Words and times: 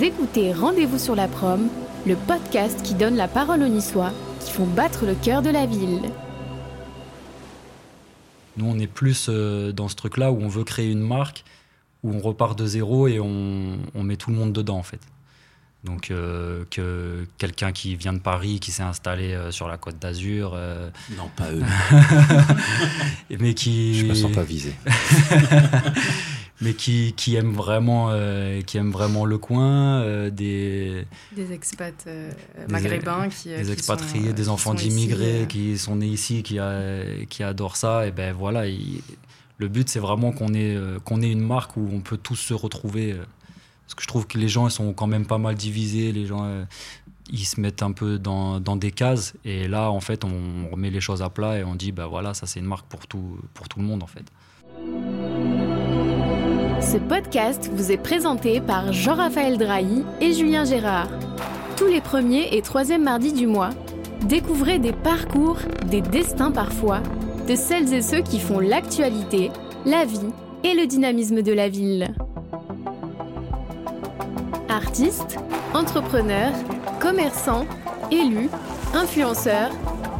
Vous 0.00 0.06
écoutez 0.06 0.54
Rendez-vous 0.54 0.98
sur 0.98 1.14
la 1.14 1.28
prom, 1.28 1.68
le 2.06 2.16
podcast 2.16 2.80
qui 2.82 2.94
donne 2.94 3.16
la 3.16 3.28
parole 3.28 3.62
aux 3.62 3.68
Niçois 3.68 4.14
qui 4.42 4.50
font 4.50 4.64
battre 4.64 5.04
le 5.04 5.14
cœur 5.14 5.42
de 5.42 5.50
la 5.50 5.66
ville. 5.66 6.00
Nous, 8.56 8.64
on 8.64 8.78
est 8.78 8.86
plus 8.86 9.26
euh, 9.28 9.72
dans 9.72 9.88
ce 9.88 9.96
truc-là 9.96 10.32
où 10.32 10.40
on 10.40 10.48
veut 10.48 10.64
créer 10.64 10.90
une 10.90 11.06
marque, 11.06 11.44
où 12.02 12.14
on 12.14 12.18
repart 12.20 12.58
de 12.58 12.64
zéro 12.64 13.08
et 13.08 13.20
on, 13.20 13.76
on 13.94 14.02
met 14.02 14.16
tout 14.16 14.30
le 14.30 14.36
monde 14.36 14.54
dedans, 14.54 14.78
en 14.78 14.82
fait. 14.82 15.00
Donc, 15.84 16.10
euh, 16.10 16.64
que 16.70 17.26
quelqu'un 17.36 17.72
qui 17.72 17.94
vient 17.94 18.14
de 18.14 18.20
Paris, 18.20 18.58
qui 18.58 18.70
s'est 18.70 18.82
installé 18.82 19.34
euh, 19.34 19.50
sur 19.50 19.68
la 19.68 19.76
côte 19.76 19.98
d'Azur. 19.98 20.52
euh, 20.54 20.88
Non, 21.18 21.28
pas 21.36 21.50
eux. 21.52 21.62
mais 23.38 23.52
qui. 23.52 23.98
Je 23.98 24.06
me 24.06 24.14
sens 24.14 24.32
pas 24.32 24.44
visé. 24.44 24.72
mais 26.60 26.74
qui, 26.74 27.12
qui 27.14 27.36
aime 27.36 27.52
vraiment, 27.52 28.08
euh, 28.10 28.60
qui 28.62 28.76
aime 28.78 28.90
vraiment 28.90 29.24
le 29.24 29.38
coin, 29.38 30.02
euh, 30.02 30.30
des, 30.30 31.06
Des 31.34 31.52
expats 31.52 32.04
euh, 32.06 32.30
Des- 32.66 32.72
maghrébins 32.72 33.28
qui. 33.28 33.48
des 33.48 33.62
qui 33.64 33.72
expatriés, 33.72 34.24
sont, 34.24 34.30
euh, 34.30 34.32
des 34.34 34.48
enfants 34.48 34.74
d'immigrés 34.74 35.46
qui 35.48 35.78
sont 35.78 35.96
nés 35.96 36.06
ici, 36.06 36.42
qui, 36.42 36.58
a- 36.58 37.02
qui 37.28 37.42
adorent 37.42 37.76
ça. 37.76 38.06
Et 38.06 38.10
ben 38.12 38.34
voilà, 38.34 38.66
il- 38.66 39.00
le 39.58 39.68
but 39.68 39.88
c'est 39.88 40.00
vraiment 40.00 40.32
qu'on 40.32 40.54
ait, 40.54 40.76
qu'on 41.04 41.20
ait 41.22 41.30
une 41.30 41.40
marque 41.46 41.76
où 41.76 41.88
on 41.92 42.00
peut 42.00 42.16
tous 42.16 42.36
se 42.36 42.54
retrouver. 42.54 43.14
parce 43.84 43.94
que 43.96 44.02
je 44.02 44.08
trouve 44.08 44.26
que 44.28 44.38
les 44.38 44.48
gens 44.48 44.68
ils 44.68 44.70
sont 44.70 44.92
quand 44.92 45.06
même 45.08 45.26
pas 45.26 45.38
mal 45.38 45.54
divisés, 45.56 46.12
les 46.12 46.24
gens 46.26 46.64
ils 47.32 47.44
se 47.44 47.60
mettent 47.60 47.82
un 47.82 47.92
peu 47.92 48.18
dans, 48.18 48.58
dans 48.60 48.76
des 48.76 48.90
cases. 48.92 49.34
Et 49.44 49.66
là, 49.68 49.90
en 49.90 50.00
fait, 50.00 50.24
on 50.24 50.68
remet 50.70 50.90
les 50.90 51.00
choses 51.00 51.22
à 51.22 51.30
plat 51.30 51.58
et 51.58 51.64
on 51.64 51.74
dit, 51.74 51.92
ben 51.92 52.06
voilà, 52.06 52.32
ça 52.34 52.46
c'est 52.46 52.58
une 52.60 52.66
marque 52.66 52.86
pour 52.86 53.06
tout, 53.06 53.38
pour 53.54 53.68
tout 53.68 53.78
le 53.80 53.84
monde 53.84 54.02
en 54.02 54.06
fait. 54.06 54.24
Ce 56.90 56.96
podcast 56.96 57.70
vous 57.72 57.92
est 57.92 58.02
présenté 58.02 58.60
par 58.60 58.92
Jean-Raphaël 58.92 59.58
Drahi 59.58 60.04
et 60.20 60.32
Julien 60.32 60.64
Gérard. 60.64 61.06
Tous 61.76 61.86
les 61.86 62.00
premiers 62.00 62.56
et 62.56 62.62
troisièmes 62.62 63.04
mardis 63.04 63.32
du 63.32 63.46
mois, 63.46 63.70
découvrez 64.24 64.80
des 64.80 64.92
parcours, 64.92 65.58
des 65.86 66.00
destins 66.00 66.50
parfois, 66.50 67.00
de 67.46 67.54
celles 67.54 67.94
et 67.94 68.02
ceux 68.02 68.22
qui 68.22 68.40
font 68.40 68.58
l'actualité, 68.58 69.52
la 69.86 70.04
vie 70.04 70.32
et 70.64 70.74
le 70.74 70.88
dynamisme 70.88 71.42
de 71.42 71.52
la 71.52 71.68
ville. 71.68 72.12
Artistes, 74.68 75.38
entrepreneurs, 75.74 76.54
commerçants, 76.98 77.66
élus, 78.10 78.50
influenceurs, 78.94 79.70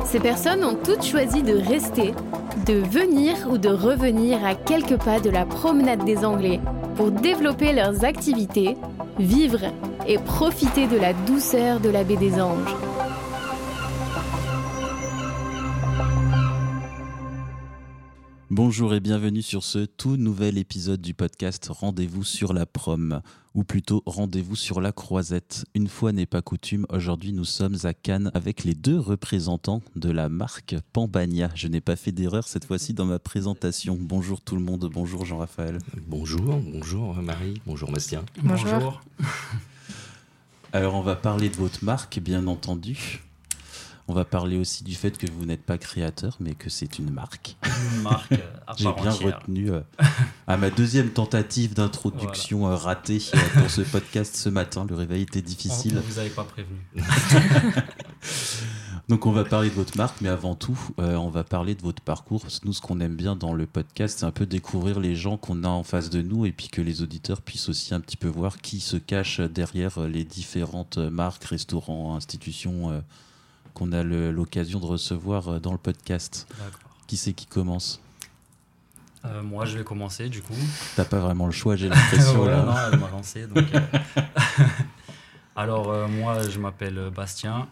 ces 0.05 0.21
personnes 0.21 0.65
ont 0.65 0.75
toutes 0.77 1.05
choisi 1.05 1.43
de 1.43 1.57
rester, 1.57 2.15
de 2.67 2.75
venir 2.75 3.37
ou 3.51 3.59
de 3.59 3.69
revenir 3.69 4.45
à 4.45 4.55
quelques 4.55 4.99
pas 4.99 5.21
de 5.21 5.31
la 5.31 5.45
promenade 5.45 6.05
des 6.05 6.25
Anglais 6.25 6.61
pour 6.97 7.11
développer 7.11 7.73
leurs 7.73 8.05
activités, 8.05 8.77
vivre 9.19 9.61
et 10.07 10.19
profiter 10.19 10.87
de 10.87 10.97
la 10.97 11.13
douceur 11.13 11.81
de 11.81 11.91
la 11.91 12.05
baie 12.05 12.17
des 12.17 12.41
Anges. 12.41 12.90
Bonjour 18.63 18.93
et 18.93 19.01
bienvenue 19.01 19.41
sur 19.41 19.65
ce 19.65 19.87
tout 19.87 20.19
nouvel 20.19 20.59
épisode 20.59 21.01
du 21.01 21.15
podcast 21.15 21.69
Rendez-vous 21.71 22.25
sur 22.25 22.53
la 22.53 22.67
prom, 22.67 23.23
ou 23.55 23.65
plutôt 23.65 24.03
Rendez-vous 24.05 24.55
sur 24.55 24.83
la 24.83 24.93
croisette. 24.93 25.65
Une 25.75 25.89
fois 25.89 26.13
n'est 26.13 26.27
pas 26.27 26.43
coutume, 26.43 26.85
aujourd'hui 26.91 27.33
nous 27.33 27.47
sommes 27.47 27.79
à 27.85 27.95
Cannes 27.95 28.31
avec 28.35 28.65
les 28.65 28.75
deux 28.75 28.99
représentants 28.99 29.81
de 29.97 30.11
la 30.11 30.29
marque 30.29 30.77
Pambagna. 30.93 31.49
Je 31.55 31.69
n'ai 31.69 31.81
pas 31.81 31.97
fait 31.97 32.13
d'erreur 32.13 32.47
cette 32.47 32.67
fois-ci 32.67 32.93
dans 32.93 33.07
ma 33.07 33.19
présentation. 33.19 33.97
Bonjour 33.99 34.43
tout 34.43 34.57
le 34.57 34.63
monde, 34.63 34.91
bonjour 34.93 35.25
Jean-Raphaël. 35.25 35.79
Bonjour, 36.07 36.59
bonjour 36.59 37.15
Marie, 37.15 37.63
bonjour 37.65 37.91
Bastien. 37.91 38.27
Bonjour. 38.43 39.01
Alors 40.75 40.97
on 40.97 41.03
va 41.03 41.17
parler 41.17 41.49
de 41.49 41.57
votre 41.57 41.83
marque, 41.83 42.19
bien 42.19 42.47
entendu. 42.47 43.23
On 44.11 44.13
va 44.13 44.25
parler 44.25 44.59
aussi 44.59 44.83
du 44.83 44.97
fait 44.97 45.17
que 45.17 45.31
vous 45.31 45.47
n'êtes 45.47 45.63
pas 45.63 45.79
créateur, 45.79 46.37
mais 46.41 46.55
que 46.55 46.69
c'est 46.69 46.99
une 46.99 47.13
marque. 47.13 47.57
Une 47.95 48.03
marque 48.03 48.33
à 48.67 48.75
J'ai 48.77 48.93
bien 48.93 49.13
entière. 49.13 49.39
retenu 49.39 49.71
euh, 49.71 49.83
à 50.49 50.57
ma 50.57 50.71
deuxième 50.71 51.11
tentative 51.11 51.75
d'introduction 51.75 52.67
euh, 52.67 52.75
ratée 52.75 53.23
euh, 53.33 53.61
pour 53.61 53.71
ce 53.71 53.83
podcast 53.83 54.35
ce 54.35 54.49
matin. 54.49 54.85
Le 54.89 54.97
réveil 54.97 55.23
était 55.23 55.43
difficile. 55.43 55.97
on 55.97 56.01
vous 56.01 56.19
avez 56.19 56.31
pas 56.31 56.43
prévenu. 56.43 56.81
Donc 59.09 59.27
on 59.27 59.33
va 59.33 59.45
parler 59.45 59.71
de 59.71 59.75
votre 59.75 59.97
marque, 59.97 60.21
mais 60.21 60.29
avant 60.29 60.55
tout, 60.55 60.79
euh, 61.01 61.17
on 61.17 61.31
va 61.31 61.43
parler 61.43 61.75
de 61.75 61.83
votre 61.83 62.01
parcours. 62.01 62.45
Nous, 62.65 62.73
ce 62.73 62.81
qu'on 62.81 63.01
aime 63.01 63.17
bien 63.17 63.35
dans 63.35 63.53
le 63.53 63.67
podcast, 63.67 64.21
c'est 64.21 64.25
un 64.25 64.31
peu 64.31 64.47
découvrir 64.47 65.01
les 65.01 65.17
gens 65.17 65.37
qu'on 65.37 65.65
a 65.65 65.69
en 65.69 65.83
face 65.83 66.11
de 66.11 66.23
nous 66.23 66.47
et 66.47 66.53
puis 66.53 66.69
que 66.69 66.81
les 66.81 67.03
auditeurs 67.03 67.43
puissent 67.43 67.69
aussi 67.69 67.93
un 67.93 67.99
petit 67.99 68.17
peu 68.17 68.29
voir 68.29 68.59
qui 68.59 68.79
se 68.79 68.97
cache 68.97 69.41
derrière 69.41 69.99
euh, 69.99 70.07
les 70.07 70.23
différentes 70.23 70.99
euh, 70.99 71.11
marques, 71.11 71.43
restaurants, 71.45 72.15
institutions 72.15 72.93
euh, 72.93 73.01
qu'on 73.75 73.93
a 73.93 74.03
l'occasion 74.03 74.81
de 74.81 74.87
recevoir 74.87 75.49
euh, 75.49 75.59
dans 75.61 75.73
le 75.73 75.79
podcast. 75.79 76.47
Qui 77.07 77.17
c'est 77.17 77.33
qui 77.33 77.47
commence? 77.47 78.01
Euh, 79.25 79.43
moi, 79.43 79.67
je 79.67 79.79
vais 79.79 79.85
commencer 79.85 80.29
du 80.29 80.43
coup. 80.43 80.55
T'as 80.97 81.05
pas 81.05 81.19
vraiment 81.19 81.47
le 81.47 81.53
choix, 81.53 81.77
j'ai 81.77 81.89
l'impression. 81.91 82.43
Ouais, 82.43 82.51
là. 82.51 82.63
non, 82.63 82.75
elle 82.93 82.99
m'a 82.99 83.11
lancé. 83.11 83.47
donc, 83.47 83.67
euh. 83.75 83.81
Alors, 85.57 85.91
euh, 85.91 86.09
moi, 86.09 86.49
je 86.49 86.59
m'appelle 86.59 87.11
Bastien, 87.15 87.69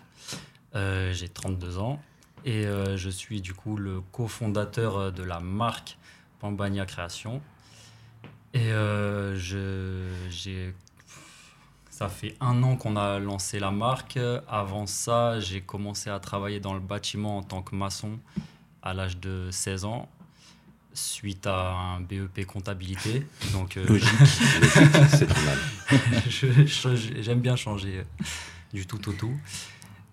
j'ai 0.74 1.28
32 1.28 1.78
ans 1.78 2.00
et 2.44 2.64
je 2.96 3.10
suis 3.10 3.40
du 3.40 3.52
coup 3.52 3.76
le 3.76 4.00
cofondateur 4.12 5.12
de 5.12 5.22
la 5.22 5.40
marque 5.40 5.98
Pambania 6.38 6.86
Création. 6.86 7.40
Et 8.54 8.68
je, 8.68 10.06
j'ai, 10.30 10.74
ça 11.98 12.08
fait 12.08 12.36
un 12.40 12.62
an 12.62 12.76
qu'on 12.76 12.94
a 12.94 13.18
lancé 13.18 13.58
la 13.58 13.72
marque. 13.72 14.20
Avant 14.46 14.86
ça, 14.86 15.40
j'ai 15.40 15.60
commencé 15.60 16.08
à 16.10 16.20
travailler 16.20 16.60
dans 16.60 16.74
le 16.74 16.78
bâtiment 16.78 17.38
en 17.38 17.42
tant 17.42 17.60
que 17.60 17.74
maçon 17.74 18.20
à 18.82 18.94
l'âge 18.94 19.16
de 19.16 19.48
16 19.50 19.84
ans 19.84 20.08
suite 20.92 21.48
à 21.48 21.72
un 21.72 22.00
BEP 22.00 22.46
comptabilité. 22.46 23.26
Donc, 23.52 23.76
euh, 23.76 23.84
Logique. 23.88 24.08
C'est 25.08 25.28
normal. 25.28 25.58
j'aime 27.20 27.40
bien 27.40 27.56
changer 27.56 27.98
euh, 27.98 28.24
du 28.72 28.86
tout 28.86 29.08
au 29.08 29.12
tout. 29.12 29.36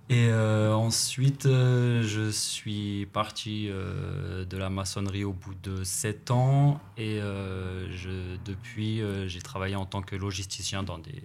Et 0.09 0.29
euh, 0.29 0.73
ensuite, 0.73 1.45
euh, 1.45 2.01
je 2.01 2.31
suis 2.31 3.05
parti 3.13 3.67
de 3.67 4.57
la 4.57 4.71
maçonnerie 4.71 5.23
au 5.23 5.33
bout 5.33 5.53
de 5.61 5.83
7 5.83 6.31
ans. 6.31 6.81
Et 6.97 7.19
je, 7.19 8.37
depuis, 8.43 9.03
j'ai 9.27 9.41
travaillé 9.41 9.75
en 9.75 9.85
tant 9.85 10.01
que 10.01 10.15
logisticien 10.15 10.81
dans 10.81 10.97
des, 10.97 11.21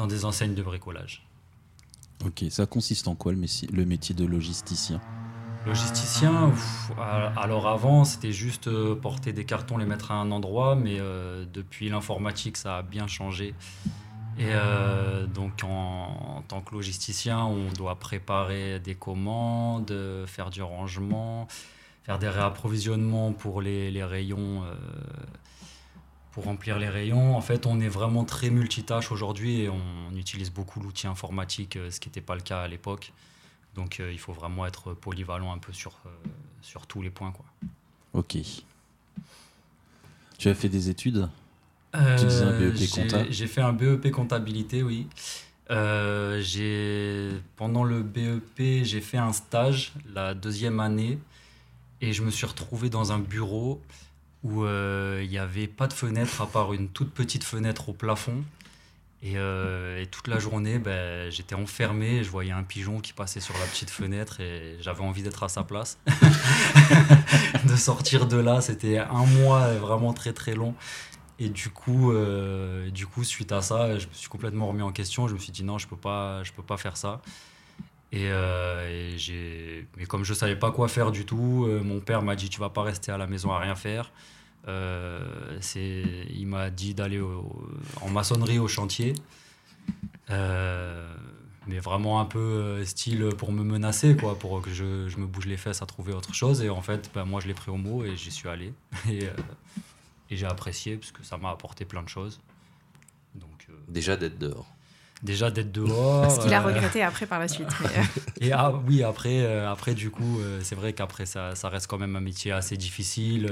dans 0.00 0.06
des 0.06 0.24
enseignes 0.24 0.54
de 0.54 0.62
bricolage. 0.62 1.22
Ok, 2.24 2.44
ça 2.48 2.64
consiste 2.64 3.06
en 3.06 3.14
quoi 3.14 3.32
le 3.32 3.38
métier, 3.38 3.68
le 3.70 3.84
métier 3.84 4.14
de 4.14 4.24
logisticien? 4.24 4.98
Logisticien, 5.66 6.46
ouf, 6.48 6.90
alors 7.36 7.68
avant, 7.68 8.06
c'était 8.06 8.32
juste 8.32 8.66
euh, 8.68 8.94
porter 8.94 9.34
des 9.34 9.44
cartons, 9.44 9.76
les 9.76 9.84
mettre 9.84 10.10
à 10.10 10.14
un 10.14 10.30
endroit, 10.30 10.74
mais 10.74 10.98
euh, 10.98 11.44
depuis 11.52 11.90
l'informatique, 11.90 12.56
ça 12.56 12.78
a 12.78 12.82
bien 12.82 13.06
changé. 13.06 13.54
Et 14.38 14.46
euh, 14.48 15.26
donc, 15.26 15.64
en, 15.64 16.38
en 16.38 16.42
tant 16.48 16.62
que 16.62 16.74
logisticien, 16.74 17.44
on 17.44 17.70
doit 17.72 17.96
préparer 17.96 18.80
des 18.80 18.94
commandes, 18.94 19.94
faire 20.26 20.48
du 20.48 20.62
rangement, 20.62 21.46
faire 22.04 22.18
des 22.18 22.30
réapprovisionnements 22.30 23.32
pour 23.34 23.60
les, 23.60 23.90
les 23.90 24.04
rayons, 24.04 24.64
euh, 24.64 24.74
pour 26.32 26.44
remplir 26.44 26.78
les 26.78 26.88
rayons. 26.88 27.36
En 27.36 27.40
fait, 27.40 27.66
on 27.66 27.80
est 27.80 27.88
vraiment 27.88 28.24
très 28.24 28.50
multitâche 28.50 29.10
aujourd'hui 29.12 29.62
et 29.62 29.68
on 29.68 30.14
utilise 30.16 30.50
beaucoup 30.50 30.80
l'outil 30.80 31.06
informatique, 31.06 31.76
euh, 31.76 31.90
ce 31.90 31.98
qui 32.00 32.08
n'était 32.08 32.20
pas 32.20 32.34
le 32.34 32.40
cas 32.42 32.60
à 32.62 32.68
l'époque. 32.68 33.12
Donc 33.74 34.00
euh, 34.00 34.12
il 34.12 34.18
faut 34.18 34.32
vraiment 34.32 34.66
être 34.66 34.94
polyvalent 34.94 35.52
un 35.52 35.58
peu 35.58 35.72
sur, 35.72 35.92
euh, 36.06 36.08
sur 36.62 36.86
tous 36.86 37.02
les 37.02 37.10
points. 37.10 37.32
Quoi. 37.32 37.44
Ok. 38.14 38.36
Tu 40.38 40.48
as 40.48 40.54
fait 40.54 40.68
des 40.68 40.88
études? 40.88 41.28
Tu 41.92 42.24
disais 42.24 42.44
un 42.44 42.58
BEP 42.58 42.76
j'ai- 42.76 42.86
compta 42.88 43.30
J'ai 43.30 43.46
fait 43.48 43.60
un 43.60 43.72
BEP 43.72 44.10
comptabilité, 44.12 44.82
oui. 44.84 45.08
J'ai- 46.40 47.30
pendant 47.56 47.84
le 47.84 48.02
BEP, 48.02 48.84
j'ai 48.84 49.00
fait 49.00 49.18
un 49.18 49.32
stage 49.32 49.92
la 50.14 50.34
deuxième 50.34 50.80
année 50.80 51.18
et 52.00 52.12
je 52.12 52.22
me 52.22 52.30
suis 52.30 52.46
retrouvé 52.46 52.90
dans 52.90 53.12
un 53.12 53.18
bureau 53.18 53.80
où 54.42 54.64
euh, 54.64 55.20
il 55.22 55.30
n'y 55.30 55.38
avait 55.38 55.66
pas 55.66 55.86
de 55.86 55.92
fenêtre 55.92 56.40
à 56.40 56.46
part 56.46 56.72
une 56.72 56.88
toute 56.88 57.12
petite 57.12 57.44
fenêtre 57.44 57.88
au 57.88 57.92
plafond. 57.92 58.44
Et, 59.22 59.34
euh, 59.36 60.00
et 60.00 60.06
toute 60.06 60.28
la 60.28 60.38
journée, 60.38 60.78
ben, 60.78 61.30
j'étais 61.30 61.54
enfermé, 61.54 62.24
je 62.24 62.30
voyais 62.30 62.52
un 62.52 62.62
pigeon 62.62 63.00
qui 63.00 63.12
passait 63.12 63.40
sur 63.40 63.52
la 63.58 63.66
petite 63.66 63.90
fenêtre 63.90 64.40
et 64.40 64.78
j'avais 64.80 65.02
envie 65.02 65.22
d'être 65.22 65.42
à 65.42 65.50
sa 65.50 65.62
place. 65.62 65.98
de 67.66 67.76
sortir 67.76 68.26
de 68.26 68.38
là, 68.38 68.62
c'était 68.62 68.96
un 68.96 69.26
mois 69.26 69.74
vraiment 69.74 70.14
très 70.14 70.32
très 70.32 70.54
long. 70.54 70.74
Et 71.38 71.48
du 71.48 71.70
coup, 71.70 72.12
euh, 72.12 72.90
du 72.90 73.06
coup, 73.06 73.24
suite 73.24 73.52
à 73.52 73.62
ça, 73.62 73.98
je 73.98 74.06
me 74.06 74.12
suis 74.12 74.28
complètement 74.28 74.68
remis 74.68 74.82
en 74.82 74.92
question. 74.92 75.26
Je 75.26 75.34
me 75.34 75.38
suis 75.38 75.52
dit 75.52 75.64
non, 75.64 75.78
je 75.78 75.86
peux 75.86 75.96
peux 75.96 76.62
pas 76.62 76.76
faire 76.78 76.96
ça. 76.96 77.20
Et, 78.12 78.26
euh, 78.28 79.16
mais 79.96 80.06
comme 80.06 80.24
je 80.24 80.34
savais 80.34 80.56
pas 80.56 80.72
quoi 80.72 80.88
faire 80.88 81.12
du 81.12 81.24
tout, 81.24 81.66
euh, 81.68 81.80
mon 81.82 82.00
père 82.00 82.22
m'a 82.22 82.34
dit 82.34 82.48
tu 82.48 82.58
vas 82.58 82.70
pas 82.70 82.82
rester 82.82 83.12
à 83.12 83.18
la 83.18 83.26
maison 83.26 83.52
à 83.52 83.58
rien 83.58 83.76
faire. 83.76 84.10
Euh, 84.68 85.58
il 85.74 86.46
m'a 86.46 86.70
dit 86.70 86.94
d'aller 86.94 87.20
en 88.00 88.08
maçonnerie 88.10 88.58
au 88.58 88.68
chantier. 88.68 89.14
Mais 91.66 91.78
vraiment 91.78 92.20
un 92.20 92.24
peu 92.24 92.84
style 92.84 93.28
pour 93.36 93.52
me 93.52 93.62
menacer, 93.62 94.16
quoi, 94.16 94.36
pour 94.36 94.60
que 94.60 94.70
je, 94.70 95.08
je 95.08 95.18
me 95.18 95.26
bouge 95.26 95.46
les 95.46 95.56
fesses 95.58 95.82
à 95.82 95.86
trouver 95.86 96.12
autre 96.12 96.34
chose. 96.34 96.62
Et 96.62 96.70
en 96.70 96.80
fait, 96.80 97.10
bah, 97.14 97.24
moi, 97.24 97.40
je 97.40 97.46
l'ai 97.46 97.54
pris 97.54 97.70
au 97.70 97.76
mot 97.76 98.04
et 98.04 98.16
j'y 98.16 98.32
suis 98.32 98.48
allé. 98.48 98.72
Et, 99.08 99.28
et 100.32 100.36
j'ai 100.36 100.46
apprécié 100.46 100.96
parce 100.96 101.12
que 101.12 101.22
ça 101.22 101.36
m'a 101.36 101.50
apporté 101.50 101.84
plein 101.84 102.02
de 102.02 102.08
choses. 102.08 102.40
Donc, 103.34 103.66
Déjà 103.88 104.16
d'être 104.16 104.38
dehors. 104.38 104.66
Déjà 105.22 105.50
d'être 105.50 105.72
dehors. 105.72 106.30
Ce 106.30 106.40
qu'il 106.40 106.54
a 106.54 106.62
euh, 106.62 106.66
regretté 106.66 107.02
après 107.02 107.26
par 107.26 107.38
la 107.38 107.48
suite. 107.48 107.68
mais, 107.80 107.98
euh, 107.98 108.02
Et 108.40 108.52
ah, 108.52 108.72
oui, 108.86 109.02
après, 109.02 109.40
euh, 109.40 109.70
après 109.70 109.94
du 109.94 110.10
coup, 110.10 110.40
c'est 110.62 110.74
vrai 110.74 110.92
qu'après, 110.92 111.26
ça, 111.26 111.54
ça 111.54 111.68
reste 111.68 111.86
quand 111.86 111.98
même 111.98 112.16
un 112.16 112.20
métier 112.20 112.52
assez 112.52 112.76
difficile. 112.76 113.46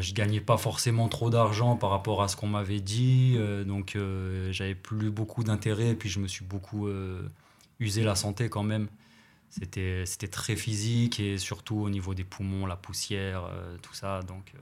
je 0.00 0.12
gagnais 0.12 0.40
pas 0.40 0.56
forcément 0.56 1.08
trop 1.08 1.30
d'argent 1.30 1.76
par 1.76 1.90
rapport 1.90 2.22
à 2.22 2.28
ce 2.28 2.36
qu'on 2.36 2.48
m'avait 2.48 2.80
dit, 2.80 3.38
donc 3.66 3.96
j'avais 4.50 4.74
plus 4.74 5.10
beaucoup 5.10 5.44
d'intérêt, 5.44 5.90
et 5.90 5.94
puis 5.94 6.08
je 6.08 6.20
me 6.20 6.28
suis 6.28 6.44
beaucoup 6.44 6.88
usé 7.78 8.02
la 8.02 8.14
santé 8.14 8.48
quand 8.48 8.64
même. 8.64 8.88
C'était 9.48 10.04
c'était 10.06 10.28
très 10.28 10.56
physique, 10.56 11.20
et 11.20 11.38
surtout 11.38 11.76
au 11.76 11.88
niveau 11.88 12.14
des 12.14 12.24
poumons, 12.24 12.66
la 12.66 12.76
poussière, 12.76 13.48
tout 13.82 13.94
ça. 13.94 14.20
Donc 14.22 14.52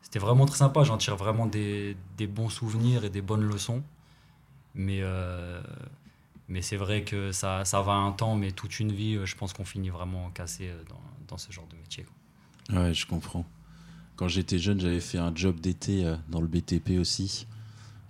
c'était 0.00 0.18
vraiment 0.18 0.46
très 0.46 0.58
sympa, 0.58 0.84
j'en 0.84 0.96
tire 0.96 1.16
vraiment 1.16 1.46
des, 1.46 1.96
des 2.16 2.26
bons 2.26 2.48
souvenirs 2.48 3.04
et 3.04 3.10
des 3.10 3.22
bonnes 3.22 3.44
leçons. 3.44 3.82
Mais, 4.74 5.00
euh, 5.02 5.60
mais 6.48 6.62
c'est 6.62 6.76
vrai 6.76 7.04
que 7.04 7.32
ça, 7.32 7.64
ça 7.64 7.80
va 7.82 7.92
un 7.92 8.12
temps, 8.12 8.36
mais 8.36 8.52
toute 8.52 8.80
une 8.80 8.92
vie, 8.92 9.14
euh, 9.14 9.26
je 9.26 9.36
pense 9.36 9.52
qu'on 9.52 9.64
finit 9.64 9.90
vraiment 9.90 10.30
cassé 10.30 10.68
euh, 10.68 10.82
dans, 10.88 11.00
dans 11.28 11.38
ce 11.38 11.52
genre 11.52 11.66
de 11.68 11.76
métier. 11.76 12.04
quoi. 12.04 12.82
Ouais, 12.82 12.94
je 12.94 13.06
comprends. 13.06 13.44
Quand 14.16 14.28
j'étais 14.28 14.58
jeune, 14.58 14.80
j'avais 14.80 15.00
fait 15.00 15.18
un 15.18 15.34
job 15.34 15.60
d'été 15.60 16.14
dans 16.28 16.40
le 16.40 16.46
BTP 16.46 16.98
aussi. 17.00 17.46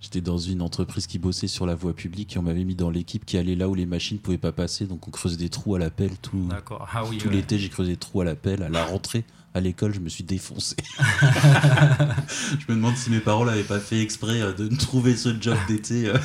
J'étais 0.05 0.21
dans 0.21 0.37
une 0.37 0.61
entreprise 0.61 1.07
qui 1.07 1.17
bossait 1.17 1.47
sur 1.47 1.65
la 1.65 1.73
voie 1.73 1.95
publique 1.95 2.35
et 2.35 2.37
on 2.39 2.43
m'avait 2.43 2.63
mis 2.63 2.75
dans 2.75 2.91
l'équipe 2.91 3.25
qui 3.25 3.39
allait 3.39 3.55
là 3.55 3.67
où 3.67 3.73
les 3.73 3.87
machines 3.87 4.19
pouvaient 4.19 4.37
pas 4.37 4.51
passer. 4.51 4.85
Donc 4.85 5.07
on 5.07 5.09
creusait 5.09 5.35
des 5.35 5.49
trous 5.49 5.73
à 5.73 5.79
la 5.79 5.89
pelle 5.89 6.15
tout. 6.21 6.47
Ah 6.93 7.03
oui, 7.09 7.17
tout 7.17 7.27
ouais. 7.29 7.33
l'été. 7.33 7.57
J'ai 7.57 7.69
creusé 7.69 7.93
des 7.93 7.97
trous 7.97 8.21
à 8.21 8.23
la 8.23 8.35
pelle. 8.35 8.61
À 8.61 8.69
la 8.69 8.85
rentrée 8.85 9.25
à 9.55 9.61
l'école, 9.61 9.95
je 9.95 9.99
me 10.01 10.07
suis 10.09 10.23
défoncé. 10.23 10.75
je 10.99 12.65
me 12.71 12.75
demande 12.75 12.95
si 12.97 13.09
mes 13.09 13.19
parents 13.19 13.45
l'avaient 13.45 13.63
pas 13.63 13.79
fait 13.79 13.99
exprès 13.99 14.41
euh, 14.41 14.53
de 14.53 14.69
me 14.69 14.77
trouver 14.77 15.15
ce 15.15 15.29
job 15.41 15.57
d'été. 15.67 16.07
euh. 16.07 16.17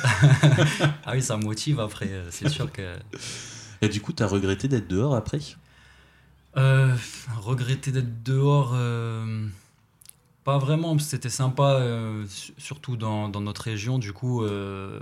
Ah 1.05 1.13
oui, 1.13 1.23
ça 1.23 1.37
motive 1.37 1.79
après. 1.79 2.09
euh, 2.09 2.27
C'est 2.29 2.49
sûr 2.49 2.71
que. 2.71 2.83
Et 3.81 3.89
du 3.89 3.99
coup, 3.99 4.13
t'as 4.13 4.27
regretté 4.27 4.67
d'être 4.67 4.87
dehors 4.87 5.15
après? 5.15 5.39
Euh, 6.55 6.93
regretter 7.41 7.91
d'être 7.91 8.21
dehors, 8.23 8.73
euh, 8.75 9.47
pas 10.43 10.57
vraiment, 10.57 10.91
parce 10.95 11.05
que 11.05 11.11
c'était 11.11 11.29
sympa, 11.29 11.73
euh, 11.79 12.25
su- 12.27 12.53
surtout 12.57 12.97
dans, 12.97 13.29
dans 13.29 13.41
notre 13.41 13.61
région, 13.63 13.99
du 13.99 14.13
coup, 14.13 14.43
euh, 14.43 14.99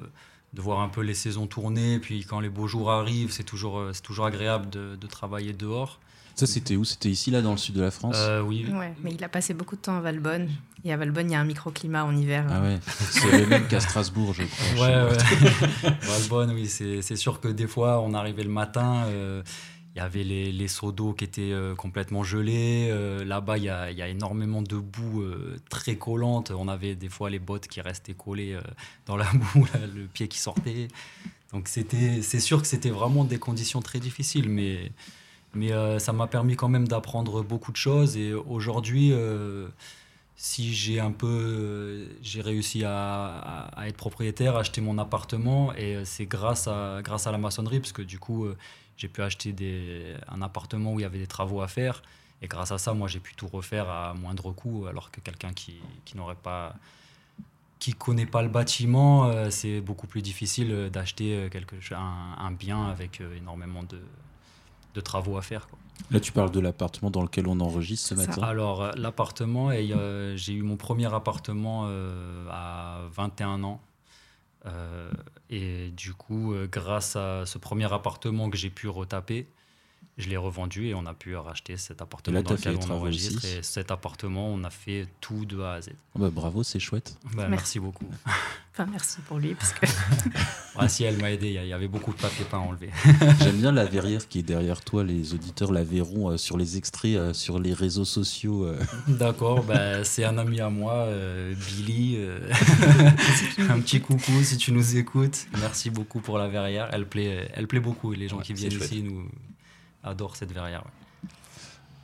de 0.54 0.62
voir 0.62 0.80
un 0.82 0.90
peu 0.90 1.02
les 1.02 1.14
saisons 1.14 1.48
tourner, 1.48 2.00
puis 2.00 2.26
quand 2.26 2.40
les 2.40 2.50
beaux 2.50 2.68
jours 2.68 2.92
arrivent, 2.92 3.32
c'est 3.32 3.44
toujours, 3.44 3.80
euh, 3.80 3.92
c'est 3.94 4.02
toujours 4.02 4.26
agréable 4.26 4.70
de, 4.70 4.96
de 5.00 5.08
travailler 5.08 5.54
dehors. 5.54 6.00
Ça, 6.36 6.46
c'était 6.48 6.78
où? 6.78 6.86
C'était 6.86 7.10
ici, 7.10 7.32
là, 7.32 7.42
dans 7.42 7.52
le 7.52 7.58
sud 7.58 7.76
de 7.76 7.82
la 7.82 7.92
France? 7.92 8.16
Euh, 8.18 8.42
oui, 8.42 8.66
ouais, 8.72 8.94
mais 9.04 9.12
il 9.14 9.22
a 9.26 9.28
passé 9.30 9.54
beaucoup 9.54 9.76
de 9.76 9.82
temps 9.82 9.98
à 9.98 10.00
Valbonne. 10.00 10.50
Et 10.86 10.94
à 10.94 10.96
Valbonne, 10.98 11.30
il 11.30 11.34
y 11.34 11.36
a 11.36 11.40
un 11.42 11.44
microclimat 11.44 12.06
en 12.06 12.16
hiver. 12.16 12.46
Ah 12.50 12.62
ouais, 12.62 12.80
c'est 13.12 13.38
le 13.38 13.46
même 13.46 13.68
qu'à 13.68 13.82
Strasbourg, 13.82 14.34
je 14.34 14.44
crois. 14.44 14.88
Ouais, 14.88 15.12
ouais. 15.12 15.92
Valbonne, 16.04 16.52
oui, 16.52 16.68
c'est 16.68 17.02
c'est 17.02 17.18
sûr 17.18 17.42
que 17.42 17.50
des 17.50 17.68
fois, 17.68 18.00
on 18.00 18.14
arrivait 18.14 18.44
le 18.44 18.50
matin, 18.50 19.04
euh, 19.08 19.44
il 20.00 20.04
y 20.04 20.06
avait 20.06 20.24
les, 20.24 20.54
les 20.54 20.70
seaux 20.70 20.94
d'eau 20.94 21.12
qui 21.12 21.26
étaient 21.26 21.52
euh, 21.52 21.76
complètement 21.76 22.24
gelés. 22.24 22.88
euh, 22.90 23.26
Là-bas, 23.26 23.58
il 23.58 23.66
y 23.66 23.70
a, 23.70 23.92
y 23.92 24.02
a 24.02 24.08
énormément 24.08 24.62
de 24.62 24.78
boue 24.78 25.24
euh, 25.24 25.58
très 25.70 25.98
collante. 25.98 26.52
On 26.52 26.70
avait 26.70 26.96
des 26.96 27.10
fois 27.10 27.30
les 27.30 27.40
bottes 27.40 27.68
qui 27.68 27.82
restaient 27.82 28.14
collées 28.14 28.58
dans 29.08 29.18
la 29.18 29.26
boue, 29.54 29.68
le 29.94 30.06
pied 30.08 30.30
qui 30.30 30.40
sortait. 30.40 30.88
Donc, 31.52 31.68
c'est 31.68 32.40
sûr 32.40 32.62
que 32.62 32.68
c'était 32.68 32.92
vraiment 32.92 33.26
des 33.26 33.40
conditions 33.40 33.82
très 33.82 34.00
difficiles, 34.00 34.48
mais, 34.48 34.90
mais 35.54 35.72
ça 36.00 36.14
m'a 36.14 36.28
permis 36.28 36.56
quand 36.56 36.70
même 36.70 36.88
d'apprendre 36.88 37.42
beaucoup 37.44 37.72
de 37.74 37.78
choses. 37.78 38.16
Et 38.16 38.34
aujourd'hui, 38.34 39.12
si 40.36 40.74
j'ai 40.74 41.00
un 41.02 41.12
peu, 41.12 42.08
j'ai 42.22 42.42
réussi 42.42 42.84
à, 42.86 43.72
à- 43.76 43.88
être 43.90 43.98
propriétaire, 43.98 44.56
à 44.56 44.60
acheter 44.62 44.80
mon 44.80 44.98
appartement, 44.98 45.74
et 45.74 46.06
c'est 46.06 46.26
grâce 46.28 46.68
à, 46.68 47.02
grâce 47.04 47.28
à 47.28 47.32
la 47.32 47.38
maçonnerie, 47.38 47.80
parce 47.80 47.92
que 47.92 48.04
du 48.04 48.20
coup, 48.20 48.48
j'ai 49.00 49.08
pu 49.08 49.22
acheter 49.24 49.54
des, 49.54 50.14
un 50.28 50.42
appartement 50.44 50.94
où 50.94 51.00
il 51.00 51.04
y 51.04 51.06
avait 51.06 51.18
des 51.18 51.26
travaux 51.28 51.62
à 51.62 51.68
faire, 51.68 52.04
et 52.42 52.48
grâce 52.48 52.72
à 52.72 52.78
ça, 52.78 52.94
moi, 52.94 53.08
j'ai 53.08 53.20
pu 53.20 53.34
tout 53.34 53.48
refaire 53.48 53.90
à 53.90 54.14
moindre 54.14 54.52
coût, 54.52 54.86
alors 54.88 55.10
que 55.10 55.22
quelqu'un 55.22 55.54
qui, 55.54 55.76
qui 56.06 56.16
n'aurait 56.18 56.36
pas, 56.36 56.76
qui 57.80 57.94
connaît 57.94 58.26
pas 58.26 58.42
le 58.42 58.50
bâtiment, 58.50 59.26
euh, 59.26 59.50
c'est 59.50 59.80
beaucoup 59.82 60.06
plus 60.08 60.22
difficile 60.22 60.90
d'acheter 60.92 61.36
euh, 61.36 61.50
quelque, 61.50 61.76
un, 61.94 62.36
un 62.38 62.52
bien 62.52 62.88
avec 62.88 63.22
euh, 63.22 63.36
énormément 63.38 63.84
de, 63.84 64.02
de 64.94 65.02
travaux 65.02 65.38
à 65.38 65.42
faire. 65.42 65.68
quoi. 65.68 65.80
Là, 66.12 66.20
tu 66.20 66.32
parles 66.32 66.52
de 66.52 66.60
l'appartement 66.62 67.12
dans 67.12 67.22
lequel 67.22 67.46
on 67.48 67.60
enregistre 67.60 68.10
ce 68.10 68.16
ça. 68.16 68.28
matin. 68.28 68.42
Alors, 68.42 68.92
l'appartement, 68.96 69.72
et, 69.72 69.92
euh, 69.92 70.36
j'ai 70.38 70.54
eu 70.54 70.62
mon 70.62 70.78
premier 70.78 71.14
appartement 71.14 71.84
euh, 71.88 72.48
à 72.52 73.02
21 73.14 73.64
ans. 73.64 73.82
Euh, 74.70 75.12
et 75.50 75.90
du 75.92 76.14
coup, 76.14 76.54
euh, 76.54 76.68
grâce 76.68 77.16
à 77.16 77.46
ce 77.46 77.58
premier 77.58 77.92
appartement 77.92 78.50
que 78.50 78.58
j'ai 78.58 78.70
pu 78.70 78.88
retaper, 78.88 79.48
je 80.18 80.28
l'ai 80.28 80.36
revendu 80.38 80.88
et 80.88 80.94
on 80.96 81.06
a 81.06 81.14
pu 81.14 81.34
racheter 81.36 81.78
cet 81.78 82.02
appartement 82.02 82.36
là, 82.36 82.42
dans 82.44 82.50
t'as 82.50 82.58
fait 82.58 82.72
lequel 82.74 82.90
on 82.92 82.94
enregistre. 82.96 83.38
aussi. 83.38 83.58
Et 83.58 83.64
cet 83.64 83.90
appartement, 83.90 84.50
on 84.50 84.64
a 84.66 84.70
fait 84.70 85.08
tout 85.22 85.46
de 85.46 85.62
A 85.62 85.74
à 85.76 85.82
Z. 85.82 85.92
Ah 86.16 86.20
bah, 86.20 86.30
bravo, 86.30 86.62
c'est 86.64 86.80
chouette. 86.80 87.18
Bah, 87.24 87.48
Merci. 87.48 87.50
merci 87.52 87.80
beaucoup. 87.80 88.06
Enfin, 88.72 88.92
merci 88.92 89.20
pour 89.28 89.40
lui, 89.40 89.56
parce 89.56 89.74
que 89.74 89.86
Ah, 90.78 90.88
si 90.88 91.04
elle 91.04 91.18
m'a 91.18 91.32
aidé, 91.32 91.48
il 91.62 91.68
y 91.68 91.74
avait 91.74 91.90
beaucoup 91.90 92.14
de 92.14 92.18
papier 92.18 92.46
peint 92.50 92.60
à 92.60 92.62
enlever. 92.62 92.90
J'aime 93.42 93.58
bien 93.58 93.74
la 93.74 93.84
verrière 93.84 94.26
qui 94.30 94.40
est 94.40 94.44
derrière 94.44 94.80
toi. 94.82 95.04
Les 95.04 95.34
auditeurs 95.34 95.74
la 95.74 95.84
verront 95.84 96.30
euh, 96.32 96.38
sur 96.38 96.58
les 96.58 96.78
extraits 96.78 97.16
euh, 97.18 97.34
sur 97.34 97.60
les 97.60 97.74
réseaux 97.74 98.06
sociaux. 98.06 98.64
euh. 98.64 98.80
D'accord, 99.10 99.64
bah, 99.64 100.06
c'est 100.06 100.24
un 100.24 100.38
ami 100.38 100.62
à 100.62 100.70
moi, 100.70 100.94
euh, 100.94 101.54
Billy. 101.56 102.16
euh, 102.20 102.40
un 103.70 103.80
petit 103.82 104.00
coucou 104.00 104.44
si 104.44 104.56
tu 104.56 104.72
nous 104.72 104.96
écoutes. 104.96 105.48
Merci 105.60 105.90
beaucoup 105.90 106.22
pour 106.22 106.38
la 106.38 106.48
verrière. 106.48 106.88
Elle 106.94 107.06
plaît, 107.06 107.50
elle 107.54 107.68
plaît 107.68 107.82
beaucoup 107.82 108.14
et 108.14 108.16
les 108.18 108.30
gens 108.30 108.38
Ouais, 108.38 108.44
qui 108.44 108.54
viennent 108.54 108.72
ici 108.72 109.04
nous 109.04 109.28
adorent 110.04 110.36
cette 110.36 110.52
verrière. 110.52 110.84
ouais. 110.86 111.30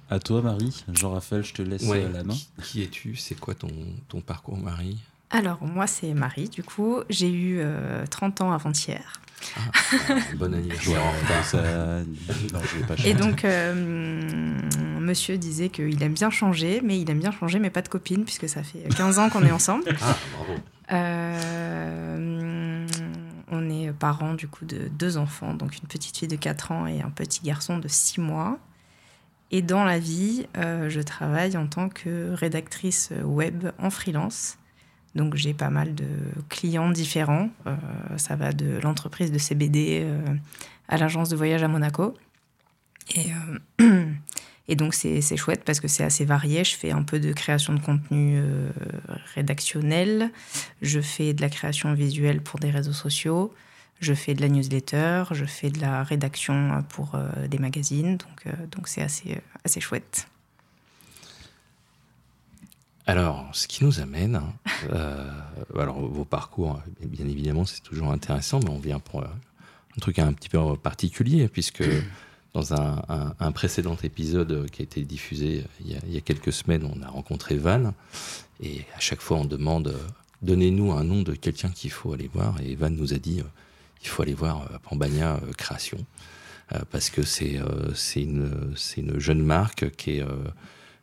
À 0.10 0.20
toi, 0.20 0.42
Marie. 0.42 0.84
Jean-Raphaël, 0.94 1.44
je 1.44 1.54
te 1.54 1.62
laisse 1.64 1.82
Ouais, 1.84 2.04
euh, 2.06 2.12
la 2.12 2.24
main. 2.24 2.34
Qui, 2.36 2.48
qui 2.64 2.84
es-tu? 2.84 3.16
C'est 3.16 3.40
quoi 3.40 3.56
ton, 3.56 3.70
ton 4.08 4.22
parcours, 4.22 4.58
Marie? 4.58 5.00
Alors, 5.32 5.64
moi, 5.64 5.88
c'est 5.88 6.14
Marie, 6.14 6.48
du 6.48 6.62
coup. 6.64 7.00
J'ai 7.10 7.32
eu 7.32 7.58
euh, 7.60 8.06
30 8.06 8.42
ans 8.42 8.52
avant-hier. 8.52 9.20
Ah, 9.58 9.62
Bon 10.38 10.54
anniversaire 10.54 11.04
en 11.04 11.12
retard. 11.12 11.44
Ça- 11.52 11.62
Non, 11.64 12.60
je 12.64 12.78
vais 12.80 12.86
pas 12.86 12.96
chanter. 12.96 13.10
Et 13.10 13.14
donc, 13.16 13.44
euh, 13.46 13.74
monsieur 15.00 15.38
disait 15.40 15.70
qu'il 15.70 16.02
aime 16.04 16.14
bien 16.14 16.30
changer, 16.30 16.82
mais 16.84 17.00
il 17.00 17.10
aime 17.10 17.20
bien 17.20 17.32
changer, 17.32 17.58
mais 17.60 17.72
pas 17.72 17.82
de 17.82 17.88
copine, 17.90 18.24
puisque 18.26 18.48
ça 18.48 18.62
fait 18.64 18.88
15 18.96 19.18
ans 19.20 19.30
qu'on 19.32 19.44
est 19.44 19.52
ensemble. 19.52 19.84
Ah, 20.02 20.16
bravo. 20.38 20.54
Euh, 20.92 22.85
on 23.56 23.70
est 23.70 23.92
parents, 23.92 24.34
de 24.34 24.88
deux 24.90 25.18
enfants, 25.18 25.54
donc 25.54 25.78
une 25.78 25.88
petite 25.88 26.18
fille 26.18 26.28
de 26.28 26.36
4 26.36 26.72
ans 26.72 26.88
et 26.88 27.02
un 27.02 27.10
petit 27.10 27.42
garçon 27.42 27.78
de 27.78 27.88
6 27.88 28.22
mois. 28.22 28.60
Et 29.52 29.62
dans 29.62 29.84
la 29.84 30.00
vie, 30.00 30.48
euh, 30.58 30.90
je 30.90 31.02
travaille 31.02 31.56
en 31.56 31.68
tant 31.68 31.90
que 31.90 32.32
rédactrice 32.34 33.12
web 33.24 33.68
en 33.80 33.90
freelance. 33.90 34.58
Donc 35.14 35.36
j'ai 35.36 35.54
pas 35.54 35.70
mal 35.70 35.96
de 35.96 36.08
clients 36.50 36.90
différents. 36.90 37.50
Euh, 37.68 37.76
ça 38.18 38.36
va 38.36 38.52
de 38.52 38.80
l'entreprise 38.84 39.32
de 39.32 39.38
CBD 39.38 40.02
euh, 40.04 40.22
à 40.90 40.98
l'agence 40.98 41.30
de 41.30 41.38
voyage 41.38 41.64
à 41.64 41.68
Monaco. 41.68 42.14
Et, 43.16 43.28
et 44.68 44.76
donc 44.76 44.94
c'est 44.94 45.38
chouette 45.38 45.64
parce 45.64 45.80
que 45.80 45.88
c'est 45.88 46.04
assez 46.04 46.26
varié. 46.26 46.64
Je 46.64 46.76
fais 46.76 46.92
un 46.92 47.04
peu 47.04 47.20
de 47.20 47.34
création 47.34 47.74
de 47.74 47.80
contenu 47.80 48.38
euh, 48.38 48.70
rédactionnel. 49.36 50.32
Je 50.82 51.00
fais 51.00 51.34
de 51.34 51.42
la 51.42 51.50
création 51.50 51.94
visuelle 51.94 52.42
pour 52.42 52.60
des 52.60 52.72
réseaux 52.72 52.94
sociaux. 52.94 53.54
Je 54.00 54.14
fais 54.14 54.34
de 54.34 54.42
la 54.42 54.50
newsletter. 54.50 55.26
Je 55.32 55.46
fais 55.46 55.70
de 55.70 55.80
la 55.80 56.04
rédaction 56.04 56.84
pour 56.90 57.16
euh, 57.16 57.48
des 57.48 57.60
magazines. 57.60 58.18
Donc 58.18 58.48
euh, 58.48 58.52
donc 58.72 58.88
c'est 58.88 59.02
assez, 59.02 59.40
assez 59.64 59.80
chouette. 59.82 60.28
Alors, 63.08 63.48
ce 63.54 63.68
qui 63.68 63.84
nous 63.84 64.00
amène, 64.00 64.36
hein, 64.36 64.54
euh, 64.92 65.30
alors 65.78 66.00
vos 66.00 66.26
parcours, 66.26 66.82
bien 67.02 67.28
évidemment, 67.28 67.66
c'est 67.66 67.82
toujours 67.82 68.12
intéressant, 68.12 68.60
mais 68.64 68.70
on 68.70 68.80
vient 68.80 69.00
pour 69.00 69.22
euh, 69.22 69.28
un 69.96 70.00
truc 70.02 70.18
un 70.18 70.34
petit 70.34 70.50
peu 70.50 70.76
particulier, 70.76 71.48
puisque 71.48 71.84
dans 72.56 72.74
un, 72.74 73.52
précédent 73.52 73.98
épisode 74.02 74.70
qui 74.72 74.82
a 74.82 74.84
été 74.84 75.02
diffusé 75.02 75.66
il 75.82 75.92
y 75.92 75.96
a, 75.96 76.00
il 76.08 76.14
y 76.14 76.18
a 76.18 76.22
quelques 76.22 76.54
semaines, 76.54 76.90
on 76.90 77.04
a 77.04 77.10
rencontré 77.10 77.58
Van, 77.58 77.94
et 78.64 78.86
à 78.96 79.00
chaque 79.00 79.20
fois 79.20 79.38
on 79.38 79.46
demande, 79.46 79.90
euh, 79.90 79.98
donnez-nous 80.42 80.94
un 80.94 81.04
nom 81.04 81.22
de 81.22 81.34
quelqu'un 81.34 81.70
qu'il 81.70 81.92
faut 81.92 82.14
aller 82.14 82.30
voir, 82.34 82.56
et 82.62 82.76
Van 82.76 82.90
nous 82.90 83.14
a 83.14 83.18
dit, 83.18 83.42
euh, 83.42 83.44
il 84.02 84.08
faut 84.08 84.22
aller 84.24 84.34
voir 84.34 84.70
euh, 84.72 84.96
euh, 84.98 85.54
Création, 85.58 86.06
euh, 86.74 86.80
parce 86.92 87.10
que 87.10 87.24
c'est 87.24 87.58
euh, 87.58 87.94
une, 88.16 88.74
une 88.96 89.20
jeune 89.20 89.44
marque 89.44 89.92
qui 89.98 90.18
est... 90.18 90.22
euh, 90.22 90.48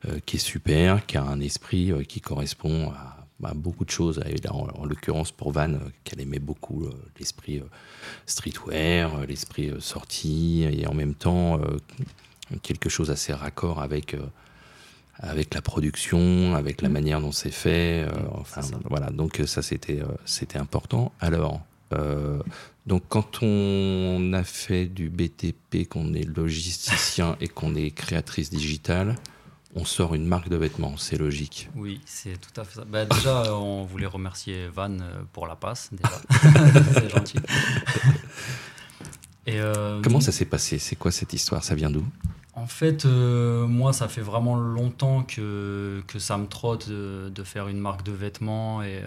euh, 0.09 0.19
qui 0.27 0.35
est 0.35 0.41
super, 0.41 1.07
qui 1.07 1.17
a 1.17 1.23
un 1.23 1.39
esprit 1.39 1.93
euh, 1.93 2.03
qui 2.03 2.21
correspond 2.21 2.91
à 2.91 3.22
bah, 3.43 3.53
beaucoup 3.55 3.85
de 3.85 3.91
choses. 3.91 4.19
Là, 4.19 4.53
en, 4.53 4.85
l'occurrence, 4.85 5.33
pour 5.33 5.53
Van, 5.53 5.73
qu'elle 6.05 6.21
aimait 6.21 6.39
beaucoup 6.39 6.87
l'esprit 7.19 7.61
streetwear, 8.27 9.27
l'esprit 9.27 9.73
sortie, 9.81 10.63
et 10.63 10.87
en 10.87 10.95
même 10.95 11.15
temps, 11.15 11.61
quelque 12.63 12.89
chose 12.89 13.11
assez 13.11 13.33
raccord 13.33 13.81
avec 13.83 14.17
avec 15.19 15.55
la 15.55 15.61
production, 15.61 16.55
avec 16.55 16.81
la 16.83 16.89
mm. 16.89 16.93
manière 16.93 17.21
dont 17.21 17.33
c'est 17.33 17.51
fait. 17.51 18.07
enfin, 18.33 18.63
voilà. 18.89 19.11
Donc 19.11 19.43
ça, 19.47 19.61
c'était 19.61 20.03
c'était 20.25 20.59
important. 20.59 21.13
Alors, 21.21 21.61
donc 22.87 23.03
quand 23.09 23.43
on 23.43 24.33
a 24.33 24.45
fait 24.45 24.87
du 24.87 25.09
BTP, 25.09 25.89
qu'on 25.89 26.15
est 26.15 26.25
logisticien 26.25 27.37
et 27.41 27.49
qu'on 27.49 27.75
est 27.75 27.91
créatrice 27.91 28.51
digitale, 28.51 29.17
on 29.75 29.85
sort 29.85 30.15
une 30.15 30.27
marque 30.27 30.49
de 30.49 30.57
vêtements, 30.57 30.97
c'est 30.97 31.17
logique. 31.17 31.69
Oui, 31.75 32.01
c'est 32.05 32.41
tout 32.41 32.61
à 32.61 32.65
fait 32.65 32.77
ça. 32.77 32.85
Bah, 32.85 33.05
déjà, 33.05 33.55
on 33.55 33.85
voulait 33.85 34.07
remercier 34.07 34.69
Van 34.69 34.91
euh, 34.91 35.23
pour 35.33 35.47
la 35.47 35.57
passe, 35.57 35.91
c'est 36.95 37.11
gentil. 37.11 37.39
Et 39.47 39.61
euh, 39.61 40.01
Comment 40.03 40.21
ça 40.21 40.33
s'est 40.33 40.45
passé? 40.45 40.79
C'est 40.79 40.97
quoi 40.97 41.11
cette 41.11 41.33
histoire? 41.33 41.65
Ça 41.65 41.75
vient 41.75 41.91
d'où? 41.91 42.05
En 42.55 42.67
fait, 42.67 43.07
euh, 43.07 43.67
moi, 43.67 43.93
ça 43.93 44.09
fait 44.09 44.21
vraiment 44.21 44.57
longtemps 44.57 45.23
que, 45.23 46.03
que 46.07 46.19
ça 46.19 46.37
me 46.37 46.47
trotte 46.47 46.89
de, 46.89 47.45
faire 47.45 47.69
une 47.69 47.79
marque 47.79 48.05
de 48.05 48.13
vêtements 48.13 48.83
et, 48.83 49.01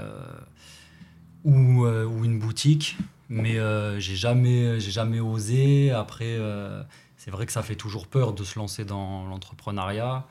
ou, 1.44 1.86
ou, 1.86 2.26
une 2.26 2.40
boutique 2.40 2.98
mais 3.30 3.58
euh, 3.58 4.00
j'ai 4.00 4.16
jamais, 4.16 4.80
jamais 4.80 5.20
osé. 5.20 5.92
Après, 5.92 6.36
euh, 6.38 6.84
c'est 7.18 7.32
vrai 7.32 7.46
que 7.46 7.52
ça 7.52 7.64
fait 7.64 7.76
toujours 7.76 8.08
peur 8.08 8.34
de 8.34 8.44
se 8.44 8.58
lancer 8.60 8.86
dans 8.86 9.26
l'entrepreneuriat, 9.26 10.26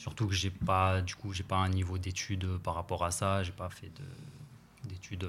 surtout 0.00 0.26
que 0.26 0.34
j'ai 0.34 0.50
pas, 0.50 1.02
du 1.02 1.14
coup, 1.14 1.34
j'ai 1.34 1.42
pas 1.42 1.58
un 1.58 1.68
niveau 1.68 1.98
d'études 1.98 2.46
par 2.64 2.74
rapport 2.74 3.04
à 3.04 3.10
ça. 3.10 3.42
J'ai 3.42 3.52
pas 3.52 3.68
fait 3.68 3.92
d'études 4.88 5.28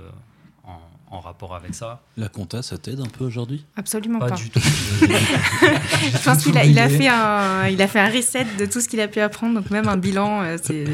en, 0.63 0.79
en, 1.09 1.19
rapport 1.19 1.53
avec 1.53 1.75
ça. 1.75 2.01
La 2.15 2.29
compta, 2.29 2.61
ça 2.61 2.77
t'aide 2.77 3.01
un 3.01 3.07
peu 3.07 3.25
aujourd'hui? 3.25 3.65
Absolument 3.75 4.19
pas. 4.19 4.29
Pas 4.29 4.35
du 4.35 4.49
tout. 4.49 4.61
Je 5.01 6.23
pense 6.23 6.43
qu'il 6.43 6.57
a, 6.57 6.63
il 6.63 6.79
a, 6.79 6.87
fait 6.87 7.09
un, 7.09 7.67
il 7.67 7.81
a 7.81 7.87
fait 7.89 7.99
un 7.99 8.09
reset 8.09 8.45
de 8.57 8.65
tout 8.65 8.79
ce 8.79 8.87
qu'il 8.87 9.01
a 9.01 9.09
pu 9.09 9.19
apprendre, 9.19 9.59
donc 9.59 9.71
même 9.71 9.89
un 9.89 9.97
bilan. 9.97 10.41
Euh, 10.43 10.57
c'est... 10.61 10.85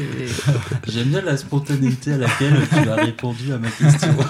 J'aime 0.88 1.10
bien 1.10 1.22
la 1.22 1.36
spontanéité 1.36 2.14
à 2.14 2.18
laquelle 2.18 2.66
tu 2.68 2.88
as 2.90 2.96
répondu 2.96 3.52
à 3.52 3.58
ma 3.58 3.70
question. 3.70 4.16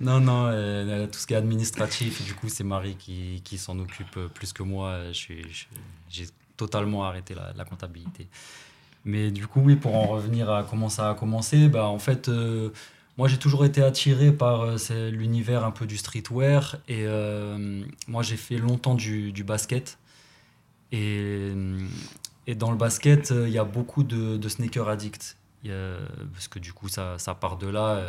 Non, 0.00 0.18
non, 0.18 0.46
euh, 0.48 1.06
tout 1.06 1.20
ce 1.20 1.28
qui 1.28 1.34
est 1.34 1.36
administratif, 1.36 2.24
du 2.24 2.34
coup, 2.34 2.48
c'est 2.48 2.64
Marie 2.64 2.96
qui, 2.96 3.40
qui 3.44 3.56
s'en 3.56 3.78
occupe 3.78 4.18
plus 4.34 4.52
que 4.52 4.64
moi. 4.64 4.98
J'ai 5.12 6.26
totalement 6.62 7.04
arrêté 7.04 7.34
la, 7.34 7.64
comptabilité. 7.64 8.28
Mais 9.04 9.30
du 9.30 9.46
coup, 9.46 9.60
oui, 9.60 9.76
pour 9.76 9.96
en 9.96 10.06
revenir 10.06 10.50
à 10.50 10.62
comment 10.62 10.88
ça 10.88 11.10
a 11.10 11.14
commencé, 11.14 11.68
bah, 11.68 11.86
en 11.86 11.98
fait, 11.98 12.28
euh, 12.28 12.70
moi, 13.18 13.28
j'ai 13.28 13.38
toujours 13.38 13.64
été 13.64 13.82
attiré 13.82 14.32
par 14.32 14.62
euh, 14.62 15.10
l'univers 15.10 15.64
un 15.64 15.72
peu 15.72 15.86
du 15.86 15.96
streetwear. 15.96 16.76
Et 16.88 17.04
moi, 18.06 18.22
j'ai 18.22 18.36
fait 18.36 18.58
longtemps 18.58 18.94
du, 18.94 19.44
basket. 19.44 19.98
Et, 20.92 21.52
et, 22.46 22.54
dans 22.54 22.70
le 22.70 22.76
basket, 22.76 23.30
il 23.30 23.50
y 23.50 23.58
a 23.58 23.64
beaucoup 23.64 24.04
de, 24.04 24.36
de 24.36 24.48
sneakers 24.48 24.88
addicts. 24.88 25.36
parce 26.32 26.48
que 26.48 26.58
du 26.58 26.72
coup, 26.72 26.88
ça, 26.88 27.18
ça 27.18 27.34
part 27.34 27.56
de 27.56 27.68
là 27.68 28.00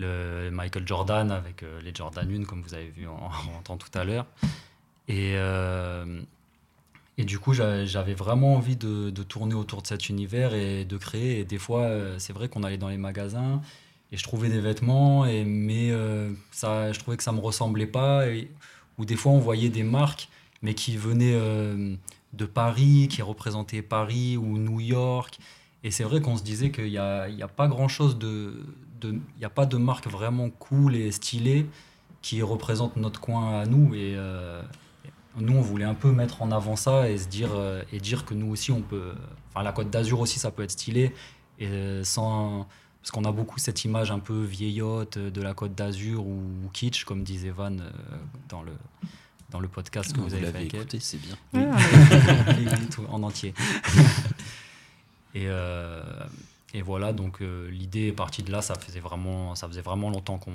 le 0.00 0.50
Michael 0.50 0.86
Jordan 0.86 1.30
avec 1.30 1.62
euh, 1.62 1.80
les 1.82 1.94
Jordan 1.94 2.28
1, 2.28 2.44
comme 2.44 2.62
vous 2.62 2.74
avez 2.74 2.88
vu 2.88 3.06
en, 3.06 3.28
rentrant 3.54 3.76
tout 3.76 3.90
à 3.94 4.04
l'heure. 4.04 4.26
Et, 5.06 5.34
euh, 5.36 6.20
et 7.18 7.24
du 7.24 7.38
coup, 7.38 7.52
j'avais 7.52 8.14
vraiment 8.14 8.54
envie 8.54 8.76
de, 8.76 9.10
tourner 9.22 9.54
autour 9.54 9.82
de 9.82 9.86
cet 9.86 10.08
univers 10.08 10.54
et 10.54 10.84
de 10.84 10.96
créer. 10.96 11.40
Et 11.40 11.44
des 11.44 11.58
fois, 11.58 11.82
euh, 11.82 12.18
c'est 12.18 12.32
vrai 12.32 12.48
qu'on 12.48 12.62
allait 12.62 12.78
dans 12.78 12.88
les 12.88 12.96
magasins 12.96 13.60
et 14.12 14.16
je 14.16 14.22
trouvais 14.24 14.48
des 14.48 14.60
vêtements, 14.60 15.24
mais 15.24 15.92
ça, 16.50 16.92
je 16.92 16.98
trouvais 16.98 17.16
que 17.16 17.22
ça 17.22 17.30
ne 17.30 17.36
me 17.36 17.42
ressemblait 17.42 17.86
pas. 17.86 18.24
Ou 18.98 19.04
des 19.04 19.14
fois, 19.14 19.30
on 19.30 19.38
voyait 19.38 19.68
des 19.68 19.84
marques, 19.84 20.28
mais 20.62 20.74
qui 20.74 20.96
venaient 20.96 21.38
de 22.32 22.44
Paris, 22.44 23.06
qui 23.08 23.22
représentaient 23.22 23.82
Paris 23.82 24.36
ou 24.36 24.58
New 24.58 24.80
York. 24.80 25.38
Et 25.82 25.90
c'est 25.90 26.04
vrai 26.04 26.20
qu'on 26.20 26.36
se 26.36 26.42
disait 26.42 26.70
qu'il 26.70 26.90
n'y 26.90 26.98
a, 26.98 27.22
a, 27.22 27.48
pas 27.48 27.68
grand-chose 27.68 28.18
de, 28.18 28.64
il 29.04 29.20
n'y 29.38 29.44
a 29.44 29.50
pas 29.50 29.66
de 29.66 29.76
marque 29.76 30.08
vraiment 30.08 30.50
cool 30.50 30.94
et 30.94 31.10
stylée 31.10 31.66
qui 32.22 32.42
représente 32.42 32.96
notre 32.96 33.20
coin 33.20 33.60
à 33.60 33.66
nous. 33.66 33.94
Et 33.94 34.14
euh, 34.16 34.62
nous, 35.36 35.56
on 35.56 35.60
voulait 35.60 35.84
un 35.84 35.94
peu 35.94 36.10
mettre 36.10 36.42
en 36.42 36.50
avant 36.50 36.76
ça 36.76 37.08
et 37.08 37.18
se 37.18 37.28
dire, 37.28 37.50
euh, 37.54 37.82
et 37.92 38.00
dire 38.00 38.24
que 38.24 38.34
nous 38.34 38.50
aussi, 38.50 38.72
on 38.72 38.82
peut. 38.82 39.12
Enfin, 39.50 39.62
la 39.62 39.72
Côte 39.72 39.90
d'Azur 39.90 40.20
aussi, 40.20 40.38
ça 40.38 40.50
peut 40.50 40.62
être 40.62 40.70
stylé. 40.70 41.14
Et 41.58 41.66
euh, 41.66 42.04
sans. 42.04 42.66
Parce 43.00 43.12
qu'on 43.12 43.24
a 43.24 43.32
beaucoup 43.32 43.58
cette 43.58 43.84
image 43.84 44.10
un 44.10 44.18
peu 44.18 44.42
vieillotte 44.42 45.16
de 45.16 45.40
la 45.40 45.54
Côte 45.54 45.74
d'Azur 45.74 46.26
ou, 46.26 46.42
kitsch, 46.72 47.04
comme 47.04 47.22
disait 47.22 47.48
Van 47.48 47.74
dans 48.50 48.62
le, 48.62 48.72
dans 49.50 49.58
le 49.58 49.68
podcast 49.68 50.12
que 50.12 50.20
vous, 50.20 50.34
avez 50.34 50.52
fait 50.52 50.66
écouté, 50.66 51.00
c'est 51.00 51.18
bien. 51.18 51.38
en 53.08 53.22
entier. 53.22 53.54
et, 55.34 55.48
et 56.72 56.82
voilà, 56.82 57.12
donc 57.12 57.42
euh, 57.42 57.68
l'idée 57.70 58.08
est 58.08 58.12
partie 58.12 58.42
de 58.42 58.52
là. 58.52 58.62
Ça 58.62 58.74
faisait 58.74 59.00
vraiment, 59.00 59.54
ça 59.54 59.66
faisait 59.66 59.80
vraiment 59.80 60.10
longtemps 60.10 60.38
qu'on, 60.38 60.54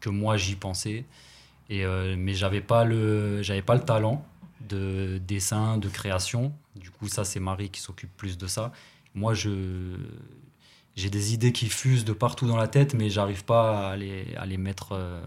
que 0.00 0.08
moi 0.08 0.36
j'y 0.36 0.56
pensais. 0.56 1.04
Et, 1.70 1.84
euh, 1.84 2.14
mais 2.18 2.34
j'avais 2.34 2.60
pas 2.60 2.84
le, 2.84 3.42
j'avais 3.42 3.62
pas 3.62 3.74
le 3.74 3.82
talent 3.82 4.24
de 4.68 5.18
dessin, 5.18 5.78
de 5.78 5.88
création. 5.88 6.52
Du 6.76 6.90
coup, 6.90 7.08
ça 7.08 7.24
c'est 7.24 7.40
Marie 7.40 7.70
qui 7.70 7.80
s'occupe 7.80 8.14
plus 8.16 8.38
de 8.38 8.46
ça. 8.46 8.72
Moi, 9.14 9.34
je, 9.34 9.96
j'ai 10.96 11.10
des 11.10 11.34
idées 11.34 11.52
qui 11.52 11.68
fusent 11.68 12.04
de 12.04 12.12
partout 12.12 12.46
dans 12.46 12.56
la 12.56 12.68
tête, 12.68 12.94
mais 12.94 13.10
j'arrive 13.10 13.44
pas 13.44 13.90
à 13.90 13.96
les, 13.96 14.34
à 14.36 14.46
les 14.46 14.56
mettre. 14.56 14.92
Euh, 14.92 15.20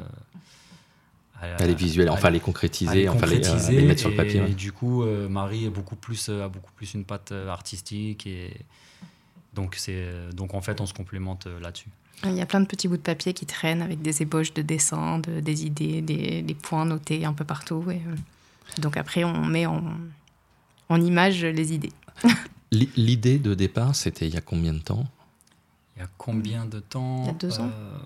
à, 1.41 1.67
les 1.67 1.75
visualiser, 1.75 2.09
enfin 2.09 2.29
les 2.29 2.39
concrétiser, 2.39 3.09
enfin 3.09 3.25
les, 3.27 3.81
mettre 3.83 3.99
sur 3.99 4.09
le 4.09 4.15
papier. 4.15 4.41
Et, 4.47 4.53
du 4.53 4.71
coup, 4.71 5.03
Marie 5.03 5.65
est 5.65 5.69
beaucoup 5.69 5.97
plus, 5.97 6.29
a 6.29 6.47
beaucoup 6.47 6.71
plus 6.71 6.93
une 6.93 7.03
patte 7.03 7.33
artistique 7.33 8.25
et 8.25 8.53
donc, 9.55 9.79
donc 10.33 10.53
en 10.53 10.61
fait, 10.61 10.81
on 10.81 10.85
se 10.85 10.93
complémente 10.93 11.47
euh, 11.47 11.59
là-dessus. 11.59 11.89
Il 12.23 12.35
y 12.35 12.41
a 12.41 12.45
plein 12.45 12.61
de 12.61 12.65
petits 12.65 12.87
bouts 12.87 12.97
de 12.97 13.01
papier 13.01 13.33
qui 13.33 13.45
traînent 13.45 13.81
avec 13.81 14.01
des 14.01 14.21
ébauches 14.21 14.53
de 14.53 14.61
dessins, 14.61 15.19
de, 15.19 15.39
des 15.41 15.65
idées, 15.65 16.01
des, 16.01 16.41
des, 16.41 16.55
points 16.55 16.85
notés 16.85 17.25
un 17.25 17.33
peu 17.33 17.43
partout. 17.43 17.83
Et, 17.91 17.95
euh, 17.95 18.15
donc 18.81 18.97
après, 18.97 19.23
on 19.23 19.45
met 19.45 19.65
en, 19.65 19.83
en 20.89 21.01
image 21.01 21.43
les 21.43 21.73
idées. 21.73 21.93
L'idée 22.71 23.37
de 23.37 23.53
départ, 23.53 23.95
c'était 23.95 24.27
il 24.27 24.33
y 24.33 24.37
a 24.37 24.41
combien 24.41 24.73
de 24.73 24.79
temps? 24.79 25.05
Il 25.95 25.99
y 25.99 26.03
a 26.03 26.09
combien 26.17 26.65
de 26.65 26.79
temps? 26.79 27.23
Il 27.23 27.27
y 27.27 27.29
a 27.29 27.33
deux 27.33 27.59
ans. 27.59 27.69
Euh, 27.71 27.99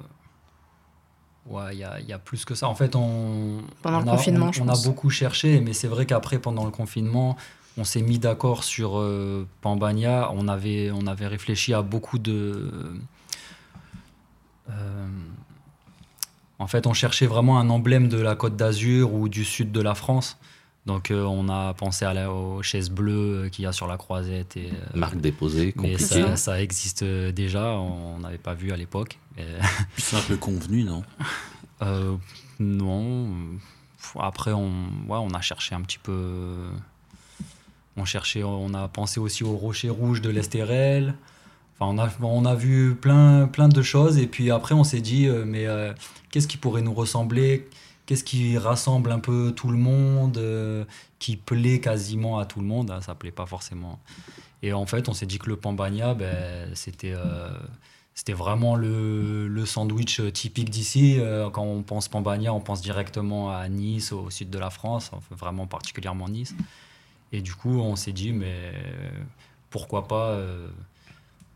ouais, 1.48 1.76
il 1.76 1.80
y, 1.80 1.84
a, 1.84 2.00
il 2.00 2.08
y, 2.08 2.14
a, 2.14 2.20
plus 2.20 2.46
que 2.46 2.54
ça. 2.54 2.68
En 2.68 2.76
fait, 2.76 2.96
on, 2.96 3.62
pendant 3.82 4.00
le 4.00 4.06
confinement, 4.06 4.52
on, 4.60 4.66
on 4.66 4.70
a 4.70 4.84
beaucoup 4.84 5.10
cherché, 5.10 5.60
mais 5.62 5.74
c'est 5.74 5.88
vrai 5.88 6.06
qu'après, 6.06 6.40
pendant 6.40 6.66
le 6.66 6.72
confinement, 6.72 7.36
on 7.78 7.84
s'est 7.84 8.02
mis 8.02 8.20
d'accord 8.20 8.64
sur 8.64 9.00
euh, 9.00 9.48
Pambania. 9.62 10.30
On 10.34 10.48
avait, 10.48 10.92
on 10.92 11.08
avait 11.08 11.28
réfléchi 11.28 11.74
à 11.74 11.82
beaucoup 11.82 12.20
de. 12.20 12.92
Euh, 14.70 15.08
en 16.60 16.68
fait, 16.68 16.88
on 16.88 16.94
cherchait 16.94 17.28
vraiment 17.28 17.60
un 17.60 17.70
emblème 17.70 18.10
de 18.10 18.20
la 18.20 18.36
Côte 18.36 18.56
d'Azur 18.56 19.14
ou 19.14 19.30
du 19.30 19.46
sud 19.46 19.72
de 19.72 19.82
la 19.82 19.96
France. 19.96 20.38
Donc, 20.86 21.12
euh, 21.12 21.24
on 21.24 21.50
a 21.50 21.74
pensé 21.74 22.06
à 22.06 22.14
la, 22.14 22.32
aux 22.32 22.64
chaises 22.64 22.90
bleues 22.90 23.50
qu'il 23.52 23.64
y 23.64 23.68
a 23.68 23.72
sur 23.72 23.88
la 23.88 23.98
croisette. 23.98 24.58
Et, 24.58 24.72
Marque 24.96 25.20
déposée, 25.20 25.74
Mais 25.78 25.98
ça, 25.98 26.36
ça, 26.36 26.62
existe 26.62 27.04
déjà, 27.04 27.72
on 27.72 28.20
n'avait 28.20 28.38
pas 28.38 28.54
vu 28.54 28.72
à 28.72 28.78
l'époque. 28.78 29.20
C'est 29.98 30.18
un 30.18 30.22
peu 30.22 30.38
convenu, 30.38 30.84
non? 30.84 31.04
Non. 32.60 33.30
Après, 34.20 34.52
on, 34.52 34.70
ouais, 35.08 35.18
on 35.18 35.30
a 35.30 35.42
cherché 35.42 35.76
un 35.76 35.82
petit 35.82 36.00
peu 36.00 36.56
on 38.00 38.06
cherchait, 38.06 38.44
on 38.44 38.74
a 38.74 38.88
pensé 38.88 39.20
aussi 39.20 39.44
au 39.44 39.56
rocher 39.56 39.90
rouge 39.90 40.22
de 40.22 40.30
l'Estérel. 40.30 41.16
Enfin, 41.80 41.94
on 41.94 41.98
a, 41.98 42.10
on 42.22 42.46
a 42.46 42.56
vu 42.56 42.96
plein, 42.96 43.48
plein 43.48 43.70
de 43.70 43.82
choses 43.82 44.18
et 44.18 44.28
puis 44.28 44.52
après 44.52 44.76
on 44.76 44.84
s'est 44.84 45.02
dit, 45.02 45.28
euh, 45.28 45.46
mais 45.46 45.66
euh, 45.66 45.94
qu'est-ce 46.30 46.48
qui 46.48 46.58
pourrait 46.58 46.82
nous 46.82 46.94
ressembler? 46.94 47.70
Qu'est-ce 48.06 48.24
qui 48.24 48.58
rassemble 48.58 49.12
un 49.12 49.20
peu 49.20 49.54
tout 49.56 49.70
le 49.70 49.78
monde, 49.78 50.38
euh, 50.38 50.84
qui 51.20 51.38
plaît 51.38 51.80
quasiment 51.80 52.40
à 52.40 52.46
tout 52.46 52.60
le 52.60 52.66
monde? 52.66 52.92
Hein, 52.92 53.02
Ça 53.02 53.16
plaît 53.16 53.32
pas 53.32 53.46
forcément. 53.46 54.00
Et 54.62 54.74
en 54.74 54.86
fait, 54.86 55.08
on 55.08 55.14
s'est 55.14 55.26
dit 55.26 55.40
que 55.40 55.48
le 55.48 55.56
pambagna, 55.56 56.14
ben, 56.14 56.70
c'était 56.74 57.16
c'était 58.14 58.34
vraiment 58.34 58.76
le, 58.76 59.48
le, 59.48 59.66
sandwich 59.66 60.22
typique 60.34 60.70
d'ici. 60.70 61.18
quand 61.54 61.64
on 61.64 61.84
pense 61.84 62.10
pambagna, 62.10 62.54
on 62.54 62.60
pense 62.60 62.82
directement 62.82 63.52
à 63.52 63.70
Nice, 63.70 64.12
au 64.12 64.30
sud 64.30 64.50
de 64.50 64.60
la 64.60 64.70
France, 64.70 65.12
vraiment 65.32 65.68
particulièrement 65.68 66.28
Nice. 66.28 66.54
Et 67.32 67.42
du 67.42 67.54
coup, 67.56 67.80
on 67.80 67.96
s'est 67.96 68.12
dit, 68.12 68.34
mais 68.34 68.74
pourquoi 69.70 70.10
pas 70.10 70.38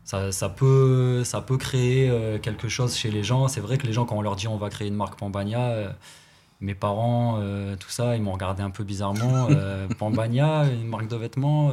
ça, 0.04 0.32
ça, 0.32 0.48
peut, 0.48 1.24
ça 1.24 1.40
peut 1.40 1.56
créer 1.56 2.08
euh, 2.08 2.38
quelque 2.38 2.68
chose 2.68 2.96
chez 2.96 3.10
les 3.10 3.22
gens. 3.22 3.48
C'est 3.48 3.60
vrai 3.60 3.78
que 3.78 3.86
les 3.86 3.92
gens, 3.92 4.04
quand 4.04 4.16
on 4.16 4.22
leur 4.22 4.36
dit 4.36 4.48
on 4.48 4.56
va 4.56 4.70
créer 4.70 4.88
une 4.88 4.94
marque 4.94 5.18
Pambagna, 5.18 5.70
euh, 5.70 5.90
mes 6.60 6.74
parents, 6.74 7.40
tout 7.78 7.90
ça, 7.90 8.16
ils 8.16 8.22
m'ont 8.22 8.32
regardé 8.32 8.62
un 8.62 8.70
peu 8.70 8.84
bizarrement. 8.84 9.48
Pambagna, 9.98 10.64
une 10.64 10.86
marque 10.86 11.08
de 11.08 11.16
vêtements. 11.16 11.72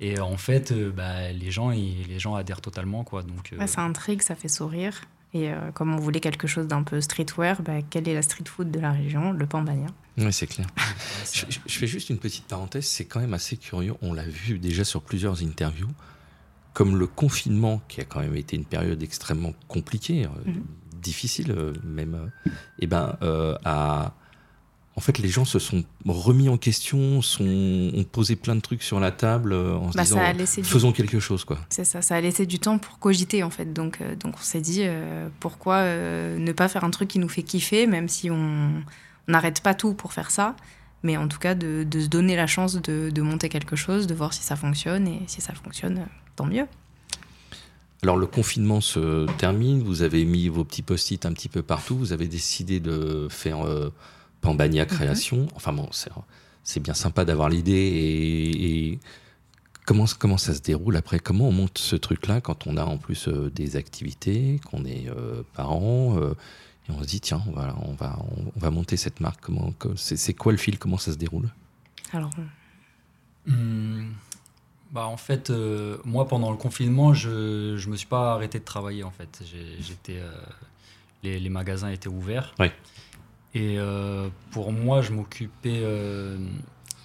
Et 0.00 0.20
en 0.20 0.36
fait, 0.36 0.70
euh, 0.70 0.90
bah, 0.90 1.32
les, 1.32 1.50
gens, 1.50 1.70
les 1.70 2.18
gens 2.18 2.34
adhèrent 2.34 2.60
totalement. 2.60 3.04
Quoi, 3.04 3.22
donc, 3.22 3.52
euh, 3.52 3.66
ça 3.66 3.82
intrigue, 3.82 4.22
ça 4.22 4.34
fait 4.34 4.48
sourire. 4.48 5.00
Et 5.34 5.50
euh, 5.50 5.70
comme 5.72 5.92
on 5.92 5.98
voulait 5.98 6.20
quelque 6.20 6.46
chose 6.46 6.66
d'un 6.66 6.82
peu 6.82 7.00
streetwear, 7.00 7.62
bah, 7.62 7.82
quelle 7.88 8.08
est 8.08 8.14
la 8.14 8.22
street 8.22 8.44
food 8.46 8.70
de 8.70 8.80
la 8.80 8.92
région? 8.92 9.32
Le 9.32 9.46
pambagna. 9.46 9.88
Oui, 10.16 10.32
c'est 10.32 10.46
clair. 10.46 10.66
je, 11.32 11.44
fais 11.66 11.86
juste 11.86 12.10
une 12.10 12.18
petite 12.18 12.44
parenthèse, 12.44 12.86
c'est 12.86 13.04
quand 13.04 13.20
même 13.20 13.34
assez 13.34 13.56
curieux. 13.56 13.94
On 14.00 14.12
l'a 14.12 14.24
vu 14.24 14.58
déjà 14.58 14.84
sur 14.84 15.02
plusieurs 15.02 15.42
interviews. 15.42 15.90
Comme 16.78 16.96
le 16.96 17.08
confinement, 17.08 17.82
qui 17.88 18.00
a 18.00 18.04
quand 18.04 18.20
même 18.20 18.36
été 18.36 18.54
une 18.56 18.64
période 18.64 19.02
extrêmement 19.02 19.52
compliquée, 19.66 20.28
mhm. 20.46 20.62
difficile 21.02 21.54
même, 21.84 22.30
et 22.46 22.50
eh 22.80 22.86
ben, 22.86 23.18
a 23.64 24.12
en 24.98 25.00
fait, 25.00 25.18
les 25.18 25.28
gens 25.28 25.44
se 25.44 25.60
sont 25.60 25.84
remis 26.04 26.48
en 26.48 26.56
question, 26.56 27.22
sont, 27.22 27.44
ont 27.94 28.02
posé 28.02 28.34
plein 28.34 28.56
de 28.56 28.60
trucs 28.60 28.82
sur 28.82 28.98
la 28.98 29.12
table 29.12 29.52
euh, 29.52 29.76
en 29.76 29.92
se 29.92 29.96
bah, 29.96 30.02
disant 30.02 30.18
faisons 30.64 30.90
quelque 30.90 31.20
chose. 31.20 31.44
quoi. 31.44 31.60
C'est 31.68 31.84
ça, 31.84 32.02
ça 32.02 32.16
a 32.16 32.20
laissé 32.20 32.46
du 32.46 32.58
temps 32.58 32.78
pour 32.78 32.98
cogiter 32.98 33.44
en 33.44 33.50
fait. 33.50 33.72
Donc, 33.72 34.00
euh, 34.00 34.16
donc 34.16 34.34
on 34.36 34.42
s'est 34.42 34.60
dit 34.60 34.80
euh, 34.82 35.28
pourquoi 35.38 35.84
ne 35.84 36.50
pas 36.50 36.66
faire 36.66 36.82
un 36.82 36.90
truc 36.90 37.06
qui 37.06 37.20
nous 37.20 37.28
fait 37.28 37.44
kiffer, 37.44 37.86
même 37.86 38.08
si 38.08 38.28
on 38.28 38.82
n'arrête 39.28 39.60
pas 39.60 39.72
tout 39.72 39.94
pour 39.94 40.12
faire 40.12 40.32
ça. 40.32 40.56
Mais 41.04 41.16
en 41.16 41.28
tout 41.28 41.38
cas, 41.38 41.54
de, 41.54 41.86
se 41.92 42.08
donner 42.08 42.34
la 42.34 42.48
chance 42.48 42.74
de, 42.74 43.10
de, 43.10 43.22
monter 43.22 43.48
quelque 43.48 43.76
chose, 43.76 44.08
de 44.08 44.14
voir 44.14 44.32
si 44.32 44.42
ça 44.42 44.56
fonctionne. 44.56 45.06
Et 45.06 45.20
si 45.28 45.40
ça 45.40 45.52
fonctionne, 45.54 46.06
tant 46.38 46.46
mieux. 46.46 46.66
Alors 48.02 48.16
le 48.16 48.26
confinement 48.26 48.80
se 48.80 49.26
termine, 49.38 49.82
vous 49.82 50.02
avez 50.02 50.24
mis 50.24 50.48
vos 50.48 50.64
petits 50.64 50.82
post-it 50.82 51.26
un 51.26 51.32
petit 51.32 51.48
peu 51.48 51.62
partout, 51.62 51.96
vous 51.96 52.12
avez 52.12 52.28
décidé 52.28 52.78
de 52.78 53.26
faire 53.28 53.58
Pambania 54.40 54.84
mhm. 54.84 54.88
Création. 54.88 55.48
Enfin 55.56 55.72
bon, 55.72 55.88
c'est 56.62 56.80
bien 56.80 56.94
sympa 56.94 57.24
d'avoir 57.24 57.48
l'idée 57.48 57.72
et, 57.72 58.98
comment, 59.84 60.04
comment 60.18 60.38
ça 60.38 60.54
se 60.54 60.60
déroule 60.60 60.96
après? 60.96 61.18
Comment 61.18 61.48
on 61.48 61.52
monte 61.52 61.78
ce 61.78 61.96
truc-là 61.96 62.40
quand 62.40 62.66
on 62.66 62.76
a 62.76 62.84
en 62.84 62.98
plus 62.98 63.26
euh, 63.28 63.50
des 63.50 63.76
activités, 63.76 64.60
qu'on 64.70 64.84
est 64.84 65.08
euh, 65.08 65.42
parents 65.54 66.18
euh, 66.18 66.34
et 66.88 66.92
on 66.92 67.02
se 67.02 67.08
dit 67.08 67.20
tiens, 67.20 67.42
on 67.48 67.52
va, 67.52 67.74
on 67.82 67.94
va, 67.94 68.18
on 68.56 68.60
va 68.60 68.70
monter 68.70 68.96
cette 68.96 69.20
marque? 69.20 69.40
Comment, 69.40 69.72
c'est, 69.96 70.34
quoi 70.34 70.52
le 70.52 70.58
fil? 70.58 70.78
Comment 70.78 70.98
ça 70.98 71.12
se 71.12 71.16
déroule? 71.16 71.48
Alors. 72.12 72.30
Hmm, 73.46 74.10
bah 74.90 75.06
en 75.06 75.16
fait, 75.16 75.52
moi 76.04 76.26
pendant 76.26 76.50
le 76.50 76.56
confinement, 76.56 77.12
je 77.12 77.74
ne 77.74 77.90
me 77.90 77.96
suis 77.96 78.06
pas 78.06 78.32
arrêté 78.34 78.58
de 78.58 78.64
travailler 78.64 79.04
en 79.04 79.10
fait. 79.10 79.42
j'étais, 79.80 80.20
les, 81.22 81.38
les, 81.38 81.48
magasins 81.50 81.90
étaient 81.90 82.08
ouverts. 82.08 82.54
Oui. 82.58 82.68
Et 83.54 83.78
euh, 83.78 84.28
pour 84.50 84.72
moi, 84.72 85.00
je 85.00 85.12
m'occupais 85.12 85.80
euh, 85.82 86.38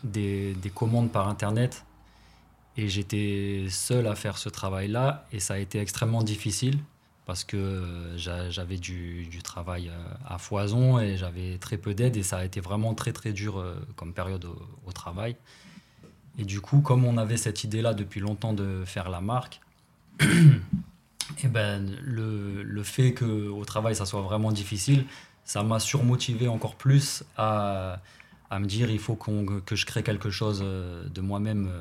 des, 0.04 0.56
commandes 0.74 1.12
par 1.12 1.28
Internet. 1.28 1.86
Et 2.75 2.90
j'étais 2.90 3.68
seul 3.70 4.08
à 4.08 4.16
faire 4.16 4.38
ce 4.38 4.50
travail-là. 4.50 5.25
Et 5.32 5.40
ça 5.40 5.56
a 5.56 5.58
été 5.58 5.80
extrêmement 5.80 6.24
difficile 6.24 6.80
parce 7.25 7.46
que 7.46 7.56
euh, 7.56 8.18
j'avais 8.18 8.78
du, 8.78 9.40
travail 9.44 9.92
à 10.28 10.38
foison 10.38 11.00
et 11.00 11.16
j'avais 11.18 11.58
très 11.60 11.78
peu 11.78 11.94
d'aide. 11.94 12.18
Et 12.18 12.24
ça 12.24 12.40
a 12.40 12.46
été 12.46 12.60
vraiment 12.60 12.94
très 12.94 13.13
très 13.13 13.32
dur 13.32 13.63
comme 13.96 14.13
période 14.13 14.46
au, 14.86 14.92
travail. 14.92 15.36
Et 16.38 16.46
du 16.46 16.62
coup, 16.62 16.82
comme 16.82 17.06
on 17.06 17.18
avait 17.18 17.38
cette 17.38 17.63
idée-là 17.63 17.94
depuis 17.94 18.20
longtemps 18.20 18.54
de 18.54 18.84
faire 18.86 19.10
la 19.10 19.22
marque, 19.22 19.62
et 20.20 21.48
ben, 21.48 21.96
le, 22.02 22.63
le 22.63 22.84
fait 22.84 23.13
qu'au 23.13 23.63
travail 23.66 23.96
ça 23.96 24.06
soit 24.06 24.22
vraiment 24.22 24.52
difficile, 24.52 25.06
ça 25.46 25.63
m'a 25.63 25.80
surmotivé 25.80 26.48
encore 26.48 26.75
plus 26.75 27.24
à, 27.38 28.00
à, 28.50 28.60
me 28.60 28.66
dire 28.66 28.90
il 28.90 29.00
faut 29.00 29.16
qu'on 29.16 29.62
que 29.66 29.75
je 29.75 29.86
crée 29.86 30.04
quelque 30.04 30.30
chose 30.30 30.62
euh, 30.63 31.08
de 31.10 31.22
moi-même, 31.22 31.72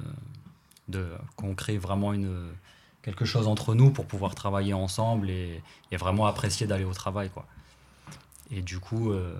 euh, 0.94 1.16
qu'on 1.37 1.54
crée 1.54 1.78
vraiment 1.78 2.12
une, 2.12 2.49
quelque 3.02 3.25
chose 3.25 3.49
entre 3.49 3.75
nous 3.75 3.90
pour 3.90 4.06
pouvoir 4.06 4.35
travailler 4.35 4.75
ensemble 4.75 5.30
et, 5.30 5.62
et 5.90 5.97
vraiment 5.97 6.26
apprécier 6.26 6.66
d'aller 6.66 6.85
au 6.85 6.94
travail. 6.94 7.31
Quoi. 7.31 7.46
Et 8.50 8.62
du 8.62 8.79
coup... 8.79 9.12
Euh, 9.12 9.35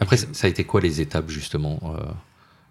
Après, 0.00 0.16
ça 0.16 0.46
a 0.46 0.50
été 0.50 0.64
quoi 0.64 0.80
les 0.80 1.00
étapes 1.00 1.28
justement 1.28 1.78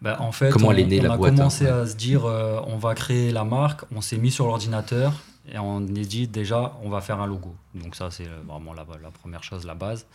ben, 0.01 0.15
en 0.19 0.31
fait, 0.31 0.49
Comment 0.49 0.69
on, 0.69 0.71
elle 0.71 0.79
est 0.79 0.85
née, 0.85 1.07
on 1.07 1.11
a 1.11 1.17
commencé 1.17 1.67
à 1.67 1.85
se 1.85 1.95
dire 1.95 2.25
on 2.25 2.77
va 2.77 2.95
créer 2.95 3.31
la 3.31 3.43
marque, 3.43 3.81
on 3.95 4.01
s'est 4.01 4.17
mis 4.17 4.31
sur 4.31 4.47
l'ordinateur, 4.47 5.13
et 5.53 5.57
on 5.57 5.81
est 5.87 6.07
dit 6.07 6.27
déjà, 6.27 6.77
on 6.83 6.89
va 6.89 7.01
faire 7.01 7.19
un 7.19 7.27
logo. 7.27 7.55
Donc 7.75 7.95
ça, 7.95 8.11
c'est 8.11 8.27
vraiment 8.47 8.73
la, 8.73 8.85
première 9.11 9.43
chose, 9.43 9.65
la 9.65 9.75
base. 9.75 10.05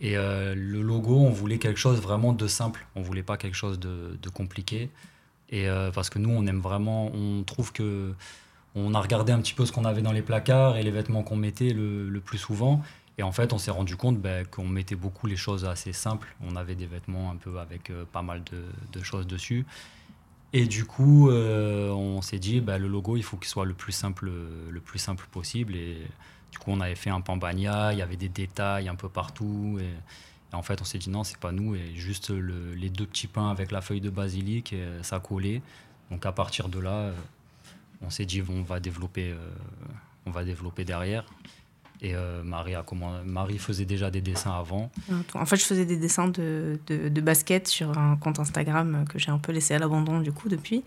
Et 0.00 0.16
euh, 0.16 0.54
le 0.54 0.80
logo, 0.80 1.16
on 1.16 1.30
voulait 1.30 1.58
quelque 1.58 1.78
chose 1.78 2.00
vraiment 2.00 2.32
de 2.32 2.46
simple. 2.46 2.86
On 2.96 3.02
voulait 3.02 3.22
pas 3.22 3.36
quelque 3.36 3.56
chose 3.56 3.78
de, 3.78 4.28
compliqué. 4.32 4.90
Et 5.50 5.68
euh, 5.68 5.90
parce 5.90 6.08
que 6.08 6.18
nous, 6.18 6.30
on 6.30 6.46
aime 6.46 6.60
vraiment, 6.60 7.10
on 7.14 7.42
trouve 7.42 7.72
que 7.72 8.14
on 8.76 8.94
a 8.94 9.00
regardé 9.00 9.32
un 9.32 9.40
petit 9.40 9.52
peu 9.52 9.66
ce 9.66 9.72
qu'on 9.72 9.84
avait 9.84 10.00
dans 10.00 10.12
les 10.12 10.22
placards 10.22 10.76
et 10.76 10.84
les 10.84 10.92
vêtements 10.92 11.24
qu'on 11.24 11.36
mettait 11.36 11.70
le, 11.70 12.20
plus 12.24 12.38
souvent. 12.38 12.82
Et 13.18 13.22
en 13.22 13.32
fait, 13.32 13.52
on 13.52 13.58
s'est 13.58 13.70
rendu 13.70 13.96
compte 13.96 14.18
ben, 14.18 14.46
qu'on 14.46 14.66
mettait 14.66 14.94
beaucoup 14.94 15.26
les 15.26 15.36
choses 15.36 15.64
assez 15.64 15.92
simples. 15.92 16.34
On 16.42 16.56
avait 16.56 16.74
des 16.74 16.86
vêtements 16.86 17.30
un 17.30 17.36
peu 17.36 17.58
avec 17.58 17.90
euh, 17.90 18.04
pas 18.10 18.22
mal 18.22 18.42
de, 18.44 19.02
choses 19.02 19.26
dessus. 19.26 19.66
Et 20.52 20.66
du 20.66 20.84
coup, 20.84 21.30
euh, 21.30 21.90
on 21.90 22.22
s'est 22.22 22.38
dit, 22.38 22.60
bah, 22.60 22.78
le 22.78 22.88
logo, 22.88 23.16
il 23.16 23.22
faut 23.22 23.36
qu'il 23.36 23.48
soit 23.48 23.66
le 23.66 23.74
plus 23.74 23.92
simple, 23.92 24.30
le 24.70 24.80
plus 24.80 24.98
simple 24.98 25.26
possible. 25.30 25.76
Et 25.76 25.98
du 26.50 26.58
coup, 26.58 26.70
on 26.70 26.80
avait 26.80 26.94
fait 26.94 27.10
un 27.10 27.20
pambagna, 27.20 27.92
il 27.92 27.98
y 27.98 28.02
avait 28.02 28.16
des 28.16 28.28
détails 28.28 28.88
un 28.88 28.96
peu 28.96 29.08
partout. 29.08 29.78
Et, 29.80 30.54
en 30.54 30.62
fait, 30.62 30.80
on 30.80 30.84
s'est 30.84 30.98
dit, 30.98 31.10
non, 31.10 31.22
c'est 31.22 31.38
pas 31.38 31.52
nous. 31.52 31.76
Et 31.76 31.94
juste 31.94 32.30
les 32.30 32.90
deux 32.90 33.06
petits 33.06 33.28
pains 33.28 33.50
avec 33.50 33.70
la 33.70 33.80
feuille 33.80 34.00
de 34.00 34.10
basilic, 34.10 34.72
et 34.72 34.84
ça 35.02 35.20
collait. 35.20 35.62
Donc 36.10 36.26
à 36.26 36.32
partir 36.32 36.68
de 36.68 36.78
là, 36.78 36.90
euh, 36.90 37.12
on 38.02 38.10
s'est 38.10 38.26
dit, 38.26 38.42
on 38.48 38.62
va 38.62 38.80
développer, 38.80 39.30
euh, 39.30 39.50
on 40.26 40.30
va 40.30 40.44
développer 40.44 40.84
derrière. 40.84 41.24
Et 42.02 42.14
euh, 42.14 42.42
Marie, 42.42 42.74
a 42.74 42.84
Marie 43.24 43.58
faisait 43.58 43.84
déjà 43.84 44.10
des 44.10 44.22
dessins 44.22 44.52
avant. 44.52 44.90
En 45.34 45.44
fait, 45.44 45.56
je 45.56 45.64
faisais 45.64 45.84
des 45.84 45.98
dessins 45.98 46.28
de, 46.28 46.78
de, 46.86 47.20
basket 47.20 47.68
sur 47.68 47.98
un 47.98 48.16
compte 48.16 48.38
Instagram 48.38 49.04
que 49.08 49.18
j'ai 49.18 49.30
un 49.30 49.38
peu 49.38 49.52
laissé 49.52 49.74
à 49.74 49.78
l'abandon 49.78 50.20
du 50.20 50.32
coup 50.32 50.48
depuis. 50.48 50.82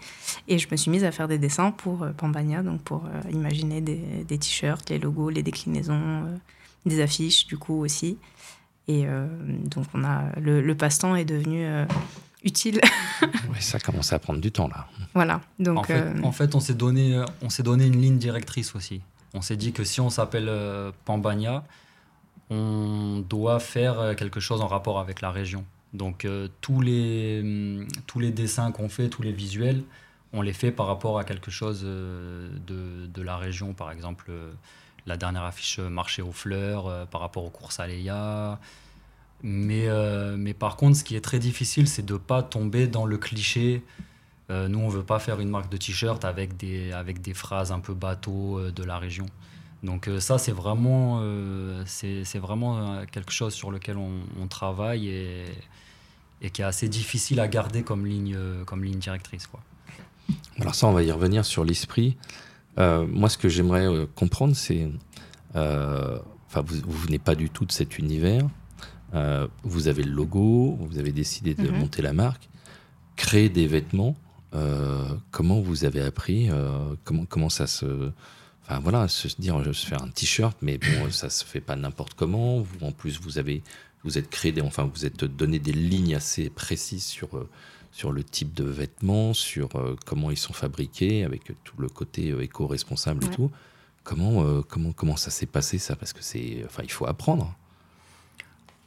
Et 0.48 0.58
je 0.58 0.68
me 0.72 0.76
suis 0.76 0.90
mise 0.90 1.04
à 1.04 1.12
faire 1.12 1.28
des 1.28 1.38
dessins 1.38 1.70
pour 1.72 2.02
euh, 2.02 2.12
Pambania, 2.12 2.64
donc 2.64 2.82
pour 2.82 3.06
euh, 3.06 3.30
imaginer 3.32 3.80
des, 3.80 4.26
des 4.28 4.38
t-shirts, 4.40 4.90
les 4.90 4.98
logos, 4.98 5.30
les 5.30 5.44
déclinaisons, 5.44 6.24
des 6.86 7.00
affiches 7.00 7.46
du 7.46 7.58
coup 7.58 7.80
aussi. 7.80 8.18
Et 8.88 9.06
donc 9.48 9.86
on 9.94 10.04
a 10.04 10.24
le, 10.42 10.74
passe-temps 10.74 11.16
est 11.16 11.24
devenu 11.24 11.66
utile. 12.44 12.82
oui, 13.22 13.62
ça 13.62 13.80
commence 13.80 14.12
à 14.12 14.20
prendre 14.20 14.42
du 14.42 14.52
temps 14.52 14.68
là. 14.68 14.88
Voilà. 15.14 15.40
Donc 15.58 15.78
en 15.78 15.84
fait, 15.84 16.04
en 16.22 16.32
fait 16.34 16.56
on 16.56 16.60
s'est 16.60 16.74
donné 16.74 17.24
on 17.42 17.50
s'est 17.50 17.64
donné 17.64 17.86
une 17.86 18.02
ligne 18.02 18.18
directrice 18.18 18.76
aussi. 18.76 19.02
On 19.34 19.42
s'est 19.42 19.58
dit 19.58 19.74
que 19.74 19.84
si 19.84 20.00
on 20.00 20.10
s'appelle 20.10 20.48
euh, 20.48 20.92
Pambania, 21.06 21.64
on 22.50 23.24
doit 23.28 23.60
faire 23.60 24.00
euh, 24.00 24.14
quelque 24.14 24.40
chose 24.40 24.62
en 24.62 24.68
rapport 24.68 25.00
avec 25.00 25.22
la 25.22 25.32
région. 25.32 25.66
Donc 25.94 26.26
euh, 26.26 26.48
tous, 26.62 26.82
les, 26.82 27.40
hum, 27.42 27.88
tous 28.06 28.20
les 28.20 28.32
dessins 28.32 28.72
qu'on 28.72 28.90
fait, 28.90 29.10
tous 29.10 29.24
les 29.24 29.32
visuels, 29.32 29.84
on 30.34 30.42
les 30.42 30.54
fait 30.54 30.72
par 30.72 30.88
rapport 30.88 31.20
à 31.20 31.24
quelque 31.24 31.52
chose 31.52 31.84
de, 31.84 33.22
la 33.22 33.38
région. 33.38 33.74
Par 33.74 33.92
exemple, 33.92 34.32
la 35.06 35.16
dernière 35.16 35.44
affiche 35.44 35.78
marché 35.78 36.24
aux 36.24 36.32
fleurs, 36.32 37.08
par 37.10 37.22
rapport 37.22 37.46
aux 37.46 37.52
courses 37.52 37.80
à. 37.80 38.60
Mais, 39.44 39.88
mais 40.36 40.56
par 40.56 40.76
contre, 40.76 40.98
ce 40.98 41.04
qui 41.04 41.16
est 41.16 41.22
très 41.22 41.38
difficile, 41.38 41.88
c'est 41.88 42.04
de 42.04 42.14
ne 42.14 42.18
pas 42.18 42.42
tomber 42.42 42.88
dans 42.88 43.06
le 43.06 43.20
cliché 43.20 43.84
euh, 44.54 44.68
nous, 44.68 44.80
on 44.80 44.88
veut 44.88 45.04
pas 45.04 45.20
faire 45.20 45.40
une 45.40 45.50
marque 45.50 45.72
de 45.72 45.78
t-shirt 45.78 46.24
avec 46.24 46.58
des, 46.58 46.92
avec 46.92 47.22
des 47.22 47.34
phrases 47.34 47.72
un 47.72 47.80
peu 47.80 47.94
bateau 47.94 48.60
euh, 48.60 48.72
de 48.72 48.84
la 48.84 49.00
région. 49.00 49.26
Donc 49.82 50.08
euh, 50.08 50.20
ça, 50.20 50.38
c'est 50.38 50.52
vraiment, 50.52 51.22
c'est 51.86 52.40
vraiment 52.40 53.06
quelque 53.12 53.32
chose 53.32 53.54
sur 53.54 53.70
lequel 53.70 53.98
on, 53.98 54.48
travaille 54.48 55.10
et, 55.10 55.46
et, 56.42 56.50
qui 56.52 56.62
est 56.62 56.66
assez 56.66 56.88
difficile 56.88 57.42
à 57.42 57.50
garder 57.50 57.84
comme 57.84 58.06
ligne, 58.06 58.38
comme 58.66 58.84
ligne 58.84 59.00
directrice. 59.00 59.48
Quoi. 59.48 59.60
Alors 60.60 60.74
ça, 60.74 60.88
on 60.88 60.94
va 60.94 61.04
y 61.04 61.12
revenir 61.12 61.44
sur 61.44 61.66
l'esprit. 61.66 62.16
moi, 62.78 63.28
ce 63.28 63.38
que 63.38 63.50
j'aimerais 63.50 64.08
comprendre, 64.16 64.56
c'est, 64.56 64.90
enfin, 65.54 66.62
vous, 66.66 66.78
vous 66.86 66.98
venez 67.00 67.20
pas 67.20 67.36
du 67.36 67.50
tout 67.50 67.66
de 67.66 67.74
cet 67.74 67.98
univers. 68.00 68.48
vous 69.64 69.88
avez 69.90 70.04
le 70.04 70.12
logo, 70.12 70.78
vous 70.80 70.98
avez 70.98 71.12
décidé 71.12 71.56
de 71.56 71.70
mhm. 71.70 71.80
monter 71.80 72.02
la 72.02 72.14
marque, 72.14 72.48
créer 73.18 73.50
des 73.50 73.68
vêtements. 73.68 74.16
Euh, 74.56 75.04
comment 75.32 75.60
vous 75.60 75.84
avez 75.84 76.02
appris 76.02 76.50
euh, 76.50 76.96
comment, 77.04 77.26
comment 77.26 77.50
ça 77.50 77.68
se. 77.68 78.12
Enfin 78.64 78.80
voilà, 78.80 79.08
se 79.08 79.28
dire 79.40 79.62
je 79.64 79.70
vais 79.70 79.74
faire 79.74 80.04
un 80.04 80.10
t-shirt, 80.10 80.58
mais 80.62 80.78
bon, 80.78 81.10
ça 81.12 81.30
se 81.30 81.44
fait 81.44 81.62
pas 81.62 81.76
n'importe 81.76 82.14
comment. 82.14 82.60
Vous, 82.60 82.86
en 82.86 82.92
plus, 82.92 83.20
vous 83.20 83.38
avez, 83.38 83.64
vous 84.04 84.18
êtes 84.18 84.30
créé, 84.30 84.52
des, 84.52 84.62
enfin, 84.62 84.90
vous 84.94 85.06
êtes 85.06 85.24
donné 85.26 85.60
des 85.60 85.74
lignes 85.74 86.16
assez 86.16 86.50
précises 86.50 87.06
sur 87.06 87.36
euh, 87.38 87.50
sur 87.92 88.12
le 88.12 88.24
type 88.24 88.54
de 88.54 88.64
vêtements, 88.64 89.36
sur 89.36 89.70
comment 90.04 90.32
ils 90.32 90.38
sont 90.38 90.54
fabriqués, 90.54 91.24
avec 91.24 91.52
tout 91.64 91.76
le 91.78 91.88
côté 91.90 92.30
éco-responsable 92.42 93.24
et 93.24 93.30
tout. 93.30 93.52
Comment, 94.04 94.64
comment, 94.64 94.92
comment 94.94 95.16
ça 95.16 95.30
s'est 95.30 95.46
passé 95.46 95.78
ça? 95.78 95.96
Parce 95.96 96.12
que 96.12 96.24
c'est, 96.24 96.64
enfin, 96.66 96.82
il 96.84 96.92
faut 96.92 97.06
apprendre. 97.06 97.56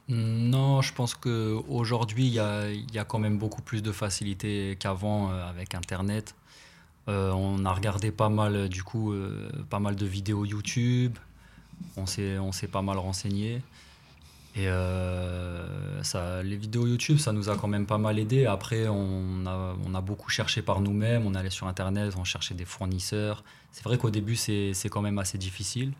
Non, 0.08 0.82
je 0.82 0.92
pense 0.92 1.14
qu'aujourd'hui, 1.14 2.26
il 2.26 2.32
y 2.32 2.38
a, 2.38 3.04
quand 3.04 3.18
même 3.18 3.38
beaucoup 3.38 3.62
plus 3.62 3.82
de 3.82 3.90
facilité 3.90 4.76
qu'avant 4.78 5.30
euh, 5.30 5.48
avec 5.48 5.74
Internet. 5.74 6.34
Euh, 7.08 7.32
on 7.32 7.64
a 7.64 7.72
regardé 7.72 8.12
pas 8.12 8.28
mal, 8.28 8.68
du 8.68 8.84
coup, 8.84 9.12
euh, 9.12 9.50
pas 9.68 9.80
mal 9.80 9.96
de 9.96 10.06
vidéos 10.06 10.44
YouTube. 10.44 11.18
On 11.96 12.06
s'est, 12.06 12.38
on 12.38 12.52
s'est 12.52 12.68
pas 12.68 12.82
mal 12.82 12.98
renseigné. 12.98 13.62
Et 14.54 14.68
ça, 16.02 16.42
les 16.42 16.56
vidéos 16.56 16.86
YouTube, 16.86 17.18
ça 17.18 17.30
nous 17.32 17.50
a 17.50 17.56
quand 17.56 17.68
même 17.68 17.84
pas 17.84 17.98
mal 17.98 18.18
aidé. 18.18 18.46
Après, 18.46 18.88
on 18.88 19.44
a, 19.44 19.76
on 19.84 19.94
a 19.94 20.00
beaucoup 20.00 20.30
cherché 20.30 20.62
par 20.62 20.80
nous-mêmes. 20.80 21.26
On 21.26 21.34
allait 21.34 21.50
sur 21.50 21.66
Internet, 21.66 22.14
on 22.16 22.24
cherchait 22.24 22.54
des 22.54 22.64
fournisseurs. 22.64 23.44
C'est 23.70 23.84
vrai 23.84 23.98
qu'au 23.98 24.08
début, 24.08 24.34
c'est, 24.34 24.72
c'est 24.72 24.88
quand 24.88 25.02
même 25.02 25.18
assez 25.18 25.36
difficile. 25.36 25.92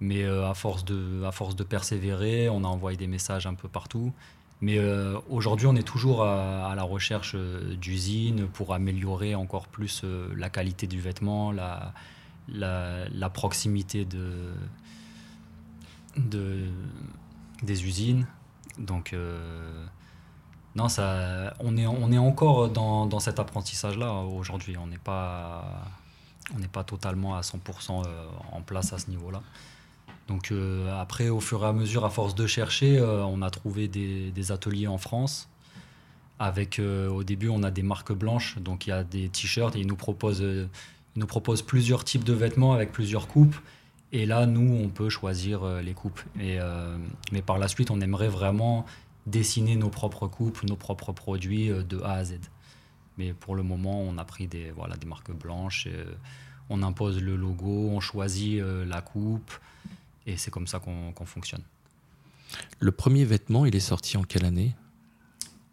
Mais 0.00 0.22
euh, 0.22 0.48
à, 0.48 0.54
force 0.54 0.84
de, 0.84 1.24
à 1.24 1.32
force 1.32 1.56
de 1.56 1.64
persévérer, 1.64 2.48
on 2.48 2.64
a 2.64 2.66
envoyé 2.66 2.96
des 2.96 3.06
messages 3.06 3.46
un 3.46 3.54
peu 3.54 3.68
partout. 3.68 4.12
Mais 4.60 4.78
euh, 4.78 5.18
aujourd'hui, 5.28 5.66
on 5.66 5.76
est 5.76 5.86
toujours 5.86 6.24
à, 6.24 6.74
la 6.74 6.82
recherche 6.82 7.32
euh, 7.34 7.74
d'usines 7.76 8.46
pour 8.48 8.74
améliorer 8.74 9.34
encore 9.34 9.68
plus 9.68 10.04
la 10.36 10.48
qualité 10.50 10.86
du 10.86 11.00
vêtement, 11.00 11.52
la, 11.52 11.92
la, 12.48 13.30
proximité 13.30 14.04
de, 14.04 14.54
de, 16.16 16.64
des 17.62 17.84
usines. 17.84 18.26
Donc, 18.78 19.14
non, 20.74 20.88
ça, 20.88 21.54
on, 21.60 21.76
est, 21.76 21.86
on 21.86 22.10
est 22.10 22.18
encore 22.18 22.68
dans, 22.68 23.06
dans 23.06 23.20
cet 23.20 23.38
apprentissage-là 23.38 24.12
aujourd'hui. 24.12 24.76
On 24.76 24.86
n'est 24.86 24.98
pas, 24.98 25.84
on 26.54 26.58
n'est 26.58 26.68
pas 26.68 26.84
totalement 26.84 27.36
à 27.36 27.42
100% 27.42 28.04
en 28.52 28.60
place 28.62 28.92
à 28.92 28.98
ce 28.98 29.10
niveau-là. 29.10 29.42
Donc 30.28 30.52
euh, 30.52 31.00
après, 31.00 31.28
au 31.28 31.40
fur 31.40 31.64
et 31.64 31.68
à 31.68 31.72
mesure, 31.72 32.04
à 32.04 32.10
force 32.10 32.34
de 32.34 32.46
chercher, 32.46 32.98
euh, 32.98 33.24
on 33.24 33.42
a 33.42 33.50
trouvé 33.50 33.88
des, 33.88 34.52
ateliers 34.52 34.86
en 34.86 34.98
France. 34.98 35.48
Avec, 36.38 36.78
euh, 36.78 37.08
au 37.08 37.24
début, 37.24 37.48
on 37.48 37.62
a 37.62 37.70
des 37.70 37.82
marques 37.82 38.12
blanches, 38.12 38.58
donc 38.58 38.86
il 38.86 38.90
y 38.90 38.92
a 38.92 39.04
des 39.04 39.28
t-shirts 39.28 39.76
et 39.76 39.80
ils 39.80 39.86
nous 39.86 39.96
proposent, 39.96 41.62
plusieurs 41.62 42.04
types 42.04 42.24
de 42.24 42.32
vêtements 42.32 42.72
avec 42.72 42.90
plusieurs 42.92 43.28
coupes. 43.28 43.56
Et 44.12 44.26
là, 44.26 44.46
nous, 44.46 44.80
on 44.82 44.88
peut 44.88 45.08
choisir 45.08 45.64
les 45.82 45.92
coupes. 45.92 46.20
Mais 46.36 47.42
par 47.44 47.58
la 47.58 47.68
suite, 47.68 47.90
on 47.90 48.00
aimerait 48.00 48.28
vraiment 48.28 48.84
dessiner 49.26 49.74
nos 49.74 49.88
propres 49.88 50.28
coupes, 50.28 50.62
nos 50.62 50.76
propres 50.76 51.12
produits 51.12 51.68
de 51.68 52.00
A 52.02 52.12
à 52.12 52.24
Z. 52.24 52.38
Mais 53.18 53.32
pour 53.32 53.56
le 53.56 53.64
moment, 53.64 54.00
on 54.00 54.16
a 54.18 54.24
pris 54.24 54.46
des, 54.46 54.72
des 55.00 55.06
marques 55.06 55.32
blanches. 55.32 55.88
on 56.70 56.82
impose 56.84 57.20
le 57.20 57.34
logo, 57.34 57.90
on 57.90 58.00
choisit 58.00 58.62
la 58.86 59.00
coupe. 59.00 59.52
Et 60.26 60.36
c'est 60.36 60.50
comme 60.50 60.66
ça 60.66 60.78
qu'on 60.78 61.26
fonctionne. 61.26 61.62
Le 62.78 62.92
premier 62.92 63.24
vêtement, 63.24 63.66
il 63.66 63.74
est 63.74 63.80
sorti 63.80 64.16
en 64.16 64.22
quelle 64.22 64.44
année? 64.44 64.74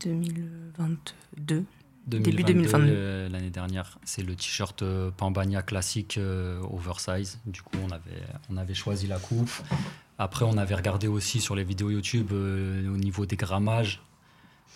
2022. 0.03 1.65
Début 2.07 2.43
2022. 2.43 2.87
Euh, 2.89 3.29
l'année 3.29 3.51
dernière, 3.51 3.99
c'est 4.03 4.23
le 4.23 4.35
t-shirt 4.35 4.81
euh, 4.81 5.11
Pambania 5.11 5.61
classique 5.61 6.17
euh, 6.17 6.59
oversize. 6.71 7.39
Du 7.45 7.61
coup, 7.61 7.77
on 7.83 7.91
avait, 7.91 8.23
on 8.49 8.57
avait 8.57 8.73
choisi 8.73 9.07
la 9.07 9.19
coupe. 9.19 9.51
Après, 10.17 10.45
on 10.45 10.57
avait 10.57 10.75
regardé 10.75 11.07
aussi 11.07 11.39
sur 11.41 11.55
les 11.55 11.63
vidéos 11.63 11.91
YouTube 11.91 12.31
au 12.31 12.97
niveau 12.97 13.25
des 13.25 13.35
grammages. 13.35 14.01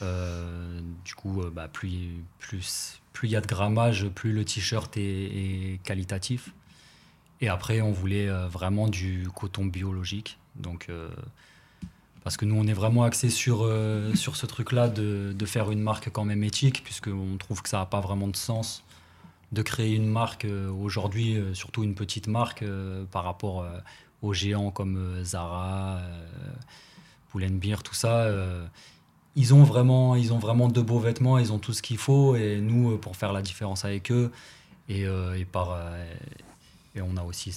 du 0.01 1.15
coup, 1.15 1.43
bah, 1.51 1.67
plus, 1.67 2.23
plus, 2.39 3.01
plus 3.13 3.27
il 3.27 3.31
y 3.31 3.35
a 3.35 3.41
de 3.41 3.47
grammage, 3.47 4.07
plus 4.09 4.31
le 4.31 4.45
t-shirt 4.45 4.95
est, 4.97 5.79
qualitatif. 5.83 6.53
Et 7.41 7.49
après, 7.49 7.81
on 7.81 7.91
voulait 7.91 8.29
euh, 8.29 8.47
vraiment 8.47 8.87
du 8.87 9.27
coton 9.33 9.65
biologique. 9.65 10.37
Donc, 10.55 10.87
euh, 10.89 11.09
parce 12.23 12.37
que 12.37 12.45
nous, 12.45 12.55
on 12.55 12.65
est 12.65 12.73
vraiment 12.73 13.03
axé 13.03 13.29
sur, 13.29 13.63
euh, 13.63 14.13
sur 14.15 14.35
ce 14.35 14.45
truc-là 14.45 14.87
de, 14.87 15.33
de, 15.37 15.45
faire 15.45 15.71
une 15.71 15.81
marque 15.81 16.09
quand 16.09 16.25
même 16.25 16.43
éthique, 16.43 16.83
puisqu'on 16.83 17.37
trouve 17.37 17.61
que 17.61 17.69
ça 17.69 17.79
n'a 17.79 17.85
pas 17.85 18.01
vraiment 18.01 18.27
de 18.27 18.35
sens 18.35 18.83
de 19.51 19.61
créer 19.61 19.95
une 19.95 20.07
marque 20.09 20.45
aujourd'hui, 20.81 21.37
surtout 21.53 21.83
une 21.83 21.93
petite 21.93 22.27
marque, 22.27 22.65
par 23.11 23.23
rapport 23.23 23.65
aux 24.21 24.33
géants 24.33 24.71
comme 24.71 25.23
Zara, 25.23 26.01
Pull&Bear, 27.29 27.81
tout 27.83 27.93
ça. 27.93 28.27
ils, 29.35 29.53
ont 29.53 29.63
vraiment, 29.63 30.15
ils 30.15 30.33
ont 30.33 30.39
vraiment 30.39 30.67
de 30.67 30.81
beaux 30.81 30.99
vêtements, 30.99 31.37
ils 31.37 31.53
ont 31.53 31.59
tout 31.59 31.71
ce 31.71 31.81
qu'il 31.83 31.97
faut, 31.97 32.35
et 32.35 32.59
nous, 32.59 32.97
pour 32.97 33.15
faire 33.15 33.31
la 33.31 33.43
différence 33.43 33.85
avec 33.85 34.11
eux, 34.11 34.31
et, 34.89 35.03
et 35.03 35.45
par 35.45 35.77
et 36.95 37.01
on 37.01 37.17
a 37.17 37.23
aussi, 37.23 37.53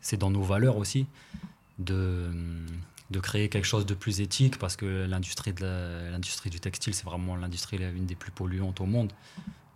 c'est 0.00 0.16
dans 0.16 0.30
nos 0.30 0.42
valeurs 0.42 0.76
aussi, 0.76 1.06
de, 1.78 2.30
de 3.10 3.20
créer 3.20 3.48
quelque 3.48 3.66
chose 3.66 3.86
de 3.86 3.94
plus 3.94 4.20
éthique 4.20 4.58
parce 4.58 4.76
que 4.76 5.06
l'industrie 5.06 5.52
du 5.52 6.60
textile, 6.60 6.94
c'est 6.94 7.04
vraiment 7.04 7.36
l'industrie 7.36 7.78
l'une 7.78 8.06
des 8.06 8.14
plus 8.14 8.30
polluantes 8.30 8.80
au 8.80 8.86
monde. 8.86 9.12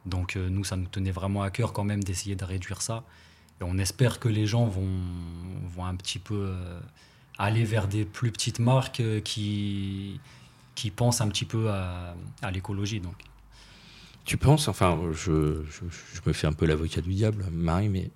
Donc 0.06 0.36
euh, 0.36 0.48
nous, 0.48 0.64
ça 0.64 0.76
nous 0.76 0.86
tenait 0.86 1.10
vraiment 1.10 1.42
à 1.42 1.50
cœur 1.50 1.72
quand 1.72 1.84
même 1.84 2.04
d'essayer 2.04 2.36
de 2.36 2.44
réduire 2.44 2.82
ça. 2.82 3.04
Et 3.60 3.64
on 3.64 3.78
espère 3.78 4.20
que 4.20 4.28
les 4.28 4.46
gens 4.46 4.66
vont, 4.66 4.88
vont 5.66 5.84
un 5.84 5.96
petit 5.96 6.18
peu 6.18 6.48
euh, 6.48 6.80
aller 7.38 7.64
vers 7.64 7.88
des 7.88 8.04
plus 8.04 8.30
petites 8.30 8.58
marques 8.58 9.00
euh, 9.00 9.20
qui, 9.20 10.20
qui 10.74 10.90
pensent 10.90 11.20
un 11.20 11.28
petit 11.28 11.44
peu 11.44 11.70
à, 11.70 12.14
à 12.42 12.50
l'écologie. 12.50 13.00
Donc. 13.00 13.16
Tu 14.24 14.36
penses, 14.36 14.68
enfin, 14.68 14.98
je, 15.12 15.62
je, 15.70 16.20
me 16.26 16.32
fais 16.32 16.46
un 16.46 16.52
peu 16.52 16.66
l'avocat 16.66 17.00
du 17.00 17.12
diable, 17.12 17.44
Marie, 17.52 17.88
mais 17.88 18.10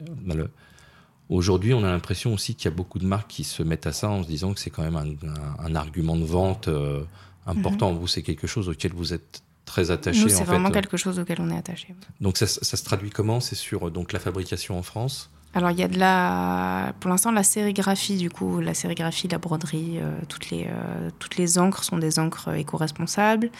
aujourd'hui, 1.29 1.75
on 1.75 1.85
a 1.85 1.91
l'impression 1.91 2.33
aussi 2.33 2.55
qu'il 2.55 2.71
y 2.71 2.73
a 2.73 2.77
beaucoup 2.77 2.99
de 2.99 3.07
marques 3.07 3.29
qui 3.29 3.45
se 3.45 3.63
mettent 3.63 3.87
à 3.87 3.93
ça 3.93 4.09
en 4.09 4.23
se 4.23 4.29
disant 4.29 4.55
que 4.55 4.61
c'est 4.61 4.71
quand 4.71 4.83
même 4.83 4.97
un, 4.97 5.65
un, 5.65 5.75
argument 5.75 6.17
de 6.17 6.25
vente 6.25 6.69
euh, 6.69 7.05
important. 7.47 7.93
Mhm. 7.93 7.99
Vous, 7.99 8.07
c'est 8.07 8.23
quelque 8.23 8.47
chose 8.47 8.69
auquel 8.69 8.93
vous 8.93 9.13
êtes 9.13 9.43
très 9.67 9.91
attaché. 9.91 10.31
C'est 10.31 10.45
vraiment 10.45 10.71
quelque 10.71 10.97
chose 10.97 11.19
auquel 11.19 11.41
on 11.41 11.51
est 11.51 11.59
attaché. 11.59 11.95
Donc, 12.23 12.39
ça, 12.39 12.47
ça 12.47 12.77
se 12.77 12.85
traduit 12.85 13.11
comment? 13.11 13.41
C'est 13.41 13.55
sur 13.55 13.91
donc 13.91 14.15
la 14.15 14.19
fabrication 14.19 14.79
en 14.79 14.83
France? 14.83 15.31
Alors 15.55 15.71
il 15.71 15.79
y 15.79 15.83
a 15.83 15.89
de 15.89 15.99
la, 15.99 16.93
pour 17.01 17.11
l'instant 17.11 17.33
la 17.33 17.43
sérigraphie 17.43 18.17
du 18.17 18.31
coup, 18.31 18.61
la 18.61 18.75
sérigraphie, 18.75 19.29
la 19.29 19.39
broderie, 19.39 19.99
euh, 19.99 20.19
toutes 20.29 20.51
les 20.51 20.67
euh, 20.69 21.11
toutes 21.19 21.37
les 21.37 21.59
encres 21.59 21.85
sont 21.85 21.97
des 21.97 22.19
encres 22.19 22.55
éco-responsables. 22.55 23.51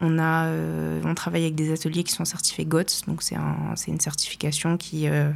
On, 0.00 0.18
a, 0.18 0.46
euh, 0.46 1.00
on 1.04 1.14
travaille 1.14 1.42
avec 1.42 1.54
des 1.54 1.72
ateliers 1.72 2.04
qui 2.04 2.12
sont 2.12 2.24
certifiés 2.24 2.64
GOTS, 2.64 3.06
donc 3.06 3.22
c'est 3.22 3.36
un, 3.36 3.74
une 3.86 4.00
certification 4.00 4.76
qui, 4.76 5.08
euh, 5.08 5.30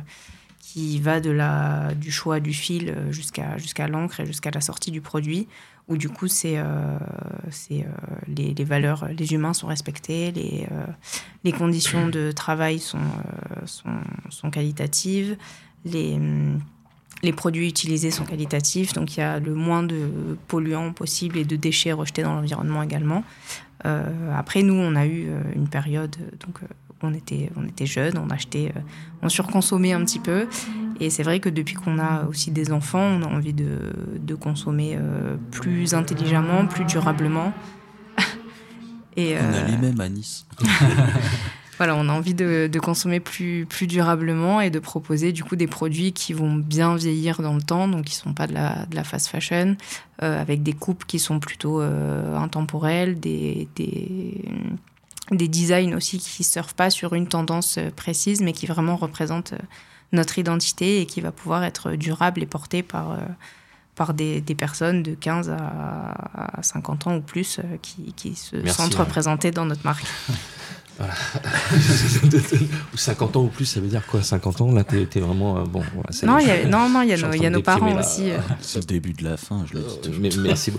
qui 0.60 0.98
va 1.00 1.20
de 1.20 1.30
la, 1.30 1.94
du 1.94 2.10
choix 2.10 2.40
du 2.40 2.52
fil 2.52 2.88
euh, 2.90 3.12
jusqu'à 3.12 3.56
jusqu'à 3.58 3.86
l'encre 3.86 4.20
et 4.20 4.26
jusqu'à 4.26 4.50
la 4.50 4.60
sortie 4.60 4.90
du 4.90 5.00
produit, 5.00 5.46
où 5.86 5.96
du 5.96 6.08
coup 6.08 6.28
c'est 6.28 6.60
les, 8.26 8.64
valeurs, 8.64 9.08
les 9.16 9.32
humains 9.32 9.54
sont 9.54 9.68
respectés, 9.68 10.32
les, 10.32 10.66
les 11.44 11.52
conditions 11.52 12.08
de 12.08 12.30
travail 12.30 12.78
sont, 12.78 12.98
sont, 13.64 14.00
sont 14.28 14.50
qualitatives, 14.50 15.38
les 15.86 16.18
les 17.22 17.32
produits 17.32 17.68
utilisés 17.68 18.10
sont 18.10 18.24
qualitatifs, 18.24 18.92
donc 18.92 19.16
il 19.16 19.20
y 19.20 19.22
a 19.22 19.40
le 19.40 19.54
moins 19.54 19.82
de 19.82 20.08
polluants 20.46 20.92
possible 20.92 21.36
et 21.36 21.44
de 21.44 21.56
déchets 21.56 21.92
rejetés 21.92 22.22
dans 22.22 22.34
l'environnement 22.34 22.82
également. 22.82 23.24
Euh, 23.86 24.02
après, 24.36 24.62
nous, 24.62 24.74
on 24.74 24.94
a 24.96 25.06
eu 25.06 25.28
euh, 25.28 25.40
une 25.54 25.68
période, 25.68 26.16
donc 26.44 26.62
euh, 26.62 26.66
on 27.02 27.14
était, 27.14 27.50
on 27.56 27.66
était 27.66 27.86
jeunes, 27.86 28.18
on 28.18 28.30
achetait, 28.30 28.72
on 29.22 29.28
surconsommait 29.28 29.92
un 29.92 30.04
petit 30.04 30.18
peu. 30.18 30.46
Et 31.00 31.10
c'est 31.10 31.22
vrai 31.22 31.38
que 31.38 31.48
depuis 31.48 31.74
qu'on 31.74 31.98
a 31.98 32.24
aussi 32.24 32.50
des 32.50 32.72
enfants, 32.72 32.98
on 32.98 33.22
a 33.22 33.26
envie 33.26 33.52
de, 33.52 33.92
de 34.18 34.34
consommer 34.34 34.98
plus 35.52 35.94
intelligemment, 35.94 36.66
plus 36.66 36.84
durablement. 36.84 37.52
Et, 39.16 39.36
on 39.36 39.54
a 39.54 39.64
les 39.64 39.76
mêmes 39.76 40.00
à 40.00 40.08
Nice. 40.08 40.44
voilà, 41.78 41.94
on 41.94 42.08
a 42.08 42.12
envie 42.12 42.34
de, 42.34 42.78
consommer 42.80 43.20
plus, 43.20 43.64
plus 43.64 43.86
durablement 43.86 44.60
et 44.60 44.68
de 44.68 44.80
proposer 44.80 45.32
du 45.32 45.44
coup 45.44 45.54
des 45.54 45.68
produits 45.68 46.12
qui 46.12 46.32
vont 46.32 46.54
bien 46.54 46.96
vieillir 46.96 47.40
dans 47.40 47.54
le 47.54 47.62
temps, 47.62 47.86
donc 47.86 48.06
qui 48.06 48.16
ne 48.16 48.22
sont 48.22 48.34
pas 48.34 48.48
de 48.48 48.52
la, 48.52 48.84
de 48.86 48.96
la 48.96 49.04
fast 49.04 49.28
fashion, 49.28 49.76
euh, 50.22 50.40
avec 50.40 50.64
des 50.64 50.72
coupes 50.72 51.04
qui 51.06 51.20
sont 51.20 51.38
plutôt 51.38 51.80
euh, 51.80 52.36
intemporelles, 52.36 53.20
des, 53.20 53.68
des, 53.76 54.44
des, 55.30 55.46
designs 55.46 55.94
aussi 55.94 56.18
qui 56.18 56.42
ne 56.42 56.44
surfent 56.44 56.74
pas 56.74 56.90
sur 56.90 57.14
une 57.14 57.28
tendance 57.28 57.78
euh, 57.78 57.90
précise, 57.94 58.40
mais 58.40 58.52
qui 58.52 58.66
vraiment 58.66 58.96
représentent 58.96 59.54
notre 60.10 60.40
identité 60.40 61.00
et 61.00 61.06
qui 61.06 61.20
va 61.20 61.30
pouvoir 61.30 61.62
être 61.62 61.92
durable 61.92 62.42
et 62.42 62.46
porté 62.46 62.82
par 62.82 63.18
par 63.94 64.14
des, 64.14 64.40
des, 64.40 64.54
personnes 64.54 65.02
de 65.02 65.14
15 65.14 65.50
à, 65.50 66.62
50 66.62 67.08
ans 67.08 67.16
ou 67.16 67.20
plus 67.20 67.60
qui, 67.82 68.12
qui 68.12 68.36
se 68.36 68.64
sentent 68.68 68.94
représentées 68.94 69.50
dans 69.50 69.66
notre 69.66 69.84
marque. 69.84 70.06
Voilà. 70.98 71.14
50 72.94 73.36
ans 73.36 73.44
ou 73.44 73.48
plus, 73.48 73.64
ça 73.64 73.80
veut 73.80 73.86
dire 73.86 74.04
quoi 74.06 74.20
50 74.20 74.60
ans, 74.60 74.72
là, 74.72 74.82
t'es 74.82 75.02
es 75.02 75.20
vraiment. 75.20 75.58
Euh, 75.58 75.64
bon, 75.64 75.82
non, 76.24 76.38
y 76.38 76.50
a, 76.50 76.66
non, 76.66 76.88
non, 76.88 77.02
il 77.02 77.10
y 77.10 77.12
a, 77.12 77.16
nos, 77.16 77.32
y 77.32 77.46
a 77.46 77.50
nos 77.50 77.62
parents 77.62 77.96
aussi. 77.98 78.30
Euh. 78.30 78.38
C'est 78.60 78.80
le 78.80 78.84
début 78.86 79.12
de 79.12 79.22
la 79.22 79.36
fin, 79.36 79.64
je 79.66 79.74
le 79.74 79.84
dis 80.02 80.10
Mais, 80.20 80.30
merci 80.40 80.72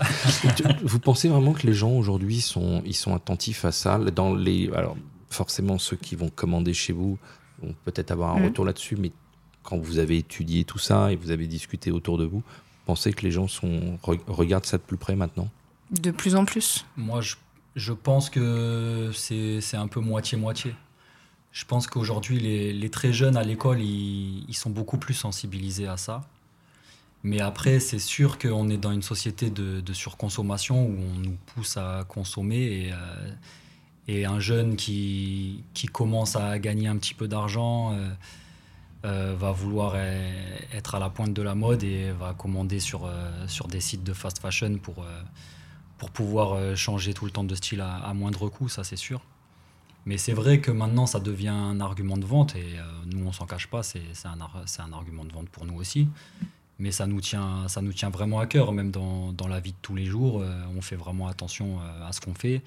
Vous 0.82 0.98
pensez 0.98 1.28
vraiment 1.28 1.54
que 1.54 1.66
les 1.66 1.72
gens 1.72 1.92
aujourd'hui 1.92 2.42
sont, 2.42 2.82
ils 2.84 2.94
sont 2.94 3.14
attentifs 3.14 3.64
à 3.64 3.72
ça? 3.72 3.98
Dans 3.98 4.34
les, 4.34 4.70
Alors, 4.76 4.96
forcément, 5.30 5.78
ceux 5.78 5.96
qui 5.96 6.16
vont 6.16 6.28
commander 6.28 6.74
chez 6.74 6.92
vous 6.92 7.18
vont 7.62 7.74
peut-être 7.86 8.10
avoir 8.10 8.36
un 8.36 8.40
mm. 8.40 8.44
retour 8.44 8.64
là-dessus, 8.66 8.96
mais 8.96 9.12
quand 9.62 9.78
vous 9.78 9.98
avez 9.98 10.18
étudié 10.18 10.64
tout 10.64 10.78
ça 10.78 11.12
et 11.12 11.16
vous 11.16 11.30
avez 11.30 11.46
discuté 11.46 11.90
autour 11.90 12.18
de 12.18 12.24
vous, 12.24 12.42
pensez 12.84 13.12
que 13.12 13.22
les 13.22 13.30
gens 13.30 13.48
sont, 13.48 13.98
regardent 14.26 14.66
ça 14.66 14.76
de 14.76 14.82
plus 14.82 14.96
près 14.98 15.16
maintenant? 15.16 15.48
De 15.90 16.10
plus 16.10 16.34
en 16.34 16.44
plus. 16.44 16.84
Moi, 16.96 17.20
je, 17.20 17.36
je 17.76 17.92
pense 17.92 18.30
que 18.30 19.10
c'est 19.14 19.76
un 19.76 19.88
peu 19.88 20.00
moitié-moitié. 20.00 20.74
Je 21.52 21.64
pense 21.64 21.86
qu'aujourd'hui, 21.86 22.38
les, 22.38 22.72
les 22.72 22.90
très 22.90 23.12
jeunes 23.12 23.36
à 23.36 23.42
l'école, 23.42 23.80
ils, 23.80 24.44
ils 24.48 24.54
sont 24.54 24.70
beaucoup 24.70 24.98
plus 24.98 25.14
sensibilisés 25.14 25.88
à 25.88 25.96
ça. 25.96 26.22
Mais 27.22 27.40
après, 27.40 27.80
c'est 27.80 27.98
sûr 27.98 28.38
qu'on 28.38 28.68
est 28.70 28.78
dans 28.78 28.92
une 28.92 29.02
société 29.02 29.50
de, 29.50 29.80
de 29.80 29.92
surconsommation 29.92 30.86
où 30.86 30.96
on 30.96 31.18
nous 31.18 31.36
pousse 31.46 31.76
à 31.76 32.04
consommer 32.08 32.86
et, 32.86 32.92
euh, 32.92 33.32
et 34.08 34.24
un 34.24 34.40
jeune 34.40 34.76
qui, 34.76 35.62
qui 35.74 35.86
commence 35.86 36.34
à 36.34 36.58
gagner 36.58 36.88
un 36.88 36.96
petit 36.96 37.14
peu 37.14 37.28
d'argent 37.28 37.92
euh, 37.92 38.08
euh, 39.04 39.34
va 39.38 39.52
vouloir 39.52 39.92
euh, 39.94 40.56
être 40.72 40.94
à 40.94 40.98
la 40.98 41.10
pointe 41.10 41.32
de 41.34 41.42
la 41.42 41.54
mode 41.54 41.82
et 41.82 42.10
va 42.12 42.32
commander 42.32 42.80
sur, 42.80 43.10
sur 43.46 43.68
des 43.68 43.80
sites 43.80 44.02
de 44.02 44.12
fast 44.12 44.38
fashion 44.38 44.78
pour, 44.78 45.04
pour 46.00 46.10
pouvoir 46.10 46.54
euh, 46.54 46.74
changer 46.74 47.12
tout 47.12 47.26
le 47.26 47.30
temps 47.30 47.44
de 47.44 47.54
style 47.54 47.82
à, 47.82 48.12
moindre 48.14 48.48
coût, 48.48 48.70
ça 48.70 48.84
c'est 48.84 48.96
sûr. 48.96 49.20
Mais 50.06 50.16
c'est 50.16 50.32
vrai 50.32 50.60
que 50.60 50.70
maintenant 50.70 51.04
ça 51.04 51.20
devient 51.20 51.48
un 51.48 51.78
argument 51.78 52.16
de 52.16 52.24
vente 52.24 52.56
et 52.56 52.78
euh, 52.78 52.82
nous 53.04 53.26
on 53.26 53.32
s'en 53.32 53.44
cache 53.44 53.66
pas, 53.66 53.82
c'est 53.82 54.00
un, 54.24 54.92
argument 54.92 55.26
de 55.26 55.32
vente 55.32 55.50
pour 55.50 55.66
nous 55.66 55.74
aussi. 55.74 56.08
Mais 56.78 56.90
ça 56.90 57.06
nous 57.06 57.20
tient, 57.20 57.68
ça 57.68 57.82
nous 57.82 57.92
tient 57.92 58.08
vraiment 58.08 58.40
à 58.40 58.46
cœur, 58.46 58.72
même 58.72 58.90
dans, 58.90 59.34
la 59.46 59.60
vie 59.60 59.72
de 59.72 59.76
tous 59.82 59.94
les 59.94 60.06
jours. 60.06 60.40
euh, 60.40 60.50
on 60.74 60.80
fait 60.80 60.96
vraiment 60.96 61.28
attention 61.28 61.78
à 61.80 62.10
ce 62.14 62.22
qu'on 62.22 62.34
fait. 62.34 62.62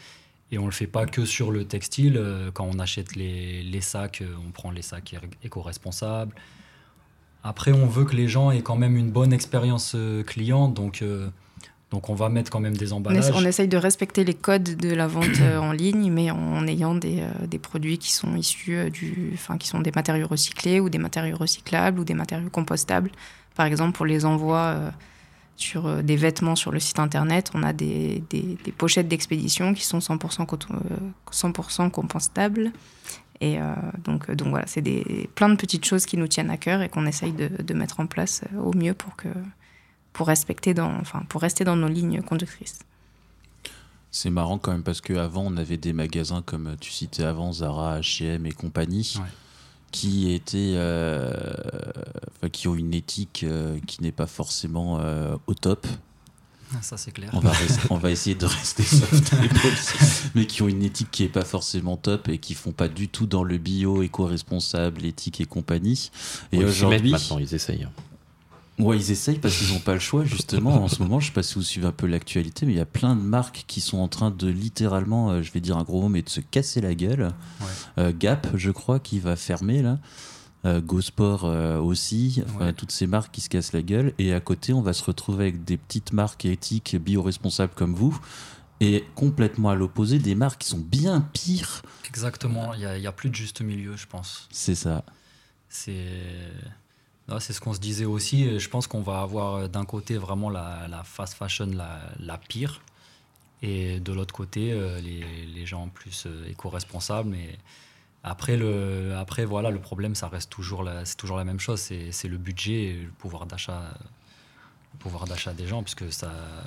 Et 0.52 0.60
on 0.60 0.65
le 0.65 0.72
fait 0.72 0.86
pas 0.86 1.08
que 1.08 1.26
sur 1.26 1.50
le 1.50 1.65
textile. 1.65 2.22
Quand 2.54 2.65
on 2.65 2.78
achète 2.78 3.15
les, 3.15 3.82
sacs, 3.82 4.22
on 4.48 4.52
prend 4.52 4.69
les 4.69 4.84
sacs 4.84 5.15
éco-responsables. 5.41 6.36
Après, 7.43 7.72
on 7.72 7.88
veut 7.88 8.06
que 8.06 8.15
les 8.15 8.28
gens 8.28 8.52
aient 8.52 8.62
quand 8.62 8.76
même 8.76 8.96
une 8.96 9.10
bonne 9.10 9.34
expérience 9.34 9.96
client. 10.28 10.67
Donc, 10.67 11.04
donc 11.93 12.10
on 12.10 12.15
va 12.15 12.27
mettre 12.27 12.49
quand 12.51 12.60
même 12.60 12.75
des 12.75 12.91
emballages. 12.91 13.23
on 13.36 13.45
essaye 13.45 13.67
de 13.69 13.77
respecter 13.77 14.25
les 14.25 14.34
codes 14.34 14.75
de 14.75 14.93
la 14.93 15.08
vente 15.08 15.25
euh, 15.41 15.60
en 15.60 15.71
ligne, 15.71 16.12
mais 16.12 16.29
en 16.32 16.67
ayant 16.67 16.95
des, 16.95 17.21
euh, 17.21 17.45
des 17.47 17.60
produits 17.60 17.97
qui 17.99 18.12
sont 18.12 18.36
issus 18.36 18.75
euh, 18.75 18.89
du, 18.89 19.29
enfin, 19.36 19.58
qui 19.58 19.67
sont 19.67 19.79
des 19.79 19.91
matériaux 19.95 20.27
recyclés 20.27 20.79
ou 20.79 20.89
des 20.89 20.97
matériaux 20.97 21.38
recyclables 21.38 21.99
ou 21.99 22.03
des 22.03 22.15
matériaux 22.15 22.49
compostables. 22.49 23.12
Par 23.56 23.67
exemple, 23.67 23.93
pour 23.95 24.06
les 24.08 24.25
envois 24.25 24.75
sur 25.56 26.01
des 26.03 26.15
vêtements 26.15 26.56
sur 26.56 26.71
le 26.71 26.79
site 26.79 26.97
internet, 26.97 27.51
on 27.53 27.62
a 27.62 27.71
des, 27.73 28.23
des- 28.32 28.58
des 28.65 28.71
pochettes 28.71 29.08
d'expédition 29.08 29.73
qui 29.75 29.86
sont 29.86 29.99
100%, 29.99 30.45
coton- 30.47 30.73
euh, 30.73 30.97
100% 31.32 31.91
compostables. 31.91 32.71
Et 33.39 33.60
euh, 33.60 33.73
donc, 34.03 34.32
donc 34.32 34.47
voilà, 34.49 34.65
c'est 34.67 34.82
plein 35.36 35.49
de 35.49 35.56
petites 35.56 35.86
choses 35.86 36.06
qui 36.08 36.17
nous 36.17 36.27
tiennent 36.27 36.49
à 36.49 36.58
cœur 36.58 36.82
et 36.82 36.89
qu'on 36.89 37.06
essaye 37.06 37.34
de, 37.34 37.49
de 37.62 37.73
mettre 37.75 37.99
en 37.99 38.08
place 38.08 38.41
au 38.60 38.73
mieux 38.75 38.93
pour 38.95 39.15
que 39.15 39.27
pour 40.13 40.28
respecter 40.28 40.73
dans, 40.73 40.91
enfin, 41.02 41.23
pour 41.30 41.41
rester 41.41 41.63
dans 41.63 41.76
nos 41.76 41.88
lignes 41.88 42.21
conductrices. 42.21 42.80
C'est 44.12 44.30
marrant 44.30 44.60
quand 44.60 44.71
même 44.71 44.84
parce 44.84 45.02
qu'avant, 45.02 45.43
on 45.45 45.58
avait 45.58 45.78
des 45.78 45.91
magasins 45.93 46.43
comme 46.43 46.76
tu 46.80 46.91
citais 46.91 47.23
avant, 47.23 47.52
Zara, 47.52 47.99
H&M 47.99 48.45
et 48.45 48.52
compagnie, 48.52 49.15
Ouais. 49.17 49.28
qui 49.91 50.32
étaient, 50.32 50.73
euh, 50.76 51.34
enfin, 52.38 52.49
qui 52.49 52.67
ont 52.67 52.76
une 52.76 52.93
éthique 52.93 53.43
euh, 53.43 53.80
qui 53.88 54.04
n'est 54.04 54.12
pas 54.12 54.28
forcément 54.28 54.99
euh, 54.99 55.36
au 55.47 55.56
top. 55.56 55.88
Ah, 56.76 56.82
Ça, 56.82 56.97
c'est 56.97 57.12
clair. 57.12 57.30
On 57.34 57.39
va, 57.39 57.52
rester- 57.52 57.88
on 57.91 57.97
va 57.97 58.12
essayer 58.12 58.36
de 58.36 58.45
rester 58.45 58.84
soft 58.84 59.34
mais 60.36 60.45
qui 60.47 60.62
ont 60.63 60.67
une 60.67 60.82
éthique 60.84 61.10
qui 61.12 61.23
est 61.23 61.28
pas 61.30 61.45
forcément 61.45 61.97
top 61.97 62.30
et 62.30 62.38
qui 62.39 62.54
font 62.56 62.71
pas 62.71 62.88
du 62.88 63.08
tout 63.08 63.26
dans 63.28 63.43
le 63.43 63.58
bio, 63.58 64.02
éco-responsable, 64.04 65.06
éthique 65.06 65.41
et 65.41 65.45
compagnie. 65.45 66.12
Et 66.52 66.63
aujourd'hui, 66.63 67.12
maintenant, 67.12 67.38
ils 67.39 67.54
essayent. 67.54 67.88
Ouais, 68.79 68.97
ils 68.97 69.12
essayent 69.12 69.38
parce 69.38 69.55
qu'ils 69.55 69.71
n'ont 69.73 69.79
pas 69.79 69.93
le 69.93 69.99
choix, 69.99 70.25
justement. 70.25 70.83
En 70.83 70.88
ce 70.88 71.01
moment, 71.01 71.19
je 71.19 71.27
sais 71.27 71.33
pas 71.33 71.43
si 71.43 71.55
vous 71.55 71.62
suivez 71.62 71.86
un 71.86 71.91
peu 71.91 72.07
l'actualité, 72.07 72.65
mais 72.65 72.73
il 72.73 72.77
y 72.77 72.81
a 72.81 72.86
plein 72.86 73.15
de 73.15 73.21
marques 73.21 73.65
qui 73.67 73.81
sont 73.81 73.99
en 73.99 74.07
train 74.07 74.31
de 74.31 74.47
littéralement, 74.47 75.29
euh, 75.29 75.41
je 75.43 75.51
vais 75.51 75.59
dire 75.59 75.77
un 75.77 75.83
gros 75.83 76.01
mot, 76.01 76.09
mais 76.09 76.23
de 76.23 76.29
se 76.29 76.39
casser 76.39 76.81
la 76.81 76.95
gueule. 76.95 77.33
Ouais. 77.62 77.67
Euh, 77.99 78.13
Gap, 78.17 78.47
je 78.55 78.71
crois, 78.71 78.99
qui 78.99 79.19
va 79.19 79.36
fermer 79.36 79.81
là. 79.81 79.99
Euh, 80.65 80.79
Go 80.79 81.01
Sport 81.01 81.45
euh, 81.45 81.77
aussi. 81.79 82.41
Ouais. 82.59 82.73
Toutes 82.73 82.91
ces 82.91 83.05
marques 83.05 83.31
qui 83.31 83.41
se 83.41 83.49
cassent 83.49 83.73
la 83.73 83.81
gueule. 83.81 84.13
Et 84.17 84.33
à 84.33 84.39
côté, 84.39 84.73
on 84.73 84.81
va 84.81 84.93
se 84.93 85.03
retrouver 85.03 85.45
avec 85.45 85.63
des 85.63 85.77
petites 85.77 86.13
marques 86.13 86.45
éthiques, 86.45 86.95
bio-responsables 86.95 87.73
comme 87.75 87.93
vous. 87.93 88.17
Et 88.79 89.03
complètement 89.15 89.69
à 89.69 89.75
l'opposé, 89.75 90.19
des 90.19 90.36
marques 90.36 90.62
qui 90.62 90.69
sont 90.69 90.79
bien 90.79 91.21
pires. 91.33 91.83
Exactement. 92.07 92.73
Il 92.73 92.99
n'y 92.99 93.07
a, 93.07 93.12
plus 93.12 93.29
de 93.29 93.36
juste 93.36 93.62
milieu, 93.62 93.95
je 93.97 94.07
pense. 94.07 94.47
C'est 94.51 94.75
ça. 94.75 95.03
C'est 95.69 96.07
c'est 97.39 97.53
ce 97.53 97.62
qu'on 97.62 97.73
se 97.73 97.79
disait 97.79 98.05
aussi. 98.05 98.59
Je 98.59 98.69
pense 98.69 98.88
qu'on 98.88 99.01
va 99.01 99.21
avoir 99.21 99.55
euh, 99.55 99.67
d'un 99.67 99.86
côté 99.86 100.17
vraiment 100.17 100.49
la, 100.49 101.03
fast 101.03 101.33
fashion 101.36 101.69
la, 102.19 102.38
pire 102.38 102.81
et 103.62 103.99
de 103.99 104.12
l'autre 104.12 104.33
côté 104.33 104.73
euh, 104.73 104.99
les, 104.99 105.65
gens 105.65 105.88
plus 105.88 106.25
euh, 106.25 106.49
éco-responsables. 106.49 107.29
Mais 107.29 107.57
après, 108.23 108.57
le, 108.57 109.15
après 109.17 109.45
voilà, 109.45 109.71
le 109.71 109.79
problème, 109.79 110.15
ça 110.15 110.27
reste 110.27 110.49
toujours 110.49 110.83
la, 110.83 111.05
c'est 111.05 111.15
toujours 111.15 111.38
la 111.38 111.45
même 111.45 111.59
chose. 111.59 111.79
C'est 111.79 112.27
le 112.27 112.38
budget 112.38 112.83
et 112.83 112.93
le 112.93 113.09
pouvoir 113.09 113.45
d'achat. 113.45 113.93
pouvoir 114.99 115.25
d'achat 115.25 115.53
des 115.53 115.67
gens, 115.67 115.83
puisque 115.83 116.09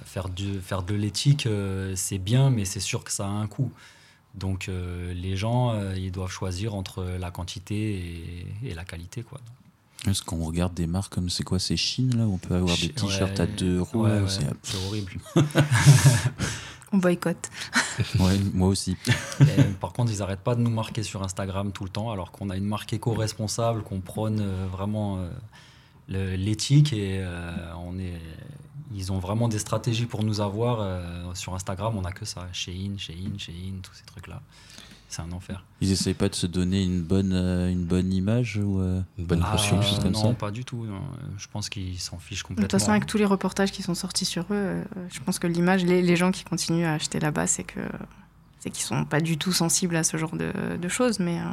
faire, 0.04 0.28
faire 0.62 0.82
de 0.82 0.94
l'éthique, 0.94 1.48
c'est 1.94 2.18
bien, 2.18 2.50
mais 2.50 2.64
c'est 2.64 2.80
sûr 2.80 3.04
que 3.04 3.12
ça 3.12 3.26
a 3.26 3.30
un 3.30 3.46
coût. 3.46 3.72
Donc 4.34 4.68
les 4.68 5.36
gens, 5.36 5.92
ils 5.94 6.12
doivent 6.12 6.30
choisir 6.30 6.74
entre 6.74 7.04
la 7.04 7.30
quantité 7.30 7.74
et, 7.94 8.46
et 8.64 8.74
la 8.74 8.84
qualité. 8.84 9.22
Quoi. 9.22 9.40
Est-ce 10.06 10.22
qu'on 10.22 10.44
regarde 10.44 10.72
des 10.74 10.86
marques 10.86 11.12
comme 11.14 11.28
c'est 11.30 11.42
quoi 11.44 11.58
C'est 11.58 11.76
Chine 11.76 12.16
là 12.16 12.26
où 12.26 12.34
on 12.34 12.38
peut 12.38 12.54
avoir 12.54 12.76
des 12.76 12.86
Ouais, 12.86 12.92
t-shirts 12.92 13.40
à 13.40 13.46
2 13.46 13.78
euros 13.78 14.04
ouais, 14.04 14.10
là, 14.10 14.22
ouais, 14.22 14.28
c'est- 14.62 14.76
horrible. 14.86 15.12
On 16.92 16.98
boycotte. 16.98 17.50
Ouais, 18.20 18.38
moi 18.52 18.68
aussi. 18.68 18.96
Et, 19.40 19.62
par 19.80 19.92
contre, 19.92 20.12
ils 20.12 20.18
n'arrêtent 20.18 20.40
pas 20.44 20.54
de 20.54 20.60
nous 20.60 20.70
marquer 20.70 21.02
sur 21.02 21.22
Instagram 21.22 21.72
tout 21.72 21.82
le 21.84 21.88
temps, 21.90 22.10
alors 22.12 22.30
qu'on 22.30 22.50
a 22.50 22.56
une 22.56 22.64
marque 22.66 22.92
éco-responsable, 22.92 23.82
qu'on 23.82 24.00
prône 24.00 24.40
euh, 24.40 24.66
vraiment 24.70 25.18
euh, 26.10 26.36
l'éthique 26.36 26.92
et 26.92 27.18
euh, 27.20 27.52
on 27.78 27.98
est, 27.98 28.20
ils 28.94 29.12
ont 29.12 29.18
vraiment 29.18 29.48
des 29.48 29.58
stratégies 29.58 30.04
pour 30.06 30.22
nous 30.22 30.40
avoir. 30.40 30.78
euh, 30.80 31.34
sur 31.34 31.54
Instagram, 31.54 31.96
on 31.96 32.02
n'a 32.02 32.12
que 32.12 32.24
ça. 32.26 32.46
Shein, 32.52 32.96
Shein, 32.98 33.36
Shein, 33.38 33.80
tous 33.82 33.94
ces 33.94 34.04
trucs-là. 34.04 34.40
C'est 35.08 35.22
un 35.22 35.30
enfer. 35.32 35.64
Ils 35.80 35.92
essayent 35.92 36.14
pas 36.14 36.28
de 36.28 36.34
se 36.34 36.46
donner 36.46 36.82
une 36.82 37.00
bonne, 37.02 37.32
euh, 37.32 37.70
une 37.70 37.84
bonne 37.84 38.12
image 38.12 38.56
ou 38.56 38.80
euh, 38.80 39.00
Une 39.18 39.24
bonne 39.26 39.42
Ah, 39.44 39.52
conscience. 39.52 39.98
comme 40.00 40.10
non, 40.12 40.22
ça 40.30 40.34
pas 40.34 40.50
du 40.50 40.64
tout. 40.64 40.84
non. 40.84 41.00
Je 41.38 41.46
pense 41.52 41.68
qu'ils 41.68 41.98
s'en 42.00 42.18
fichent 42.18 42.42
De 42.42 42.48
complètement. 42.48 42.68
toute 42.68 42.78
façon, 42.80 42.90
avec 42.90 43.06
tous 43.06 43.16
les 43.18 43.24
reportages 43.24 43.70
qui 43.72 43.82
sont 43.82 43.94
sortis 43.94 44.24
sur 44.24 44.42
eux, 44.44 44.46
euh, 44.52 44.84
je 45.10 45.20
pense 45.20 45.38
que 45.38 45.46
l'image, 45.46 45.84
les, 45.84 46.02
les 46.02 46.16
gens 46.16 46.32
qui 46.32 46.42
continuent 46.44 46.86
à 46.86 46.94
acheter 46.94 47.20
là-bas, 47.20 47.46
c'est 47.46 47.64
que 47.64 47.80
c'est 48.58 48.70
qu'ils 48.70 48.84
sont 48.84 49.04
pas 49.04 49.20
du 49.20 49.38
tout 49.38 49.52
sensibles 49.52 49.94
à 49.96 50.02
ce 50.02 50.16
genre 50.16 50.34
de, 50.36 50.50
de 50.76 50.88
choses. 50.88 51.20
Mais 51.20 51.38
euh, 51.38 51.44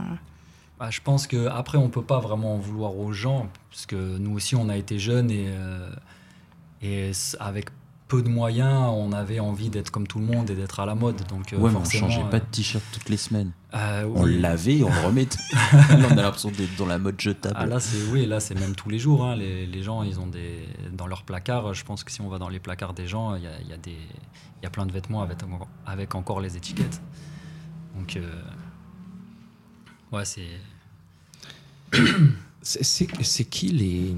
Bah, 0.79 0.89
je 0.89 0.99
pense 1.01 1.27
que 1.27 1.45
après 1.47 1.77
on 1.77 1.89
peut 1.89 2.01
pas 2.03 2.19
vraiment 2.19 2.55
en 2.55 2.57
vouloir 2.57 2.97
aux 2.97 3.13
gens 3.13 3.49
parce 3.69 3.85
que 3.85 4.17
nous 4.17 4.33
aussi 4.33 4.55
on 4.55 4.67
a 4.67 4.77
été 4.77 4.97
jeunes 4.97 5.29
et 5.29 5.45
euh, 5.49 5.89
et 6.81 7.11
avec 7.39 7.69
peu 8.13 8.21
de 8.21 8.29
moyens 8.29 8.91
on 8.95 9.11
avait 9.11 9.39
envie 9.39 9.69
d'être 9.69 9.89
comme 9.89 10.05
tout 10.07 10.19
le 10.19 10.25
monde 10.25 10.49
et 10.51 10.55
d'être 10.55 10.79
à 10.79 10.85
la 10.85 10.93
mode 10.95 11.25
donc 11.27 11.51
euh, 11.53 11.57
Ouais, 11.57 11.71
mais 11.71 11.77
on 11.77 11.83
changeait 11.85 12.21
pas 12.29 12.37
euh, 12.37 12.39
de 12.39 12.45
t-shirt 12.51 12.83
toutes 12.93 13.09
les 13.09 13.17
semaines. 13.17 13.51
euh, 13.73 14.07
On 14.15 14.23
oui. 14.23 14.35
le 14.35 14.39
lavait 14.41 14.77
et 14.77 14.83
on 14.83 14.89
le 14.89 14.99
remettait. 15.07 15.37
là, 15.61 16.07
on 16.11 16.17
a 16.17 16.21
l'impression 16.21 16.51
d'être 16.51 16.75
dans 16.77 16.85
la 16.85 16.99
mode 16.99 17.19
jetable. 17.19 17.55
Ah, 17.57 17.65
là 17.65 17.79
c'est 17.79 17.97
oui 18.11 18.25
là 18.25 18.39
c'est 18.39 18.53
même 18.59 18.75
tous 18.75 18.89
les 18.89 18.99
jours 18.99 19.25
hein. 19.25 19.35
les, 19.35 19.65
les 19.65 19.81
gens 19.83 20.03
ils 20.03 20.19
ont 20.19 20.27
des 20.27 20.67
dans 20.91 21.07
leurs 21.07 21.23
placards 21.23 21.73
je 21.73 21.83
pense 21.83 22.03
que 22.03 22.11
si 22.11 22.21
on 22.21 22.29
va 22.29 22.37
dans 22.37 22.49
les 22.49 22.59
placards 22.59 22.93
des 22.93 23.07
gens 23.07 23.35
il 23.35 23.43
y 23.43 23.47
a, 23.47 23.59
y 23.67 23.73
a 23.73 23.77
des 23.77 23.91
il 24.61 24.63
y 24.63 24.67
a 24.67 24.69
plein 24.69 24.85
de 24.85 24.91
vêtements 24.93 25.21
avec, 25.23 25.39
avec 25.85 26.15
encore 26.15 26.39
les 26.39 26.55
étiquettes 26.55 27.01
donc 27.97 28.15
euh, 28.15 28.29
ouais 30.11 30.25
c'est 30.25 30.47
C'est- 32.61 32.83
C'est 32.83 33.07
c'est 33.23 33.43
qui 33.45 33.67
les. 33.69 34.15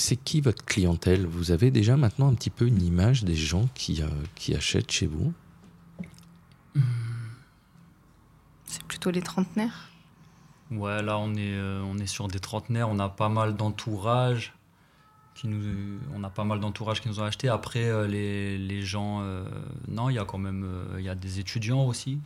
C'est 0.00 0.16
qui 0.16 0.40
votre 0.40 0.64
clientèle? 0.64 1.26
Vous 1.26 1.50
avez 1.50 1.70
déjà 1.70 1.94
maintenant 1.94 2.28
un 2.28 2.34
petit 2.34 2.48
peu 2.48 2.66
une 2.66 2.80
image 2.80 3.22
des 3.22 3.34
gens 3.34 3.68
qui, 3.74 4.02
euh, 4.02 4.08
qui 4.34 4.54
achètent 4.54 4.90
chez 4.90 5.06
vous? 5.06 5.34
C'est 8.64 8.82
plutôt 8.84 9.10
les 9.10 9.20
trentenaires? 9.20 9.90
Ouais, 10.70 11.02
là 11.02 11.18
on 11.18 11.34
est, 11.34 11.52
euh, 11.52 11.82
on 11.84 11.98
est 11.98 12.06
sur 12.06 12.28
des 12.28 12.40
trentenaires, 12.40 12.88
on 12.88 12.98
a 12.98 13.10
pas 13.10 13.28
mal 13.28 13.56
d'entourage 13.56 14.54
qui 15.34 15.48
nous, 15.48 16.00
on 16.14 16.24
a 16.24 16.30
pas 16.30 16.44
mal 16.44 16.60
d'entourage 16.60 17.02
qui 17.02 17.08
nous 17.08 17.20
ont 17.20 17.24
acheté. 17.24 17.50
Après 17.50 17.84
euh, 17.84 18.06
les, 18.06 18.56
les 18.56 18.80
gens, 18.80 19.20
euh, 19.20 19.44
non, 19.86 20.08
il 20.08 20.14
y 20.14 20.18
a 20.18 20.24
quand 20.24 20.38
même, 20.38 20.64
euh, 20.64 20.96
il 20.98 21.04
y 21.04 21.10
a 21.10 21.14
des 21.14 21.40
étudiants 21.40 21.84
aussi. 21.84 22.20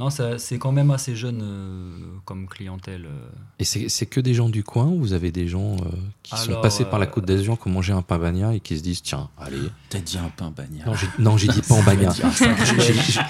Non, 0.00 0.08
ça- 0.10 0.38
c'est 0.38 0.58
quand 0.58 0.72
même 0.72 0.90
assez 0.90 1.14
jeune 1.14 1.40
euh, 1.42 1.98
comme 2.24 2.48
clientèle. 2.48 3.04
euh. 3.04 3.28
Et 3.58 3.64
c'est 3.64 4.06
que 4.06 4.18
des 4.20 4.32
gens 4.34 4.48
du 4.48 4.64
coin 4.64 4.86
ou 4.86 4.98
vous 4.98 5.12
avez 5.12 5.30
des 5.30 5.46
gens 5.46 5.76
euh, 5.76 5.90
qui 6.22 6.36
sont 6.38 6.60
passés 6.62 6.84
par 6.86 6.98
la 6.98 7.06
Côte 7.06 7.26
d'Azur, 7.26 7.58
qui 7.60 7.68
ont 7.68 7.72
mangé 7.72 7.92
un 7.92 8.00
pain 8.00 8.18
bagnat 8.18 8.54
et 8.54 8.60
qui 8.60 8.78
se 8.78 8.82
disent 8.82 9.02
tiens, 9.02 9.28
allez. 9.38 9.58
T'as 9.90 9.98
dit 9.98 10.16
un 10.18 10.30
pain 10.34 10.50
bagnat. 10.56 10.84
Non, 11.18 11.36
j'ai- 11.36 11.48
dit 11.48 11.60
pain 11.62 11.82
bagnat. 11.82 12.14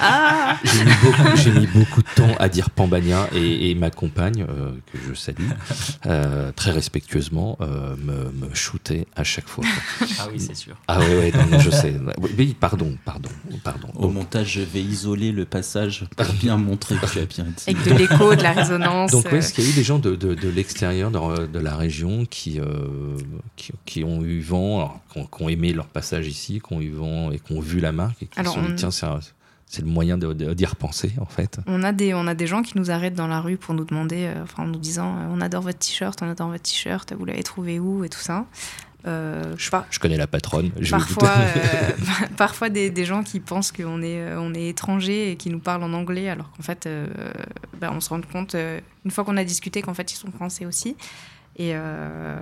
Ah, 0.02 0.56
ça, 0.64 0.74
J'ai- 0.74 0.85
mis, 0.85 0.92
beaucoup- 1.02 1.37
j'ai 1.37 1.52
mis 1.52 1.66
beaucoup 1.66 2.02
de 2.02 2.09
temps 2.14 2.35
à 2.38 2.48
dire 2.48 2.70
Pambagna 2.70 3.26
et, 3.35 3.70
et 3.70 3.74
ma 3.74 3.90
compagne, 3.90 4.46
euh, 4.48 4.72
que 4.92 4.98
je 5.09 5.14
salue, 5.14 5.48
euh, 6.06 6.52
très 6.52 6.70
respectueusement, 6.70 7.56
euh, 7.61 7.96
me, 7.96 8.30
me 8.46 8.54
shootait 8.54 9.06
à 9.16 9.24
chaque 9.24 9.48
fois. 9.48 9.64
Ah 10.18 10.28
oui, 10.33 10.38
c'est 10.38 10.54
sûr. 10.54 10.76
Ah 10.87 11.00
ouais, 11.00 11.16
ouais, 11.18 11.33
non, 11.33 11.46
non, 11.50 11.59
je 11.59 11.70
sais. 11.70 11.94
Oui, 12.18 12.30
Oui, 12.38 12.56
pardon, 12.59 12.96
pardon, 13.04 13.30
pardon. 13.64 13.88
Au 13.94 14.09
montage, 14.09 14.52
je 14.52 14.61
vais 14.61 14.83
isoler 14.83 15.33
le 15.33 15.44
passage 15.44 16.04
pour 16.16 16.26
bien 16.40 16.59
montrer 16.61 16.96
que 16.96 17.07
tu 17.07 17.18
as 17.18 17.27
bien 17.27 17.44
dit. 17.44 17.64
Avec 17.66 17.85
de 17.85 17.94
l'écho, 17.94 18.35
de 18.35 18.42
la 18.42 18.53
résonance. 18.53 19.11
Donc, 19.11 19.27
euh, 19.27 19.38
est-ce 19.38 19.53
qu'il 19.53 19.64
y 19.64 19.66
a 19.66 19.70
eu 19.70 19.75
des 19.75 19.83
gens 19.83 19.99
de, 19.99 20.14
de, 20.14 20.35
de 20.35 20.49
l'extérieur, 20.49 21.11
de, 21.11 21.46
de 21.46 21.59
la 21.59 21.77
région, 21.77 22.25
qui, 22.27 22.61
euh, 22.61 23.16
qui, 23.57 23.73
qui 23.85 24.05
ont 24.05 24.23
eu 24.23 24.40
vent, 24.40 24.79
alors, 24.79 25.01
qui, 25.12 25.18
ont, 25.18 25.27
qui 25.27 25.42
ont 25.42 25.49
aimé 25.49 25.73
leur 25.73 25.87
passage 25.87 26.29
ici, 26.29 26.61
qui 26.66 26.73
ont 26.73 26.81
eu 26.81 26.90
vent 26.90 27.31
et 27.33 27.38
qui 27.38 27.53
ont 27.53 27.61
vu 27.61 27.81
la 27.81 27.92
marque 27.92 28.23
et 28.23 28.27
qui 28.27 28.35
se 28.35 28.40
Alors, 28.40 28.55
sont 28.55 28.62
dit, 28.62 28.75
tiens, 28.77 28.90
c'est 29.70 29.83
le 29.83 29.88
moyen 29.88 30.18
d'y 30.18 30.66
repenser, 30.66 31.12
en 31.20 31.27
fait. 31.27 31.61
On 31.68 31.85
a, 31.85 31.92
des, 31.92 32.12
on 32.12 32.27
a 32.27 32.35
des 32.35 32.49
gens 32.49 32.62
qui 32.62 32.77
nous 32.77 32.90
arrêtent 32.90 33.14
dans 33.14 33.29
la 33.29 33.40
rue 33.40 33.57
pour 33.57 33.73
nous 33.73 33.85
demander, 33.85 34.27
euh, 34.27 34.42
enfin 34.42 34.64
en 34.64 34.66
nous 34.66 34.81
disant 34.81 35.16
euh, 35.16 35.27
on 35.31 35.40
adore 35.40 35.62
votre 35.62 35.79
t-shirt, 35.79 36.20
on 36.23 36.29
adore 36.29 36.49
votre 36.49 36.64
t-shirt, 36.64 37.12
vous 37.16 37.25
l'avez 37.25 37.44
trouvé 37.44 37.79
où 37.79 38.03
et 38.03 38.09
tout 38.09 38.18
ça. 38.18 38.46
Euh, 39.06 39.54
Je, 39.56 39.70
par- 39.70 39.86
je 39.90 39.98
connais 39.98 40.16
la 40.18 40.26
patronne. 40.26 40.70
je 40.78 40.90
parfois, 40.90 41.30
euh, 41.38 41.90
parfois 42.36 42.68
des, 42.68 42.90
des 42.90 43.04
gens 43.04 43.22
qui 43.22 43.40
pensent 43.40 43.72
qu'on 43.72 44.02
est, 44.02 44.20
euh, 44.20 44.40
on 44.40 44.52
est 44.54 44.68
étranger 44.68 45.30
et 45.32 45.36
qui 45.36 45.48
nous 45.50 45.58
parlent 45.60 45.82
en 45.82 45.92
anglais, 45.92 46.28
alors 46.28 46.50
qu'en 46.52 46.62
fait, 46.62 46.86
euh, 46.86 47.06
bah, 47.80 47.90
on 47.94 48.00
se 48.00 48.10
rend 48.10 48.20
compte, 48.20 48.54
une 49.04 49.10
fois 49.10 49.24
qu'on 49.24 49.36
a 49.36 49.44
discuté, 49.44 49.80
qu'en 49.82 49.94
fait, 49.94 50.12
ils 50.12 50.16
sont 50.16 50.30
français 50.30 50.66
aussi. 50.66 50.96
Et 51.56 51.74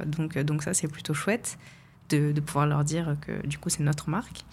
donc, 0.07 0.39
donc 0.39 0.63
ça, 0.63 0.75
c'est 0.75 0.87
plutôt 0.89 1.15
chouette 1.15 1.59
de, 2.11 2.31
de 2.33 2.41
pouvoir 2.41 2.67
leur 2.67 2.85
dire 2.85 3.17
que 3.27 3.45
du 3.47 3.59
coup, 3.59 3.69
c'est 3.69 3.83
notre 3.83 4.11
marque. 4.11 4.45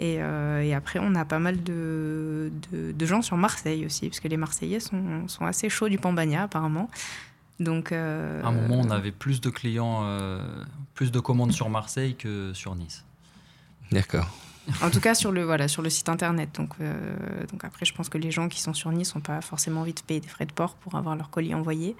Et, 0.00 0.14
et 0.14 0.74
après, 0.74 0.98
on 1.00 1.14
a 1.14 1.24
pas 1.24 1.38
mal 1.38 1.62
de, 1.62 2.50
de, 2.72 2.92
de 2.92 3.06
gens 3.06 3.22
sur 3.22 3.36
Marseille 3.36 3.84
aussi, 3.86 4.08
parce 4.08 4.20
que 4.20 4.28
les 4.28 4.36
Marseillais 4.36 4.80
sont, 4.80 5.28
sont 5.28 5.44
assez 5.44 5.68
chauds 5.68 5.88
du 5.88 5.98
Pambagna, 5.98 6.44
apparemment. 6.44 6.88
Donc, 7.60 7.92
euh, 7.92 8.42
À 8.42 8.48
un 8.48 8.52
moment, 8.52 8.80
on 8.84 8.90
avait 8.90 9.12
plus 9.12 9.40
de 9.40 9.50
clients, 9.50 10.02
euh, 10.04 10.40
plus 10.94 11.10
de 11.10 11.20
commandes 11.20 11.52
sur 11.52 11.68
Marseille 11.70 12.14
que 12.14 12.52
sur 12.54 12.74
Nice. 12.74 13.04
D'accord. 13.90 14.28
En 14.82 14.90
tout 14.90 15.00
cas, 15.00 15.14
sur 15.14 15.32
le, 15.32 15.44
voilà, 15.44 15.66
sur 15.66 15.82
le 15.82 15.90
site 15.90 16.08
internet. 16.08 16.50
Donc, 16.54 16.74
euh, 16.80 17.46
donc 17.50 17.64
après, 17.64 17.86
je 17.86 17.94
pense 17.94 18.08
que 18.08 18.18
les 18.18 18.30
gens 18.30 18.48
qui 18.48 18.60
sont 18.60 18.74
sur 18.74 18.92
Nice 18.92 19.14
n'ont 19.14 19.20
pas 19.20 19.40
forcément 19.40 19.80
envie 19.80 19.94
de 19.94 20.00
payer 20.00 20.20
des 20.20 20.28
frais 20.28 20.46
de 20.46 20.52
port 20.52 20.74
pour 20.74 20.94
avoir 20.94 21.16
leur 21.16 21.30
colis 21.30 21.54
envoyé. 21.54 21.96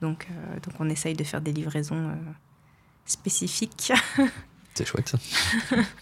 Donc, 0.00 0.26
euh, 0.30 0.54
donc 0.60 0.74
on 0.78 0.88
essaye 0.88 1.14
de 1.14 1.24
faire 1.24 1.40
des 1.40 1.52
livraisons 1.52 2.08
euh, 2.08 2.14
spécifiques. 3.04 3.92
C'est 4.74 4.86
chouette 4.86 5.08
ça. 5.08 5.18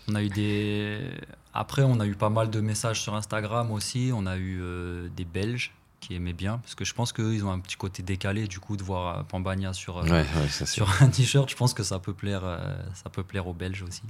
On 0.08 0.14
a 0.14 0.22
eu 0.22 0.28
des. 0.28 1.10
Après, 1.54 1.82
on 1.82 1.98
a 1.98 2.06
eu 2.06 2.14
pas 2.14 2.28
mal 2.28 2.50
de 2.50 2.60
messages 2.60 3.00
sur 3.00 3.14
Instagram 3.14 3.70
aussi. 3.70 4.10
On 4.14 4.26
a 4.26 4.36
eu 4.36 4.58
euh, 4.60 5.08
des 5.16 5.24
Belges 5.24 5.72
qui 6.00 6.14
aimaient 6.14 6.32
bien, 6.34 6.58
parce 6.58 6.74
que 6.74 6.84
je 6.84 6.94
pense 6.94 7.12
qu'ils 7.12 7.44
ont 7.44 7.50
un 7.50 7.58
petit 7.58 7.76
côté 7.76 8.02
décalé, 8.02 8.46
du 8.46 8.60
coup, 8.60 8.76
de 8.76 8.82
voir 8.82 9.18
euh, 9.18 9.22
Pambagna 9.22 9.72
sur, 9.72 9.98
euh, 9.98 10.02
Ouais, 10.04 10.26
ouais, 10.36 10.48
sur 10.66 11.02
un 11.02 11.08
t-shirt. 11.08 11.48
Je 11.50 11.56
pense 11.56 11.74
que 11.74 11.82
ça 11.82 11.98
peut 11.98 12.12
plaire, 12.14 12.42
euh, 12.44 12.76
ça 12.94 13.10
peut 13.10 13.22
plaire 13.24 13.46
aux 13.46 13.54
Belges 13.54 13.82
aussi. 13.82 14.02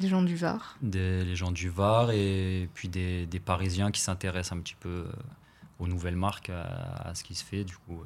Des 0.00 0.08
gens 0.08 0.22
du 0.22 0.36
Var. 0.36 0.76
Des, 0.80 1.24
les 1.24 1.36
gens 1.36 1.50
du 1.52 1.68
Var 1.70 2.10
et 2.12 2.68
puis 2.74 2.88
des, 2.88 3.26
des 3.26 3.40
Parisiens 3.40 3.90
qui 3.90 4.00
s'intéressent 4.00 4.56
un 4.56 4.60
petit 4.62 4.76
peu 4.78 5.06
aux 5.78 5.86
nouvelles 5.88 6.16
marques, 6.16 6.50
à, 6.50 7.08
à 7.08 7.14
ce 7.14 7.22
qui 7.24 7.34
se 7.34 7.44
fait. 7.44 7.64
Du 7.64 7.76
coup, 7.76 8.02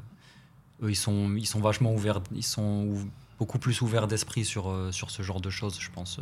eux, 0.83 0.91
ils 0.91 0.97
sont, 0.97 1.35
ils 1.37 1.47
sont 1.47 1.61
vachement 1.61 1.93
ouverts, 1.95 2.21
ils 2.35 2.43
sont 2.45 2.87
ou- 2.89 3.11
beaucoup 3.39 3.59
plus 3.59 3.81
ouverts 3.83 4.09
d'esprit 4.09 4.45
sur, 4.45 4.73
sur 4.93 5.11
ce 5.11 5.23
genre 5.23 5.41
de 5.41 5.51
choses, 5.51 5.79
je 5.81 5.91
pense, 5.91 6.19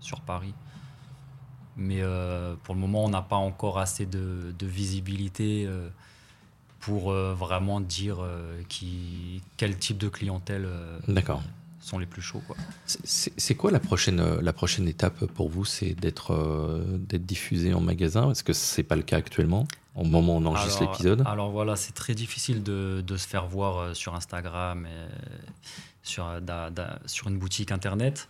sur 0.00 0.20
Paris. 0.20 0.54
Mais 1.76 2.00
euh, 2.00 2.54
pour 2.62 2.74
le 2.74 2.80
moment, 2.80 3.04
on 3.04 3.10
n'a 3.10 3.22
pas 3.22 3.36
encore 3.36 3.78
assez 3.78 4.06
de, 4.06 4.54
de 4.58 4.66
visibilité 4.66 5.66
euh, 5.66 5.88
pour 6.80 7.10
euh, 7.10 7.34
vraiment 7.34 7.80
dire 7.80 8.18
euh, 8.20 8.60
qui, 8.68 9.42
quel 9.56 9.76
type 9.76 9.98
de 9.98 10.08
clientèle 10.08 10.64
euh, 10.66 10.98
D'accord. 11.08 11.42
sont 11.80 11.98
les 11.98 12.06
plus 12.06 12.22
chauds. 12.22 12.42
Quoi. 12.46 12.56
C'est- 12.86 13.54
quoi 13.54 13.70
la 13.70 13.80
prochaine, 13.80 14.38
la 14.40 14.52
prochaine 14.52 14.86
étape 14.88 15.24
pour 15.26 15.48
vous? 15.48 15.64
C'est 15.64 15.94
d'être 15.94 16.84
d'être 16.98 17.26
diffusé 17.26 17.74
en 17.74 17.80
magasin? 17.80 18.30
Est-ce 18.30 18.42
que 18.44 18.52
c'est 18.52 18.82
pas 18.82 18.96
le 18.96 19.02
cas 19.02 19.16
actuellement? 19.16 19.66
Au 19.94 20.04
moment 20.04 20.34
où 20.36 20.40
on 20.40 20.46
enregistre 20.46 20.82
l'épisode? 20.82 21.22
Alors 21.26 21.50
voilà, 21.50 21.74
c'est 21.74 21.94
très 21.94 22.14
difficile 22.14 22.62
de, 22.62 23.02
de 23.06 23.16
se 23.16 23.26
faire 23.26 23.46
voir 23.46 23.96
sur 23.96 24.14
Instagram 24.14 24.86
et 24.86 25.08
sur, 26.02 26.40
da- 26.42 26.70
da- 26.70 26.98
sur 27.06 27.28
une 27.28 27.38
boutique 27.38 27.72
internet. 27.72 28.28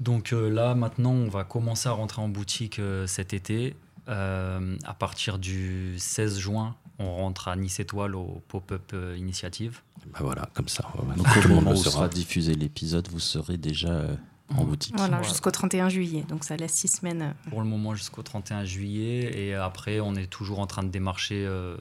Donc 0.00 0.32
euh, 0.32 0.48
là, 0.50 0.74
maintenant, 0.74 1.12
on 1.12 1.28
va 1.28 1.44
commencer 1.44 1.88
à 1.88 1.92
rentrer 1.92 2.20
en 2.20 2.28
boutique 2.28 2.78
euh, 2.78 3.06
cet 3.06 3.32
été. 3.32 3.74
Euh, 4.08 4.76
à 4.84 4.94
partir 4.94 5.38
du 5.38 5.94
16 5.98 6.38
juin, 6.38 6.74
on 6.98 7.14
rentre 7.14 7.48
à 7.48 7.56
Nice 7.56 7.78
Étoile 7.80 8.14
au 8.16 8.42
Pop-Up 8.48 8.90
euh, 8.94 9.16
Initiative. 9.18 9.80
Bah 10.12 10.18
voilà, 10.22 10.48
comme 10.54 10.68
ça. 10.68 10.84
Donc 11.16 11.26
Tout 11.32 11.38
au 11.38 11.42
le 11.42 11.48
monde 11.54 11.64
moment 11.64 11.76
où 11.78 11.82
sera 11.82 12.08
diffusé 12.08 12.54
l'épisode, 12.54 13.08
vous 13.08 13.20
serez 13.20 13.56
déjà 13.56 13.88
euh, 13.90 14.16
en 14.56 14.64
boutique. 14.64 14.94
Voilà, 14.96 15.16
Voilà. 15.18 15.28
jusqu'au 15.28 15.50
31 15.50 15.88
juillet. 15.88 16.24
Donc 16.28 16.44
ça 16.44 16.56
laisse 16.56 16.72
six 16.72 16.88
semaines. 16.88 17.22
euh, 17.22 17.50
pour 17.50 17.60
le 17.60 17.66
moment 17.68 17.94
jusqu'au 17.94 18.22
31 18.22 18.64
juillet. 18.64 19.30
Et 19.38 19.54
après, 19.54 20.00
on 20.00 20.14
est 20.14 20.26
toujours 20.26 20.58
en 20.60 20.66
train 20.66 20.82
de 20.82 20.88
démarcher 20.88 21.44
euh, 21.46 21.76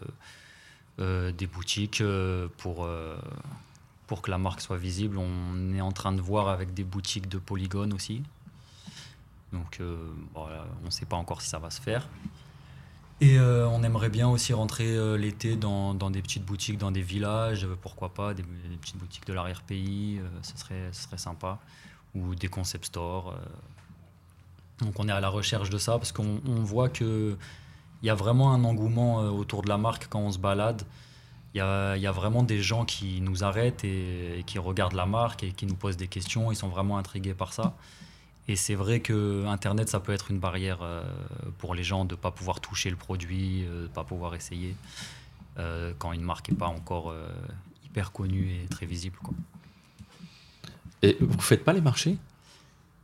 euh, 0.99 1.32
des 1.32 1.47
boutiques 1.47 2.01
euh, 2.01 2.47
pour, 2.58 2.84
euh, 2.86 3.15
pour 4.08 4.21
que 4.21 4.30
la 4.32 4.38
marque 4.38 4.62
soit 4.62 4.77
visible. 4.77 5.17
On 5.17 5.73
est 5.73 5.82
en 5.82 5.91
train 5.91 6.12
de 6.12 6.21
voir 6.21 6.49
avec 6.49 6.73
des 6.73 6.84
boutiques 6.84 7.30
de 7.30 7.38
Polygone 7.38 7.93
aussi. 7.93 8.21
Donc, 9.53 9.77
euh, 9.80 9.97
voilà, 10.36 10.65
on 10.84 10.88
ne 10.88 10.91
sait 10.91 11.06
pas 11.06 11.15
encore 11.15 11.41
si 11.41 11.47
ça 11.49 11.58
va 11.60 11.69
se 11.69 11.80
faire. 11.82 12.08
Et 13.19 13.39
euh, 13.39 13.67
on 13.69 13.82
aimerait 13.82 14.10
bien 14.10 14.27
aussi 14.27 14.53
rentrer 14.53 14.95
euh, 14.95 15.17
l'été 15.17 15.56
dans, 15.56 15.95
dans 15.95 16.12
des 16.12 16.21
petites 16.21 16.45
boutiques, 16.45 16.77
dans 16.77 16.91
des 16.91 17.01
villages, 17.01 17.65
euh, 17.65 17.75
pourquoi 17.82 18.10
pas, 18.10 18.36
des, 18.36 18.43
petites 18.80 18.97
boutiques 18.97 19.25
de 19.25 19.34
l'arrière-pays, 19.34 20.21
ce, 20.43 20.56
serait, 20.58 20.89
serait 20.91 21.17
sympa. 21.17 21.60
Ou 22.15 22.36
des 22.36 22.47
concept 22.47 22.86
stores. 22.86 23.36
donc 24.80 24.97
on 24.97 25.08
est 25.08 25.12
à 25.12 25.19
la 25.19 25.30
recherche 25.30 25.69
de 25.69 25.77
ça 25.77 25.97
parce 25.99 26.12
qu'on 26.12 26.41
on 26.47 26.63
voit 26.63 26.89
que 26.89 27.38
il 28.01 28.08
y 28.08 28.10
a 28.10 28.15
vraiment 28.15 28.53
un 28.53 28.63
engouement 28.63 29.17
autour 29.17 29.62
de 29.62 29.69
la 29.69 29.77
marque 29.77 30.08
quand 30.10 30.19
on 30.19 30.32
se 30.32 30.39
balade. 30.39 30.84
Il 31.53 31.58
y 31.58 31.62
a, 31.62 31.95
y 31.97 32.08
a 32.08 32.12
vraiment 32.12 32.43
des 32.43 32.62
gens 32.62 32.86
qui 32.86 33.21
nous 33.21 33.43
arrêtent 33.43 33.84
et, 33.84 34.39
et 34.39 34.43
qui 34.43 34.58
regardent 34.58 34.93
la 34.93 35.06
marque 35.06 35.43
et 35.43 35.51
qui 35.51 35.65
nous 35.65 35.75
posent 35.75 35.97
des 35.97 36.08
questions. 36.08 36.51
Ils 36.51 36.56
sont 36.56 36.69
vraiment 36.69 36.97
intrigués 36.97 37.34
par 37.34 37.53
ça. 37.53 37.75
Et 38.49 38.55
c'est 38.55 38.75
vrai 38.75 39.01
que 39.01 39.45
Internet, 39.45 39.89
ça 39.89 39.99
peut 39.99 40.13
être 40.13 40.31
une 40.31 40.39
barrière 40.39 40.79
euh, 40.81 41.03
pour 41.57 41.75
les 41.75 41.83
gens 41.83 42.05
de 42.05 42.15
ne 42.15 42.19
pas 42.19 42.31
pouvoir 42.31 42.62
toucher 42.62 42.89
le 42.89 42.95
produit, 42.95 43.65
euh, 43.65 43.79
de 43.79 43.83
ne 43.83 43.88
pas 43.88 44.03
pouvoir 44.05 44.36
essayer 44.36 44.75
euh, 45.60 45.91
quand 45.99 46.13
une 46.13 46.21
marque 46.21 46.49
n'est 46.49 46.57
pas 46.57 46.67
encore 46.67 47.13
hyper 47.86 48.12
connue 48.12 48.51
et 48.63 48.67
très 48.67 48.86
visible. 48.86 49.17
Quoi. 49.21 49.33
Et 51.01 51.17
vous 51.19 51.39
faites 51.41 51.63
pas 51.65 51.73
les 51.73 51.81
marchés? 51.81 52.17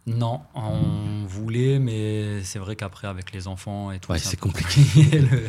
Non, 0.06 0.42
on 0.54 1.26
voulait, 1.28 1.80
mais 1.80 2.44
c'est 2.44 2.60
vrai 2.60 2.76
qu'après, 2.76 3.08
avec 3.08 3.32
les 3.32 3.48
enfants 3.48 3.92
et 3.92 4.00
tout, 4.00 4.12
Ouais, 4.12 4.20
c'est 4.20 4.38
compliqué. 4.40 5.20
le, 5.20 5.48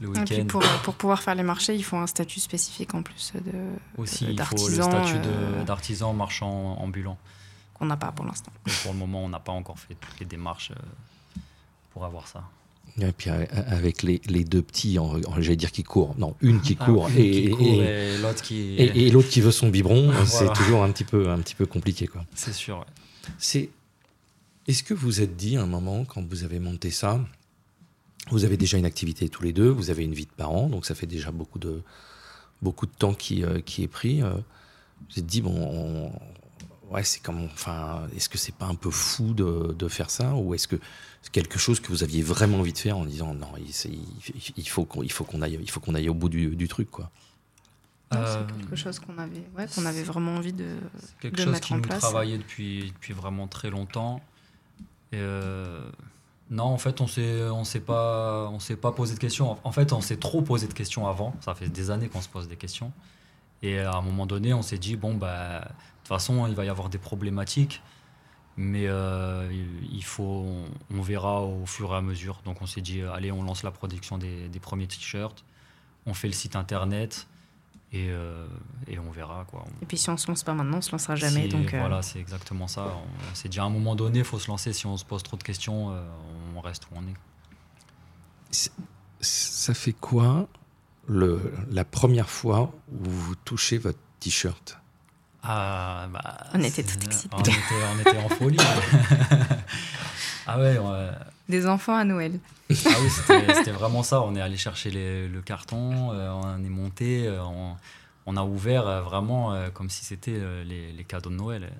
le 0.00 0.08
Et 0.18 0.24
puis 0.24 0.34
week-end. 0.36 0.46
pour, 0.46 0.62
pour 0.82 0.94
pouvoir 0.94 1.22
faire 1.22 1.34
les 1.34 1.42
marchés, 1.42 1.74
il 1.74 1.82
faut 1.82 1.96
un 1.96 2.06
statut 2.06 2.38
spécifique 2.40 2.94
en 2.94 3.02
plus 3.02 3.32
de, 3.34 3.52
Aussi, 3.96 4.26
il 4.30 4.42
faut 4.42 4.68
le 4.68 4.82
statut 4.82 5.16
d'artisan 5.66 6.12
marchand 6.12 6.76
ambulant. 6.78 7.16
Qu'on 7.78 7.86
n'a 7.86 7.96
pas 7.96 8.12
pour 8.12 8.24
l'instant. 8.26 8.52
Pour 8.82 8.92
le 8.92 8.98
moment, 8.98 9.24
on 9.24 9.28
n'a 9.28 9.40
pas 9.40 9.52
encore 9.52 9.78
fait 9.78 9.94
toutes 9.94 10.18
les 10.20 10.26
démarches 10.26 10.70
euh, 10.72 11.38
pour 11.92 12.04
avoir 12.04 12.26
ça. 12.28 12.42
Et 13.00 13.12
puis 13.12 13.30
euh, 13.30 13.44
avec 13.52 14.02
les, 14.02 14.20
les 14.26 14.42
deux 14.44 14.62
petits, 14.62 14.98
j'allais 15.38 15.56
dire 15.56 15.70
qui 15.70 15.84
courent, 15.84 16.14
non, 16.18 16.34
une 16.40 16.60
qui 16.60 16.76
Ah, 16.80 16.86
court 16.86 17.08
une 17.10 17.18
et, 17.18 18.18
l'autre 18.18 18.42
qui. 18.42 18.74
et- 18.74 19.06
et 19.06 19.10
l'autre 19.10 19.28
qui 19.28 19.40
veut 19.40 19.52
son 19.52 19.68
biberon, 19.68 20.12
c'est 20.26 20.52
toujours 20.54 20.82
un 20.82 20.90
petit 20.90 21.04
peu, 21.04 21.28
un 21.30 21.38
petit 21.38 21.54
peu 21.54 21.66
compliqué. 21.66 22.06
Quoi. 22.08 22.24
C'est 22.34 22.52
sûr. 22.54 22.78
ouais. 22.80 22.84
C'est. 23.38 23.70
Est-ce 24.66 24.82
que 24.82 24.94
vous 24.94 25.20
êtes 25.20 25.36
dit 25.36 25.56
à 25.56 25.62
un 25.62 25.66
moment, 25.66 26.04
quand 26.04 26.26
vous 26.28 26.44
avez 26.44 26.58
monté 26.58 26.90
ça, 26.90 27.20
vous 28.30 28.44
avez 28.44 28.56
déjà 28.56 28.76
une 28.78 28.84
activité 28.84 29.28
tous 29.28 29.42
les 29.42 29.52
deux, 29.52 29.68
vous 29.68 29.90
avez 29.90 30.04
une 30.04 30.12
vie 30.12 30.26
de 30.26 30.30
parents, 30.36 30.68
donc 30.68 30.84
ça 30.84 30.94
fait 30.94 31.06
déjà 31.06 31.30
beaucoup 31.30 31.58
de, 31.58 31.82
beaucoup 32.60 32.84
de 32.86 32.92
temps 32.92 33.14
qui, 33.14 33.44
euh, 33.44 33.60
qui 33.60 33.82
est 33.84 33.88
pris. 33.88 34.22
euh, 34.22 34.34
vous 35.10 35.20
êtes 35.20 35.26
dit, 35.26 35.40
bon, 35.40 35.54
on- 35.56 36.12
ouais, 36.90 37.04
c'est 37.04 37.20
comme. 37.22 37.44
Enfin, 37.44 38.06
est-ce 38.16 38.28
que 38.28 38.38
c'est 38.38 38.54
pas 38.54 38.66
un 38.66 38.74
peu 38.74 38.90
fou 38.90 39.34
de, 39.34 39.74
de 39.78 39.88
faire 39.88 40.10
ça 40.10 40.34
Ou 40.34 40.54
est-ce 40.54 40.68
que 40.68 40.76
c'est 41.22 41.32
quelque 41.32 41.58
chose 41.58 41.80
que 41.80 41.88
vous 41.88 42.02
aviez 42.02 42.22
vraiment 42.22 42.58
envie 42.58 42.72
de 42.72 42.78
faire 42.78 42.96
en 42.98 43.04
disant, 43.04 43.34
non, 43.34 43.48
il, 43.58 43.72
c'est- 43.72 43.88
il- 43.90 44.52
il 44.56 44.68
faut 44.68 44.84
qu'on 44.84 45.02
il 45.02 45.12
faut 45.12 45.24
qu'on 45.24 45.42
aille, 45.42 45.58
il 45.60 45.70
faut 45.70 45.80
qu'on 45.80 45.94
aille 45.94 46.08
au 46.08 46.14
bout 46.14 46.28
du, 46.28 46.54
du 46.56 46.68
truc, 46.68 46.90
quoi? 46.90 47.10
Non, 48.12 48.20
Euh, 48.20 48.46
C'est 48.48 48.56
quelque 48.60 48.76
chose 48.76 48.98
qu'on 49.00 49.18
avait, 49.18 49.44
ouais, 49.56 49.66
qu'on 49.74 49.84
avait 49.84 50.02
vraiment 50.02 50.36
envie 50.36 50.52
de. 50.54 50.76
quelque 51.20 51.36
de 51.36 51.42
chose 51.42 51.52
mettre 51.52 51.66
qui 51.66 51.74
en 51.74 51.76
nous 51.76 51.82
place. 51.82 51.98
travaillait 52.00 52.38
depuis, 52.38 52.90
depuis 52.92 53.12
vraiment 53.12 53.46
très 53.48 53.68
longtemps. 53.70 54.20
Et, 55.12 55.16
euh, 55.18 55.80
Non, 56.50 56.64
en 56.64 56.78
fait, 56.78 57.02
on 57.02 57.06
s'est, 57.06 57.42
on 57.50 57.64
s'est 57.64 57.80
pas, 57.80 58.48
on 58.50 58.58
s'est 58.60 58.76
pas 58.76 58.92
posé 58.92 59.14
de 59.14 59.18
questions. 59.18 59.58
En 59.64 59.72
fait, 59.72 59.92
on 59.92 60.00
s'est 60.00 60.16
trop 60.16 60.40
posé 60.40 60.66
de 60.66 60.72
questions 60.72 61.06
avant. 61.06 61.34
Ça 61.42 61.54
fait 61.54 61.68
des 61.68 61.90
années 61.90 62.08
qu'on 62.08 62.22
se 62.22 62.28
pose 62.30 62.48
des 62.48 62.56
questions. 62.56 62.90
Et 63.62 63.78
à 63.80 63.96
un 63.96 64.02
moment 64.02 64.26
donné, 64.26 64.54
on 64.54 64.62
s'est 64.62 64.78
dit 64.78 64.96
bon 64.96 65.14
bah, 65.14 65.60
de 65.60 65.66
toute 65.66 66.08
façon, 66.08 66.46
il 66.46 66.54
va 66.54 66.64
y 66.64 66.68
avoir 66.68 66.88
des 66.88 66.98
problématiques, 66.98 67.82
mais 68.56 68.86
euh, 68.86 69.48
il 69.90 70.04
faut, 70.04 70.46
on, 70.90 71.02
verra 71.02 71.42
au 71.42 71.66
fur 71.66 71.92
et 71.92 71.96
à 71.96 72.00
mesure. 72.00 72.40
Donc, 72.44 72.62
on 72.62 72.66
s'est 72.66 72.80
dit 72.80 73.02
allez, 73.02 73.32
on 73.32 73.42
lance 73.42 73.62
la 73.62 73.70
production 73.70 74.18
des, 74.18 74.48
des 74.48 74.60
premiers 74.60 74.86
t-shirts, 74.86 75.44
on 76.06 76.14
fait 76.14 76.28
le 76.28 76.34
site 76.34 76.56
internet. 76.56 77.26
Et, 77.90 78.10
euh, 78.10 78.46
et, 78.86 78.98
on 78.98 79.10
verra 79.10 79.46
quoi. 79.50 79.64
Et 79.80 79.86
puis 79.86 79.96
si 79.96 80.10
on 80.10 80.18
se 80.18 80.28
lance 80.28 80.42
pas 80.42 80.52
maintenant, 80.52 80.76
on 80.76 80.82
se 80.82 80.92
lancera 80.92 81.16
jamais. 81.16 81.48
donc 81.48 81.72
euh, 81.72 81.80
voilà, 81.80 82.02
c'est 82.02 82.18
exactement 82.18 82.68
ça. 82.68 82.94
On, 83.30 83.34
s'est 83.34 83.48
dit 83.48 83.58
à 83.60 83.64
un 83.64 83.70
moment 83.70 83.96
donné, 83.96 84.18
il 84.18 84.24
faut 84.26 84.38
se 84.38 84.48
lancer. 84.48 84.74
Si 84.74 84.84
on 84.84 84.98
se 84.98 85.06
pose 85.06 85.22
trop 85.22 85.38
de 85.38 85.42
questions, 85.42 85.96
on 86.54 86.60
reste 86.60 86.84
où 86.84 86.96
on 86.96 87.02
est. 87.08 87.14
Ça 89.20 89.72
fait 89.72 89.94
quoi 89.94 90.48
le, 91.08 91.52
la 91.70 91.84
première 91.84 92.28
fois 92.28 92.72
où 92.92 93.10
vous 93.10 93.34
touchez 93.34 93.78
votre 93.78 93.98
t-shirt 94.20 94.78
ah, 95.42 96.06
bah, 96.12 96.38
On 96.54 96.62
était 96.62 96.82
tout 96.82 96.98
excités. 97.04 97.34
On 97.36 97.40
était, 97.40 97.52
on 97.96 98.00
était 98.00 98.18
en 98.18 98.28
folie. 98.28 98.58
ah 100.46 100.60
ouais. 100.60 100.78
Des 101.48 101.66
enfants 101.66 101.96
à 101.96 102.04
Noël. 102.04 102.38
Ah 102.70 102.90
oui, 103.00 103.08
c'était 103.54 103.70
vraiment 103.70 104.02
ça. 104.02 104.20
On 104.22 104.36
est 104.36 104.40
allé 104.40 104.56
chercher 104.56 104.90
le 104.90 105.40
carton, 105.40 106.12
euh, 106.12 106.30
on 106.30 106.62
est 106.62 106.68
monté, 106.68 107.26
euh, 107.26 107.42
on, 108.26 108.36
a 108.36 108.42
ouvert 108.42 108.86
euh, 108.86 109.00
vraiment 109.00 109.56
comme 109.72 109.88
si 109.88 110.04
c'était 110.04 110.38
les, 110.64 110.92
les, 110.92 111.04
cadeaux 111.04 111.30
de 111.30 111.36
Noël 111.36 111.70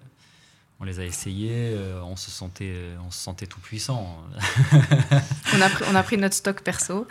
on 0.80 0.84
les 0.84 1.00
a 1.00 1.04
essayés, 1.04 1.74
euh, 1.74 2.00
on, 2.02 2.16
se 2.16 2.30
sentait, 2.30 2.74
on 3.04 3.10
se 3.10 3.18
sentait 3.18 3.46
tout 3.46 3.60
puissant. 3.60 4.16
on, 5.54 5.60
a 5.60 5.68
pris, 5.68 5.84
on 5.90 5.94
a 5.94 6.02
pris 6.02 6.16
notre 6.16 6.36
stock 6.36 6.62
perso. 6.62 7.06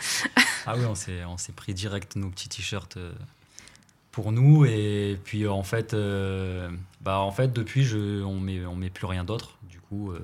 ah 0.66 0.76
oui, 0.78 0.86
on 0.86 0.96
s'est, 0.96 1.26
on 1.26 1.38
s'est 1.38 1.52
pris 1.52 1.74
direct 1.74 2.16
nos 2.16 2.30
petits 2.30 2.48
t-shirts 2.48 2.96
euh, 2.98 3.12
pour 4.12 4.32
nous. 4.32 4.66
Et 4.66 5.20
puis 5.24 5.48
en 5.48 5.64
fait, 5.64 5.94
euh, 5.94 6.70
bah, 7.02 7.20
en 7.20 7.32
fait 7.32 7.52
depuis, 7.52 7.84
je, 7.84 8.24
on 8.24 8.40
met, 8.40 8.66
on 8.66 8.76
met 8.76 8.90
plus 8.90 9.06
rien 9.06 9.26
d'autre. 9.26 9.57
Euh, 9.94 10.20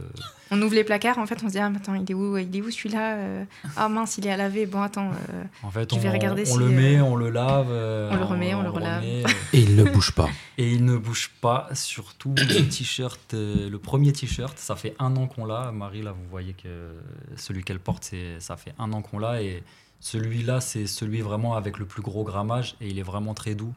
on 0.51 0.61
ouvre 0.61 0.76
les 0.76 0.84
placards, 0.84 1.18
en 1.18 1.26
fait, 1.26 1.41
on 1.43 1.47
se 1.47 1.53
dit 1.53 1.59
ah 1.59 1.72
attends, 1.74 1.95
il 1.95 2.09
est 2.09 2.14
où, 2.14 2.38
il 2.38 2.55
est 2.55 2.61
où 2.61 2.70
celui-là 2.70 3.16
euh 3.16 3.45
Ah 3.78 3.88
mince, 3.88 4.18
il 4.18 4.28
est 4.28 4.32
à 4.32 4.38
laver. 4.38 4.66
Bon 4.66 4.82
attends, 4.82 5.11
euh, 5.11 5.43
en 5.64 5.72
fait, 5.72 5.93
je 5.93 5.99
vais 5.99 6.09
on, 6.09 6.11
regarder. 6.11 6.43
On 6.51 6.57
le 6.57 6.70
met, 6.70 6.99
on 7.01 7.16
le 7.16 7.30
lave, 7.30 7.70
on 7.70 8.16
le 8.16 8.24
remet, 8.24 8.53
on, 8.53 8.61
le 8.61 8.70
relave. 8.70 9.03
Et 9.03 9.24
il 9.53 9.76
ne 9.76 9.84
bouge 9.84 10.11
pas. 10.11 10.30
Et 10.57 10.72
il 10.72 10.84
ne 10.84 10.97
bouge 10.97 11.32
pas. 11.41 11.70
Surtout 11.74 12.36
le 12.38 12.68
t-shirt, 12.70 13.34
le 13.34 13.78
premier 13.78 14.11
t-shirt, 14.11 14.57
ça 14.57 14.76
fait 14.76 14.95
un 14.99 15.16
an 15.16 15.28
qu'on 15.28 15.45
l'a. 15.45 15.72
Marie 15.72 16.01
là, 16.01 16.11
vous 16.11 16.30
voyez 16.30 16.53
que 16.53 16.91
celui 17.38 17.64
qu'elle 17.64 17.80
porte, 17.80 18.03
c'est 18.03 18.39
ça 18.39 18.57
fait 18.57 18.74
un 18.80 18.91
an 18.93 19.01
qu'on 19.01 19.20
l'a 19.20 19.41
et 19.41 19.64
celui-là, 20.03 20.59
c'est 20.59 20.86
celui 20.86 21.22
vraiment 21.22 21.55
avec 21.55 21.80
le 21.80 21.86
plus 21.86 22.01
gros 22.01 22.26
grammage 22.26 22.76
et 22.82 22.89
il 22.89 22.99
est 22.99 23.03
vraiment 23.03 23.34
très 23.34 23.55
doux. 23.55 23.74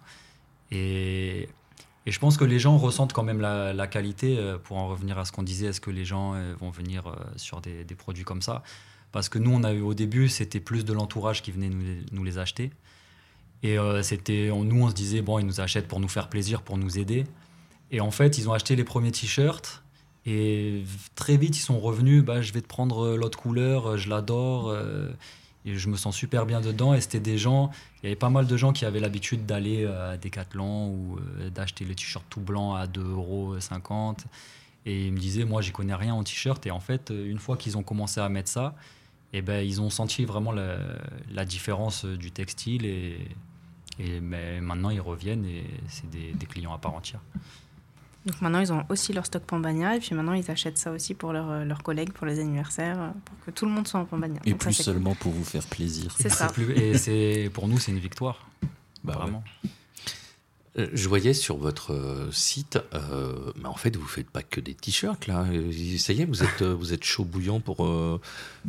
Et 0.72 1.49
et 2.07 2.13
je 2.13 2.21
pense 2.21 2.37
que 2.37 2.45
les 2.45 2.61
gens 2.61 2.79
ressentent 2.79 3.13
quand 3.13 3.25
même 3.25 3.41
la, 3.41 3.87
qualité, 3.89 4.39
euh, 4.39 4.59
pour 4.59 4.77
en 4.77 4.87
revenir 4.87 5.19
à 5.19 5.25
ce 5.25 5.33
qu'on 5.33 5.43
disait, 5.43 5.67
est-ce 5.67 5.81
que 5.81 5.91
les 5.91 6.05
gens 6.05 6.35
euh, 6.35 6.55
vont 6.61 6.71
venir 6.71 7.09
euh, 7.09 7.17
sur 7.37 7.61
des, 7.61 7.85
produits 7.97 8.23
comme 8.23 8.43
ça? 8.43 8.63
Parce 9.11 9.29
que 9.29 9.41
nous, 9.41 9.51
on 9.51 9.65
a 9.65 9.73
eu 9.73 9.81
au 9.81 9.93
début, 9.93 10.29
c'était 10.29 10.61
plus 10.61 10.85
de 10.85 10.93
l'entourage 10.93 11.43
qui 11.43 11.51
venait 11.51 11.71
nous 12.13 12.25
les, 12.25 12.39
acheter. 12.39 12.71
Et 13.63 13.79
c'était, 14.03 14.51
nous, 14.53 14.85
on 14.85 14.91
se 14.91 14.95
disait, 14.95 15.23
bon, 15.23 15.39
ils 15.39 15.47
nous 15.47 15.61
achètent 15.61 15.89
pour 15.89 15.99
nous 16.01 16.09
faire 16.09 16.29
plaisir, 16.29 16.61
pour 16.61 16.77
nous 16.77 16.99
aider. 16.99 17.25
Et 17.91 18.01
en 18.01 18.11
fait, 18.11 18.37
ils 18.37 18.49
ont 18.49 18.53
acheté 18.53 18.77
les 18.77 18.85
premiers 18.85 19.13
t-shirts. 19.13 19.83
Et 20.27 20.85
très 21.15 21.39
vite, 21.39 21.57
ils 21.57 21.63
sont 21.63 21.81
revenus, 21.81 22.23
bah, 22.23 22.43
je 22.43 22.53
vais 22.53 22.61
te 22.61 22.67
prendre 22.67 23.17
l'autre 23.17 23.39
couleur, 23.39 23.97
je 23.97 24.11
l'adore. 24.11 24.77
Et 25.67 25.77
je 25.77 25.89
me 25.89 25.97
sens 25.97 26.17
super 26.17 26.47
bien 26.47 26.61
dedans. 26.61 26.95
Et 26.95 27.01
c'était 27.01 27.21
des 27.21 27.39
gens, 27.39 27.71
il 28.03 28.05
y 28.05 28.07
avait 28.07 28.17
pas 28.17 28.31
mal 28.31 28.47
de 28.47 28.57
gens 28.57 28.73
qui 28.73 28.85
avaient 28.85 29.01
l'habitude 29.01 29.45
d'aller 29.45 29.85
euh, 29.85 30.14
à 30.14 30.17
Decathlon 30.17 30.89
ou 30.89 31.19
euh, 31.19 31.51
d'acheter 31.51 31.85
les 31.85 31.95
t-shirts 31.95 32.25
tout 32.31 32.41
blancs 32.41 32.77
à 32.79 32.87
2,50 32.87 33.01
euros. 33.11 33.57
Et 34.87 35.07
ils 35.07 35.12
me 35.12 35.19
disaient, 35.19 35.45
moi, 35.45 35.61
j'y 35.62 35.73
connais 35.73 35.95
rien 35.95 36.14
en 36.14 36.23
t-shirt. 36.23 36.64
Et 36.67 36.71
en 36.71 36.81
fait, 36.81 37.11
euh, 37.11 37.29
une 37.29 37.39
fois 37.39 37.57
qu'ils 37.57 37.77
ont 37.77 37.83
commencé 37.83 38.21
à 38.21 38.29
mettre 38.29 38.49
ça, 38.49 38.77
eh 39.33 39.43
ben, 39.43 39.67
ils 39.67 39.81
ont 39.81 39.91
senti 39.91 40.25
vraiment 40.25 40.53
la, 40.53 41.45
différence 41.45 42.05
du 42.05 42.31
textile. 42.31 42.87
Et, 42.87 43.19
maintenant, 44.21 44.91
ils 44.91 45.01
reviennent 45.01 45.45
et 45.47 45.64
c'est 45.89 46.09
des 46.09 46.47
clients 46.47 46.73
à 46.73 46.79
part 46.79 46.95
entière. 46.95 47.21
Donc 48.27 48.41
maintenant, 48.43 48.59
ils 48.61 48.72
ont 48.72 48.85
aussi 48.89 49.12
leur 49.12 49.24
stock 49.24 49.45
Pambania 49.45 49.97
et 49.97 50.01
puis 50.01 50.14
maintenant, 50.14 50.33
ils 50.33 50.51
achètent 50.51 50.79
ça 50.79 50.91
aussi 50.91 51.14
pour 51.14 51.33
leurs 51.33 51.64
leurs 51.64 51.83
collègues, 51.83 52.12
pour 52.12 52.27
les 52.27 52.41
anniversaires, 52.41 53.12
pour 53.24 53.47
que 53.47 53.51
tout 53.53 53.66
le 53.66 53.70
monde 53.70 53.87
soit 53.87 54.01
en 54.01 54.05
Pambania. 54.05 54.41
Et 54.45 54.55
plus 54.55 54.72
seulement 54.72 55.14
pour 55.14 55.33
vous 55.33 55.45
faire 55.45 55.64
plaisir. 55.64 56.14
C'est 56.18 56.29
ça. 56.29 56.51
et 56.74 56.99
c'est 56.99 57.51
pour 57.55 57.68
nous, 57.68 57.79
c'est 57.79 57.93
une 57.93 58.01
victoire. 58.01 58.47
Bah 59.05 59.14
vraiment. 59.14 59.45
Euh, 59.64 59.68
je 60.77 61.09
voyais 61.09 61.33
sur 61.33 61.57
votre 61.57 61.93
euh, 61.93 62.29
site, 62.33 62.79
euh, 62.95 63.33
mais 63.61 63.68
en 63.68 63.77
fait, 63.77 63.97
vous 63.97 64.07
faites 64.07 64.29
pas 64.29 64.43
que 64.43 64.61
des 64.61 64.74
t-shirts 64.74 65.27
là. 65.27 65.47
Ça 65.99 66.12
y 66.12 66.22
est, 66.22 66.24
vous 66.24 66.43
êtes, 66.43 66.62
vous 66.62 66.93
êtes 66.93 67.05
chaud 67.05 67.24
bouillant 67.24 67.61
pour 67.61 67.79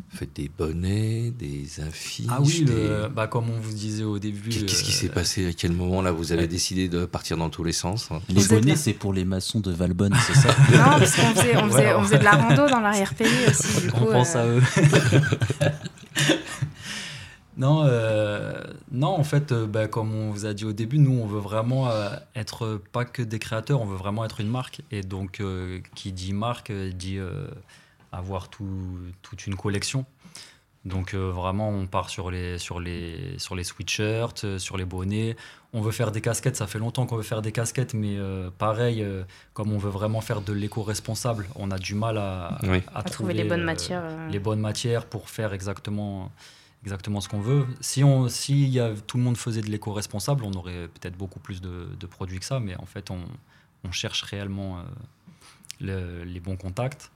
faire 0.09 0.27
des 0.33 0.49
bonnets, 0.49 1.31
des 1.31 1.81
affiches. 1.85 2.27
Ah 2.29 2.39
oui, 2.41 2.65
bah, 3.13 3.27
comme 3.27 3.49
on 3.49 3.59
vous 3.59 3.73
disait 3.73 4.03
au 4.03 4.19
début. 4.19 4.49
Qu'est-ce 4.49 4.83
qui 4.83 4.93
s'est 4.93 5.09
passé 5.09 5.47
À 5.47 5.53
quel 5.53 5.71
moment 5.71 6.01
là 6.01 6.11
vous 6.11 6.31
avez 6.31 6.47
décidé 6.47 6.87
de 6.87 7.05
partir 7.05 7.37
dans 7.37 7.49
tous 7.49 7.63
les 7.63 7.73
sens 7.73 8.09
hein 8.11 8.21
Les 8.29 8.45
bonnets, 8.45 8.75
c'est 8.75 8.93
pour 8.93 9.13
les 9.13 9.25
maçons 9.25 9.59
de 9.59 9.71
Valbonne, 9.71 10.15
c'est 10.25 10.35
ça 10.35 10.49
Non, 10.71 10.99
parce 10.99 11.15
qu'on 11.15 11.35
faisait, 11.35 11.57
on 11.57 11.69
faisait, 11.69 11.93
on 11.93 12.03
faisait, 12.03 12.19
de 12.19 12.23
la 12.23 12.31
rando 12.31 12.67
dans 12.67 12.79
l'arrière-pays 12.79 13.47
aussi. 13.49 13.67
Du 13.87 13.91
on 13.93 14.05
pense 14.05 14.35
à 14.35 14.45
eux. 14.45 14.61
Non, 17.57 17.83
euh, 17.85 18.61
non, 18.91 19.07
en 19.07 19.23
fait, 19.23 19.51
euh, 19.51 19.65
bah, 19.65 19.87
comme 19.87 20.13
on 20.13 20.29
vous 20.29 20.45
a 20.45 20.53
dit 20.53 20.63
au 20.63 20.73
début, 20.73 20.99
nous, 20.99 21.19
on 21.19 21.25
veut 21.25 21.39
vraiment 21.39 21.89
euh, 21.89 22.09
être 22.35 22.79
pas 22.91 23.03
que 23.03 23.23
des 23.23 23.39
créateurs, 23.39 23.81
on 23.81 23.85
veut 23.85 23.97
vraiment 23.97 24.23
être 24.25 24.39
une 24.39 24.49
marque. 24.49 24.81
Et 24.91 25.01
donc, 25.01 25.41
qui 25.95 26.11
dit 26.11 26.33
marque 26.33 26.71
dit 26.71 27.19
avoir 28.11 28.49
toute 28.49 29.47
une 29.47 29.55
collection. 29.55 30.05
Donc, 30.85 31.15
vraiment, 31.15 31.69
on 31.69 31.85
part 31.87 32.09
sur 32.09 32.31
les, 32.31 32.59
sur 32.59 32.79
les, 32.79 33.37
sur 33.39 33.55
les 33.55 33.63
sweatshirts, 33.63 34.57
sur 34.57 34.77
les 34.77 34.85
bonnets. 34.85 35.35
On 35.73 35.81
veut 35.81 35.91
faire 35.91 36.11
des 36.11 36.21
casquettes, 36.21 36.55
ça 36.55 36.65
fait 36.65 36.79
longtemps 36.79 37.05
qu'on 37.05 37.17
veut 37.17 37.23
faire 37.23 37.41
des 37.41 37.51
casquettes, 37.51 37.93
mais 37.93 38.17
pareil, 38.57 39.05
comme 39.53 39.73
on 39.73 39.77
veut 39.77 39.89
vraiment 39.89 40.21
faire 40.21 40.41
de 40.41 40.53
l'éco-responsable, 40.53 41.47
on 41.55 41.71
a 41.71 41.77
du 41.77 41.95
mal 41.95 42.17
à, 42.17 42.57
à, 42.93 43.03
trouver, 43.03 43.33
les 43.33 43.43
bonnes 43.43 43.63
matières. 43.63 44.03
Les 44.31 44.39
bonnes 44.39 44.61
matières 44.61 45.05
pour 45.05 45.29
faire 45.29 45.53
exactement 45.53 46.31
exactement 46.87 47.21
ce 47.21 47.29
qu'on 47.29 47.41
veut. 47.41 47.67
Si, 47.81 48.03
on, 48.03 48.29
si 48.29 48.67
y 48.69 48.79
a, 48.79 48.93
tout 49.05 49.17
le 49.17 49.23
monde 49.23 49.37
faisait 49.37 49.61
de 49.61 49.69
l'éco-responsable, 49.69 50.43
on 50.43 50.53
aurait 50.53 50.87
peut-être 50.87 51.17
beaucoup 51.17 51.39
plus 51.39 51.61
de, 51.61 52.05
produits 52.09 52.39
que 52.39 52.45
ça, 52.45 52.59
mais 52.59 52.75
en 52.77 52.85
fait, 52.85 53.11
on, 53.11 53.19
on 53.83 53.91
cherche 53.91 54.23
réellement 54.23 54.79
euh, 55.81 56.25
les 56.25 56.39
bons 56.39 56.55
contacts. 56.55 57.11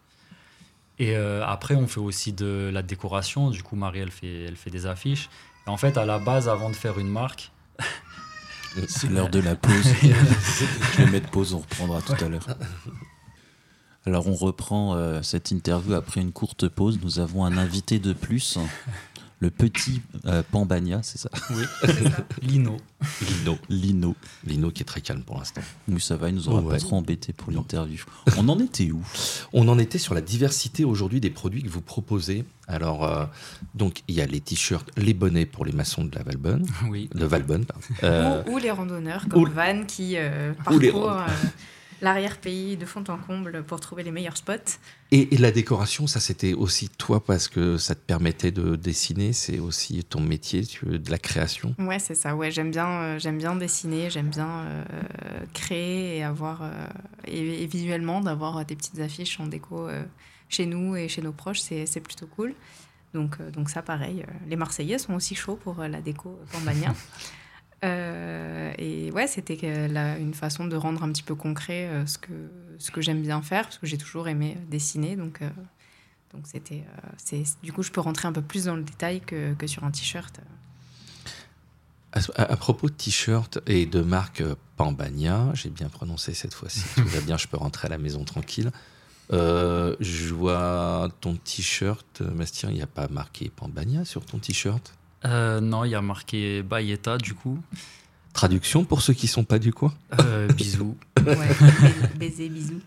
Et 1.00 1.16
euh, 1.16 1.44
après, 1.46 1.74
on 1.74 1.88
fait 1.88 2.00
aussi 2.00 2.32
de 2.32 2.70
la 2.72 2.84
décoration. 2.84 3.50
Du 3.50 3.64
coup, 3.64 3.76
Marie, 3.76 4.00
elle 4.02 4.12
fait, 4.12 4.44
elle 4.44 4.56
fait 4.56 4.70
des 4.70 4.86
affiches. 4.86 5.30
Et 5.66 5.70
en 5.70 5.78
fait, 5.78 5.98
à 5.98 6.06
la 6.06 6.20
base, 6.20 6.48
avant 6.48 6.70
de 6.70 6.76
faire 6.76 7.00
une 7.00 7.10
marque... 7.10 7.52
C'est 8.88 9.10
l'heure 9.10 9.30
de 9.30 9.40
la 9.40 9.56
pause. 9.56 9.74
Je 10.02 11.04
vais 11.04 11.12
mettre 11.12 11.30
pause, 11.30 11.54
on 11.54 11.58
reprendra 11.58 12.02
tout 12.02 12.24
à 12.24 12.30
l'heure. 12.30 12.48
Alors, 14.06 14.28
on 14.28 14.34
reprend 14.34 14.96
euh, 14.96 15.22
cette 15.24 15.52
interview 15.52 15.94
après 15.94 16.22
une 16.22 16.32
courte 16.32 16.70
pause. 16.70 17.00
Nous 17.04 17.20
avons 17.20 17.44
un 17.46 17.58
invité 17.58 18.00
de 18.00 18.14
plus 18.14 18.58
le 19.42 19.50
petit 19.50 20.02
euh, 20.28 20.44
Pambania, 20.52 21.02
c'est 21.02 21.18
ça? 21.18 21.30
Oui, 21.50 21.64
Lino. 22.44 22.78
Lino. 23.28 23.58
Lino. 23.70 24.16
Lino 24.46 24.72
qui 24.72 24.84
est 24.84 24.86
très 24.86 25.02
calme 25.02 25.24
pour 25.24 25.40
l'instant. 25.40 25.62
Oui, 25.90 26.00
ça 26.00 26.16
va, 26.16 26.30
il 26.30 26.36
nous 26.36 26.48
aura 26.48 26.62
pas 26.62 26.78
trop 26.78 26.96
embêté 26.96 27.34
pour 27.34 27.52
l'interview. 27.52 28.06
On 28.38 28.48
en 28.48 28.60
était 28.60 28.92
où? 28.92 29.04
On 29.52 29.68
en 29.68 29.80
était 29.80 29.98
sur 29.98 30.14
la 30.14 30.22
diversité 30.22 30.86
aujourd'hui 30.86 31.20
des 31.20 31.32
produits 31.32 31.64
que 31.64 31.70
vous 31.70 31.82
proposez. 31.82 32.46
Alors, 32.68 33.04
euh, 33.04 33.26
donc, 33.74 34.04
il 34.08 34.16
y 34.16 34.22
a 34.22 34.28
les 34.28 34.40
t-shirts, 34.40 34.90
les 34.96 35.16
bonnets 35.16 35.48
pour 35.48 35.66
les 35.66 35.74
maçons 35.74 36.06
de 36.06 36.16
la 36.16 36.22
Valbonne. 36.22 36.66
Oui. 36.88 37.10
De 37.16 37.26
Valbonne, 37.26 37.66
pardon. 37.66 38.44
ou, 38.48 38.60
les 38.60 38.72
randonneurs 38.72 39.28
comme 39.28 39.50
Van 39.50 39.84
qui 39.86 40.18
parcourent 40.64 41.26
l'arrière-pays 42.02 42.78
de 42.78 42.86
fond 42.86 43.04
en 43.08 43.18
comble 43.18 43.64
pour 43.64 43.80
trouver 43.80 44.04
les 44.04 44.12
meilleurs 44.12 44.38
spots. 44.38 44.80
Et, 45.12 45.38
la 45.38 45.52
décoration, 45.52 46.08
ça 46.08 46.20
c'était 46.20 46.54
aussi 46.54 46.90
toi 46.90 47.24
parce 47.24 47.48
que 47.48 47.78
ça 47.78 47.96
te 47.96 48.00
permettait 48.00 48.52
de 48.52 48.76
dessiner, 48.76 49.34
c'est 49.34 49.60
aussi 49.60 50.04
ton 50.04 50.22
métier, 50.22 50.66
tu 50.66 50.86
veux, 50.86 51.00
de 51.00 51.12
la 51.12 51.18
création. 51.18 51.76
Ouais, 51.80 52.00
c'est 52.00 52.16
ça. 52.16 52.36
Ouais, 52.36 52.52
j'aime 52.52 52.72
bien, 52.72 52.88
euh, 52.88 53.20
j'aime 53.20 53.38
bien 53.38 53.56
dessiner, 53.56 54.10
j'aime 54.10 54.30
bien 54.30 54.62
euh, 54.62 54.84
créer 55.54 56.18
et 56.18 56.24
avoir 56.24 56.64
euh, 56.64 56.72
et, 57.26 57.66
visuellement 57.68 58.22
d'avoir 58.22 58.66
des 58.66 58.76
petites 58.76 59.00
affiches 59.00 59.40
en 59.40 59.48
déco 59.48 59.90
chez 60.50 60.66
nous 60.66 60.96
et 60.96 61.08
chez 61.08 61.22
nos 61.22 61.32
proches, 61.32 61.62
c'est 61.62 62.02
plutôt 62.02 62.28
cool. 62.28 62.54
Donc, 63.14 63.42
donc 63.52 63.70
ça, 63.70 63.82
pareil. 63.82 64.26
Les 64.48 64.56
Marseillais 64.56 64.98
sont 64.98 65.14
aussi 65.14 65.36
chauds 65.36 65.58
pour 65.58 65.76
la 65.76 66.02
déco 66.02 66.40
Pambania. 66.52 66.94
Euh, 67.84 68.74
et 68.78 69.12
ouais, 69.12 69.28
c'était 69.28 69.56
une 70.20 70.34
façon 70.34 70.66
de 70.66 70.76
rendre 70.76 71.04
un 71.04 71.12
petit 71.12 71.24
peu 71.24 71.36
concret 71.36 71.88
euh, 71.88 72.06
ce 72.06 72.18
que, 72.18 72.34
ce 72.78 72.92
que 72.92 73.02
j'aime 73.02 73.22
bien 73.22 73.42
faire, 73.42 73.64
parce 73.64 73.78
que 73.78 73.88
j'ai 73.88 73.98
toujours 73.98 74.28
aimé 74.28 74.58
dessiner. 74.70 75.16
Donc, 75.16 75.42
euh, 75.42 75.50
Donc 76.34 76.46
c'était, 76.46 76.84
c'est, 77.18 77.44
du 77.64 77.74
coup, 77.74 77.84
je 77.84 77.92
peux 77.92 78.02
rentrer 78.02 78.28
un 78.28 78.34
peu 78.34 78.42
plus 78.42 78.66
dans 78.66 78.76
le 78.76 78.84
détail 78.84 79.22
que, 79.22 79.54
que 79.56 79.68
sur 79.68 79.84
un 79.84 79.92
t-shirt. 79.92 80.40
À, 82.14 82.58
propos 82.58 82.90
de 82.90 82.94
t-shirt 82.94 83.60
et 83.68 83.86
de 83.86 84.02
marque 84.02 84.44
Pambania, 84.76 85.50
j'ai 85.54 85.70
bien 85.70 85.88
prononcé 85.88 86.34
cette 86.34 86.54
fois-ci, 86.54 86.84
tout 86.96 87.08
va 87.08 87.22
bien, 87.22 87.38
je 87.38 87.48
peux 87.48 87.56
rentrer 87.56 87.88
à 87.88 87.90
la 87.90 87.98
maison 87.98 88.26
tranquille. 88.26 88.70
Euh, 89.32 89.96
je 90.02 90.34
vois 90.34 91.10
ton 91.22 91.38
t-shirt, 91.38 92.20
Mastien, 92.20 92.70
il 92.70 92.76
n'y 92.76 92.82
a 92.82 92.88
pas 92.88 93.08
marqué 93.08 93.50
Pambania 93.50 94.04
sur 94.04 94.26
ton 94.26 94.40
t-shirt? 94.40 94.94
Euh, 95.26 95.62
Non, 95.62 95.86
il 95.86 95.92
y 95.92 95.96
a 95.96 96.02
marqué 96.02 96.64
Bayeta 96.64 97.18
du 97.18 97.34
coup. 97.34 97.60
Traduction 98.34 98.86
pour 98.86 99.02
ceux 99.02 99.14
qui 99.14 99.28
sont 99.28 99.44
pas 99.44 99.60
du 99.60 99.74
coin 99.74 99.94
euh, 100.22 100.48
Bisous. 100.54 100.98
ouais, 101.26 101.36
baiser, 102.16 102.50
bisous. 102.50 102.82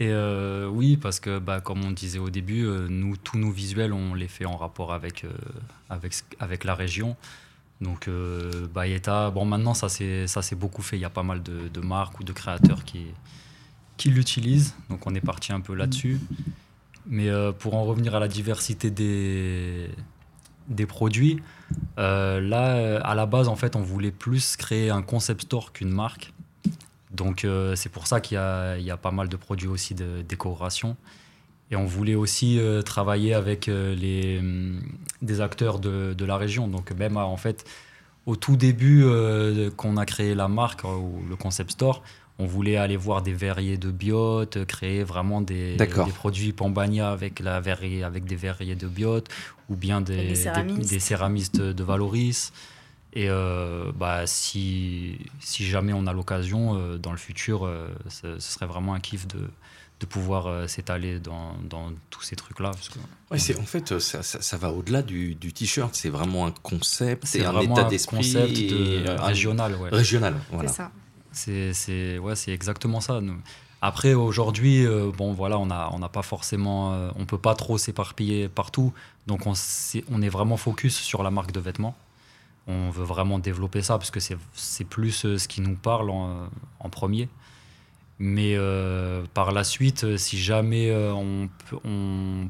Et 0.00 0.10
euh, 0.10 0.68
oui, 0.68 0.96
parce 0.96 1.18
que 1.18 1.40
bah, 1.40 1.60
comme 1.60 1.84
on 1.84 1.90
disait 1.90 2.20
au 2.20 2.30
début, 2.30 2.64
nous, 2.88 3.16
tous 3.16 3.36
nos 3.36 3.50
visuels, 3.50 3.92
on 3.92 4.14
les 4.14 4.28
fait 4.28 4.44
en 4.44 4.56
rapport 4.56 4.92
avec, 4.92 5.26
avec, 5.90 6.14
avec 6.38 6.64
la 6.64 6.74
région. 6.74 7.16
Donc 7.80 8.08
Bayeta, 8.72 9.30
bon 9.30 9.44
maintenant 9.44 9.74
ça 9.74 9.88
s'est 9.88 10.56
beaucoup 10.56 10.82
fait, 10.82 10.96
il 10.96 11.00
y 11.00 11.04
a 11.04 11.10
pas 11.10 11.22
mal 11.22 11.42
de, 11.42 11.68
de 11.68 11.80
marques 11.80 12.18
ou 12.20 12.24
de 12.24 12.32
créateurs 12.32 12.84
qui, 12.84 13.06
qui 13.98 14.08
l'utilisent. 14.08 14.74
Donc 14.88 15.06
on 15.06 15.14
est 15.14 15.20
parti 15.20 15.52
un 15.52 15.60
peu 15.60 15.74
là-dessus. 15.74 16.18
Mais 17.06 17.28
euh, 17.28 17.52
pour 17.52 17.74
en 17.74 17.84
revenir 17.84 18.14
à 18.14 18.20
la 18.20 18.28
diversité 18.28 18.90
des, 18.90 19.90
des 20.68 20.86
produits, 20.86 21.40
euh, 21.98 22.40
là, 22.40 23.00
à 23.00 23.14
la 23.14 23.26
base, 23.26 23.48
en 23.48 23.56
fait, 23.56 23.76
on 23.76 23.80
voulait 23.80 24.10
plus 24.10 24.56
créer 24.56 24.90
un 24.90 25.02
concept 25.02 25.42
store 25.42 25.72
qu'une 25.72 25.90
marque. 25.90 26.32
Donc 27.10 27.44
euh, 27.44 27.74
c'est 27.74 27.88
pour 27.88 28.06
ça 28.06 28.20
qu'il 28.20 28.36
y, 28.36 28.82
y, 28.82 28.90
a 28.90 28.96
pas 28.96 29.10
mal 29.10 29.28
de 29.28 29.36
produits 29.36 29.68
aussi 29.68 29.94
de 29.94 30.22
décoration. 30.28 30.96
Et 31.70 31.76
on 31.76 31.86
voulait 31.86 32.14
aussi 32.14 32.60
travailler 32.84 33.34
avec 33.34 33.66
les, 33.66 34.40
mm, 34.40 34.80
des 35.22 35.40
acteurs 35.40 35.78
de, 35.78 36.14
de, 36.16 36.24
la 36.24 36.36
région. 36.36 36.68
Donc 36.68 36.92
même 36.92 37.16
en 37.16 37.36
fait, 37.36 37.64
au 38.26 38.36
tout 38.36 38.56
début 38.56 39.04
qu'on 39.76 39.96
a 39.96 40.06
créé 40.06 40.34
la 40.34 40.48
marque 40.48 40.84
ou 40.84 41.22
le 41.28 41.36
concept 41.36 41.72
store, 41.72 42.02
on 42.38 42.46
voulait 42.46 42.76
aller 42.76 42.96
voir 42.96 43.22
des 43.22 43.32
verriers 43.32 43.76
de 43.76 43.90
biote, 43.90 44.64
créer 44.64 45.02
vraiment 45.02 45.40
des, 45.40 45.76
des 45.76 45.86
produits 45.86 46.52
Pambania 46.52 47.10
avec, 47.10 47.40
la 47.40 47.60
verrier, 47.60 48.04
avec 48.04 48.24
des 48.24 48.36
verriers 48.36 48.76
de 48.76 48.86
biote 48.86 49.28
ou 49.68 49.76
bien 49.76 50.00
des, 50.00 50.28
des, 50.28 50.98
céramistes. 51.00 51.60
de 51.60 51.84
Valoris. 51.84 52.52
Et 53.14 53.28
euh, 53.28 53.90
bah, 53.94 54.26
si, 54.26 55.18
si 55.40 55.64
jamais 55.66 55.92
on 55.92 56.06
a 56.06 56.12
l'occasion, 56.12 56.76
euh, 56.76 56.98
dans 56.98 57.10
le 57.10 57.16
futur, 57.16 57.64
euh, 57.64 57.88
ce, 58.08 58.38
serait 58.38 58.66
vraiment 58.66 58.94
un 58.94 59.00
kiff 59.00 59.26
de, 59.26 59.48
de 60.00 60.06
pouvoir 60.06 60.68
s'étaler 60.68 61.18
dans, 61.18 61.54
dans, 61.68 61.90
tous 62.10 62.22
ces 62.22 62.36
trucs-là. 62.36 62.72
Ouais, 63.30 63.38
c'est, 63.38 63.58
en 63.58 63.64
fait, 63.64 63.98
ça, 63.98 64.22
ça, 64.22 64.56
va 64.58 64.70
au-delà 64.70 65.02
du, 65.02 65.34
du 65.34 65.52
t-shirt. 65.52 65.94
C'est 65.94 66.10
vraiment 66.10 66.46
un 66.46 66.52
concept, 66.62 67.24
c'est 67.26 67.44
un 67.44 67.58
état 67.60 67.84
d'esprit. 67.84 68.18
concept 68.18 68.56
de, 68.56 69.08
régional. 69.22 69.74
Ouais. 69.76 69.88
Régional, 69.90 70.36
voilà. 70.52 70.68
C'est 70.68 70.76
ça. 70.76 70.92
C'est 71.72 72.18
ouais, 72.18 72.34
exactement 72.46 73.00
ça. 73.00 73.20
Après, 73.80 74.14
aujourd'hui, 74.14 74.84
euh, 74.84 75.12
bon, 75.16 75.32
voilà, 75.32 75.58
on 75.58 75.66
n'a 75.66 76.08
pas 76.08 76.22
forcément. 76.22 76.92
Euh, 76.94 77.10
on 77.16 77.26
peut 77.26 77.38
pas 77.38 77.54
trop 77.54 77.78
s'éparpiller 77.78 78.48
partout. 78.48 78.92
Donc, 79.26 79.46
on, 79.46 79.52
est, 80.22 80.28
vraiment 80.28 80.56
focus 80.56 80.96
sur 80.96 81.22
la 81.22 81.30
marque 81.30 81.52
de 81.52 81.60
vêtements. 81.60 81.96
On 82.66 82.90
veut 82.90 83.04
vraiment 83.04 83.38
développer 83.38 83.82
ça 83.82 83.96
parce 83.96 84.10
que 84.10 84.20
c'est 84.20 84.84
plus 84.84 85.24
euh, 85.24 85.38
ce 85.38 85.48
qui 85.48 85.60
nous 85.60 85.76
parle 85.76 86.10
en, 86.10 86.88
premier. 86.90 87.28
Mais 88.18 88.56
par 89.32 89.52
la 89.52 89.62
suite, 89.62 90.16
si 90.16 90.38
jamais 90.38 90.92
on, 90.92 91.48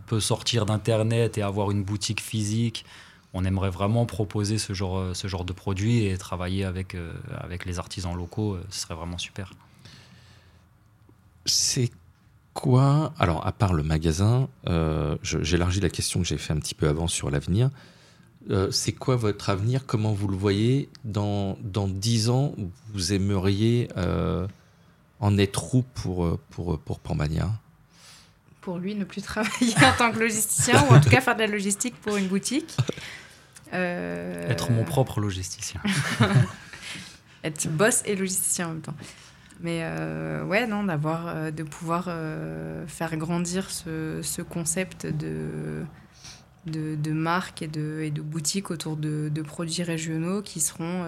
peut 0.07 0.21
sortir 0.21 0.65
d'Internet 0.65 1.37
et 1.37 1.43
avoir 1.43 1.71
une 1.71 1.85
boutique 1.85 2.23
physique, 2.23 2.87
on 3.35 3.45
aimerait 3.45 3.69
vraiment 3.69 4.07
proposer 4.07 4.57
ce 4.57 4.73
genre, 4.73 5.45
de 5.45 5.53
produit 5.53 6.07
et 6.07 6.17
travailler 6.17 6.65
avec, 6.65 6.97
avec 7.39 7.67
les 7.67 7.79
artisans 7.79 8.17
locaux. 8.17 8.57
Ce 8.71 8.81
serait 8.81 8.95
vraiment 8.95 9.19
super. 9.19 9.53
C'est 11.49 11.91
quoi 12.55 13.13
Alors, 13.19 13.47
à 13.47 13.53
part 13.53 13.73
le 13.73 13.83
magasin, 13.83 14.49
euh, 14.69 15.17
j'élargis 15.23 15.81
la 15.81 15.91
question 15.91 16.21
que 16.21 16.27
j'ai 16.27 16.39
fait 16.39 16.53
un 16.53 16.59
petit 16.59 16.75
peu 16.75 16.89
avant 16.89 17.09
sur 17.09 17.31
l'avenir. 17.31 17.71
c'est 18.71 18.93
quoi 18.93 19.17
votre 19.17 19.51
avenir? 19.51 19.85
Comment 19.87 20.13
vous 20.13 20.29
le 20.29 20.37
voyez 20.37 20.89
dans, 21.05 21.59
dans 21.63 21.89
10 21.89 22.31
ans, 22.31 22.55
vous 22.93 23.13
aimeriez 23.13 23.89
en 25.21 25.39
être 25.39 25.75
où 25.75 25.83
pour, 25.83 26.39
pour, 26.51 26.79
pour 26.79 27.01
Pambania 27.01 27.51
pour 28.69 28.77
lui 28.77 28.95
ne 28.95 29.05
plus 29.05 29.23
travailler 29.23 29.75
en 29.79 29.97
tant 29.97 30.13
que 30.13 30.19
logisticien 30.19 30.85
ou 30.85 30.93
en 30.93 31.01
tout 31.01 31.09
cas 31.09 31.23
faire 31.23 31.37
de 31.37 31.41
la 31.41 31.47
logistique 31.47 31.95
pour 32.03 32.19
une 32.19 32.29
boutique. 32.29 32.77
Euh, 33.73 34.51
être 34.51 34.71
mon 34.71 34.85
propre 34.85 35.21
logisticien. 35.21 35.81
Être 37.45 37.69
boss 37.69 38.03
et 38.05 38.15
logisticien 38.15 38.67
en 38.67 38.71
même 38.71 38.81
temps. 38.83 38.95
Mais 39.61 39.81
euh, 39.83 40.45
ouais, 40.45 40.67
non, 40.67 40.85
d'avoir, 40.85 41.29
euh, 41.29 41.51
de 41.51 41.63
pouvoir 41.63 42.09
faire 42.87 43.17
grandir 43.17 43.71
ce, 43.71 44.21
ce 44.23 44.43
concept 44.43 45.07
de, 45.07 45.85
de, 46.67 47.13
marque 47.13 47.63
et 47.63 47.69
de, 47.69 48.23
boutique 48.23 48.71
autour 48.71 48.97
de, 48.97 49.43
produits 49.43 49.83
régionaux 49.83 50.43
qui 50.43 50.61
seront 50.61 51.05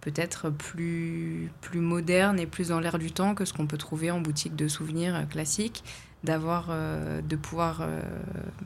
peut-être 0.00 0.50
plus, 0.50 1.50
plus 1.60 1.80
modernes 1.80 2.38
et 2.38 2.46
plus 2.46 2.68
dans 2.68 2.80
l'air 2.80 2.98
du 2.98 3.12
temps 3.12 3.34
que 3.34 3.44
ce 3.44 3.52
qu'on 3.52 3.66
peut 3.66 3.78
trouver 3.78 4.10
en 4.10 4.20
boutique 4.20 4.56
de 4.56 4.68
souvenirs 4.68 5.26
classiques. 5.28 5.84
D'avoir, 6.24 6.74
de 7.22 7.36
pouvoir 7.36 7.86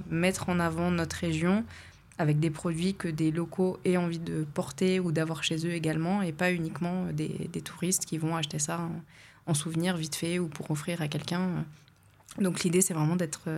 mettre 0.08 0.48
en 0.48 0.60
avant 0.60 0.90
notre 0.90 1.16
région 1.16 1.64
avec 2.20 2.38
des 2.38 2.50
produits 2.50 2.94
que 2.94 3.08
des 3.08 3.30
locaux 3.30 3.78
aient 3.86 3.96
envie 3.96 4.18
de 4.18 4.44
porter 4.52 5.00
ou 5.00 5.10
d'avoir 5.10 5.42
chez 5.42 5.66
eux 5.66 5.72
également, 5.72 6.20
et 6.20 6.32
pas 6.32 6.52
uniquement 6.52 7.06
des, 7.12 7.48
des 7.50 7.62
touristes 7.62 8.04
qui 8.04 8.18
vont 8.18 8.36
acheter 8.36 8.58
ça 8.58 8.88
en, 9.46 9.54
souvenir 9.54 9.96
vite 9.96 10.14
fait 10.14 10.38
ou 10.38 10.46
pour 10.46 10.70
offrir 10.70 11.00
à 11.02 11.08
quelqu'un. 11.08 11.64
Donc 12.38 12.62
l'idée, 12.62 12.82
c'est 12.82 12.94
vraiment 12.94 13.16
d'être 13.16 13.48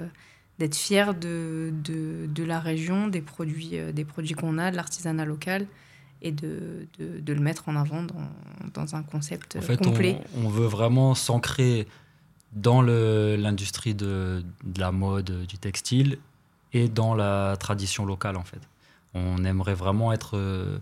d'être 0.58 0.76
fier 0.76 1.14
de, 1.14 1.72
de, 1.84 2.26
de, 2.26 2.44
la 2.44 2.60
région, 2.60 3.08
des 3.08 3.20
produits, 3.20 3.72
des 3.92 4.04
produits 4.04 4.34
qu'on 4.34 4.58
a, 4.58 4.70
de 4.70 4.76
l'artisanat 4.76 5.24
local, 5.24 5.66
et 6.22 6.30
de, 6.30 6.86
de, 6.98 7.32
le 7.32 7.40
mettre 7.40 7.68
en 7.68 7.74
avant 7.74 8.04
dans, 8.04 8.28
dans 8.72 8.94
un 8.94 9.02
concept 9.02 9.56
en 9.56 9.60
fait, 9.60 9.82
complet. 9.82 10.18
On, 10.36 10.46
on 10.46 10.48
veut 10.48 10.66
vraiment 10.66 11.14
s'ancrer 11.14 11.88
dans 12.52 12.80
l'industrie 12.80 13.94
de, 13.94 14.44
de, 14.62 14.80
la 14.80 14.92
mode, 14.92 15.46
du 15.46 15.58
textile, 15.58 16.18
et 16.72 16.88
dans 16.88 17.14
la 17.14 17.56
tradition 17.58 18.04
locale 18.06 18.36
en 18.36 18.44
fait. 18.44 18.60
On 19.14 19.44
aimerait 19.44 19.74
vraiment 19.74 20.12
être, 20.12 20.36
euh, 20.36 20.78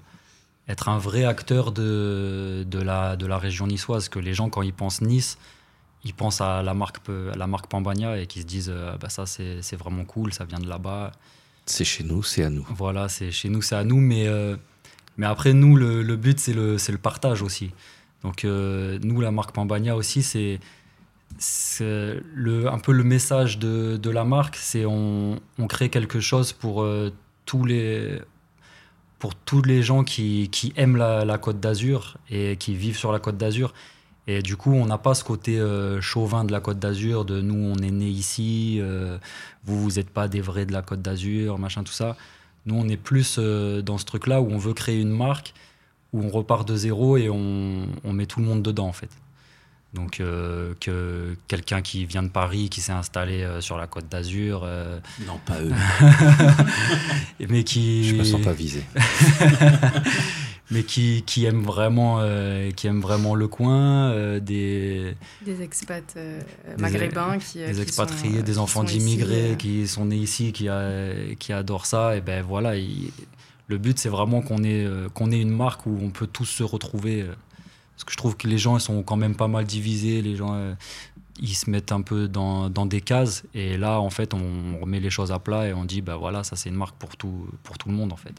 être 0.68 0.88
un 0.88 0.98
vrai 0.98 1.24
acteur 1.24 1.72
de, 1.72 2.64
de, 2.66 2.78
la, 2.78 3.16
de 3.16 3.26
la 3.26 3.38
région 3.38 3.66
niçoise, 3.66 4.08
que 4.08 4.18
les 4.18 4.34
gens 4.34 4.50
quand 4.50 4.62
ils 4.62 4.72
pensent 4.72 5.00
Nice, 5.00 5.36
ils 6.04 6.14
pensent 6.14 6.40
à 6.40 6.62
la 6.62 6.74
marque, 6.74 6.98
à 7.08 7.36
la 7.36 7.46
marque 7.46 7.66
Pambania 7.66 8.18
et 8.18 8.26
qu'ils 8.26 8.42
se 8.42 8.46
disent 8.46 8.72
euh, 8.72 8.96
bah 8.98 9.08
ça 9.08 9.26
c'est 9.26 9.76
vraiment 9.76 10.04
cool, 10.04 10.32
ça 10.32 10.44
vient 10.44 10.60
de 10.60 10.68
là-bas. 10.68 11.12
C'est 11.66 11.84
chez 11.84 12.04
nous, 12.04 12.22
c'est 12.22 12.44
à 12.44 12.50
nous. 12.50 12.66
Voilà, 12.70 13.08
c'est 13.08 13.30
chez 13.30 13.48
nous, 13.48 13.62
c'est 13.62 13.76
à 13.76 13.84
nous, 13.84 14.00
mais, 14.00 14.26
euh, 14.26 14.56
mais 15.16 15.26
après 15.26 15.52
nous 15.52 15.76
le, 15.76 16.02
le 16.02 16.16
but 16.16 16.38
c'est 16.38 16.54
le, 16.54 16.76
le 16.76 16.98
partage 16.98 17.42
aussi. 17.42 17.72
Donc 18.22 18.44
nous 18.44 19.20
la 19.20 19.30
marque 19.30 19.52
Pambania 19.52 19.96
aussi 19.96 20.22
c'est 20.22 20.60
le, 21.80 22.66
un 22.66 22.78
peu 22.78 22.92
le 22.92 23.04
message 23.04 23.58
de, 23.58 23.96
de 23.96 24.10
la 24.10 24.24
marque, 24.24 24.56
c'est 24.56 24.84
on, 24.84 25.40
on, 25.58 25.66
crée 25.66 25.88
quelque 25.88 26.20
chose 26.20 26.52
pour 26.52 26.82
euh, 26.82 27.12
tous 27.46 27.64
les 27.64 28.20
pour 29.18 29.34
tous 29.34 29.62
les 29.62 29.82
gens 29.82 30.02
qui, 30.02 30.48
qui 30.50 30.72
aiment 30.76 30.96
la, 30.96 31.24
la 31.24 31.36
Côte 31.36 31.60
d'Azur 31.60 32.16
et 32.30 32.56
qui 32.56 32.74
vivent 32.74 32.96
sur 32.96 33.12
la 33.12 33.18
Côte 33.18 33.36
d'Azur. 33.36 33.74
Et 34.26 34.42
du 34.42 34.56
coup, 34.56 34.72
on 34.72 34.86
n'a 34.86 34.96
pas 34.96 35.14
ce 35.14 35.24
côté 35.24 35.58
euh, 35.58 36.00
chauvin 36.00 36.44
de 36.44 36.52
la 36.52 36.60
Côte 36.60 36.78
d'Azur, 36.78 37.24
de 37.24 37.40
nous, 37.40 37.74
on 37.74 37.76
est 37.82 37.90
né 37.90 38.06
ici, 38.06 38.78
euh, 38.80 39.18
vous, 39.64 39.80
vous 39.80 39.92
n'êtes 39.92 40.08
pas 40.08 40.28
des 40.28 40.40
vrais 40.40 40.64
de 40.64 40.72
la 40.72 40.82
Côte 40.82 41.02
d'Azur, 41.02 41.58
machin, 41.58 41.82
tout 41.82 41.92
ça. 41.92 42.16
Nous, 42.64 42.74
on 42.74 42.88
est 42.88 42.96
plus 42.96 43.38
dans 43.38 43.98
ce 43.98 44.04
truc-là 44.04 44.40
où 44.40 44.50
on 44.50 44.58
veut 44.58 44.74
créer 44.74 45.00
une 45.00 45.10
marque, 45.10 45.52
où 46.12 46.22
on 46.22 46.28
repart 46.28 46.66
de 46.66 46.76
zéro 46.76 47.16
et 47.16 47.28
on, 47.28 47.86
on 48.04 48.12
met 48.12 48.26
tout 48.26 48.40
le 48.40 48.46
monde 48.46 48.62
dedans, 48.62 48.86
en 48.86 48.92
fait. 48.92 49.10
Donc 49.92 50.20
euh, 50.20 50.74
que 50.80 51.36
quelqu'un 51.48 51.82
qui 51.82 52.04
vient 52.04 52.22
de 52.22 52.28
Paris, 52.28 52.68
qui 52.68 52.80
s'est 52.80 52.92
installé 52.92 53.42
euh, 53.42 53.60
sur 53.60 53.76
la 53.76 53.88
Côte 53.88 54.08
d'Azur. 54.08 54.62
Euh, 54.64 55.00
non, 55.26 55.40
pas 55.44 55.60
eux. 55.60 55.72
mais 57.48 57.64
qui. 57.64 58.04
Je 58.04 58.14
me 58.14 58.22
sens 58.22 58.40
pas 58.40 58.52
visé. 58.52 58.84
mais 60.70 60.84
qui, 60.84 61.24
qui 61.26 61.44
aime 61.44 61.64
vraiment, 61.64 62.22
qui 62.76 62.86
aime 62.86 63.00
vraiment 63.00 63.34
le 63.34 63.48
coin, 63.48 64.38
des. 64.38 65.16
Des 65.44 65.62
expats 65.62 66.16
maghrébins 66.78 67.38
qui. 67.38 67.58
Des 67.58 67.80
expatriés, 67.80 68.44
des 68.44 68.58
enfants 68.58 68.84
d'immigrés 68.84 69.56
qui 69.58 69.88
sont 69.88 70.04
nés 70.04 70.16
ici, 70.16 70.52
qui, 70.52 70.68
a, 70.68 71.10
qui 71.40 71.52
adorent 71.52 71.86
ça. 71.86 72.16
Et 72.16 72.20
ben 72.20 72.44
voilà, 72.46 72.74
le 72.76 73.78
but 73.78 73.98
c'est 73.98 74.08
vraiment 74.08 74.40
qu'on 74.40 74.62
ait, 74.62 74.86
qu'on 75.14 75.32
ait 75.32 75.40
une 75.40 75.50
marque 75.50 75.86
où 75.86 75.98
on 76.00 76.10
peut 76.10 76.28
tous 76.28 76.44
se 76.46 76.62
retrouver. 76.62 77.26
Parce 78.00 78.06
que 78.06 78.12
je 78.12 78.16
trouve 78.16 78.34
que 78.38 78.48
les 78.48 78.56
gens 78.56 78.78
ils 78.78 78.80
sont 78.80 79.02
quand 79.02 79.16
même 79.16 79.36
pas 79.36 79.46
mal 79.46 79.66
divisés. 79.66 80.22
Les 80.22 80.34
gens, 80.34 80.54
euh, 80.54 80.74
ils 81.38 81.54
se 81.54 81.68
mettent 81.68 81.92
un 81.92 82.00
peu 82.00 82.28
dans, 82.28 82.70
dans, 82.70 82.86
des 82.86 83.02
cases. 83.02 83.44
Et 83.52 83.76
là, 83.76 84.00
en 84.00 84.08
fait, 84.08 84.32
on 84.32 84.78
remet 84.80 85.00
les 85.00 85.10
choses 85.10 85.30
à 85.32 85.38
plat 85.38 85.66
et 85.68 85.74
on 85.74 85.84
dit, 85.84 86.00
bah 86.00 86.16
voilà, 86.16 86.42
ça 86.42 86.56
c'est 86.56 86.70
une 86.70 86.76
marque 86.76 86.96
pour 86.96 87.18
tout, 87.18 87.46
pour 87.62 87.76
tout 87.76 87.90
le 87.90 87.94
monde, 87.94 88.10
en 88.14 88.16
fait. 88.16 88.32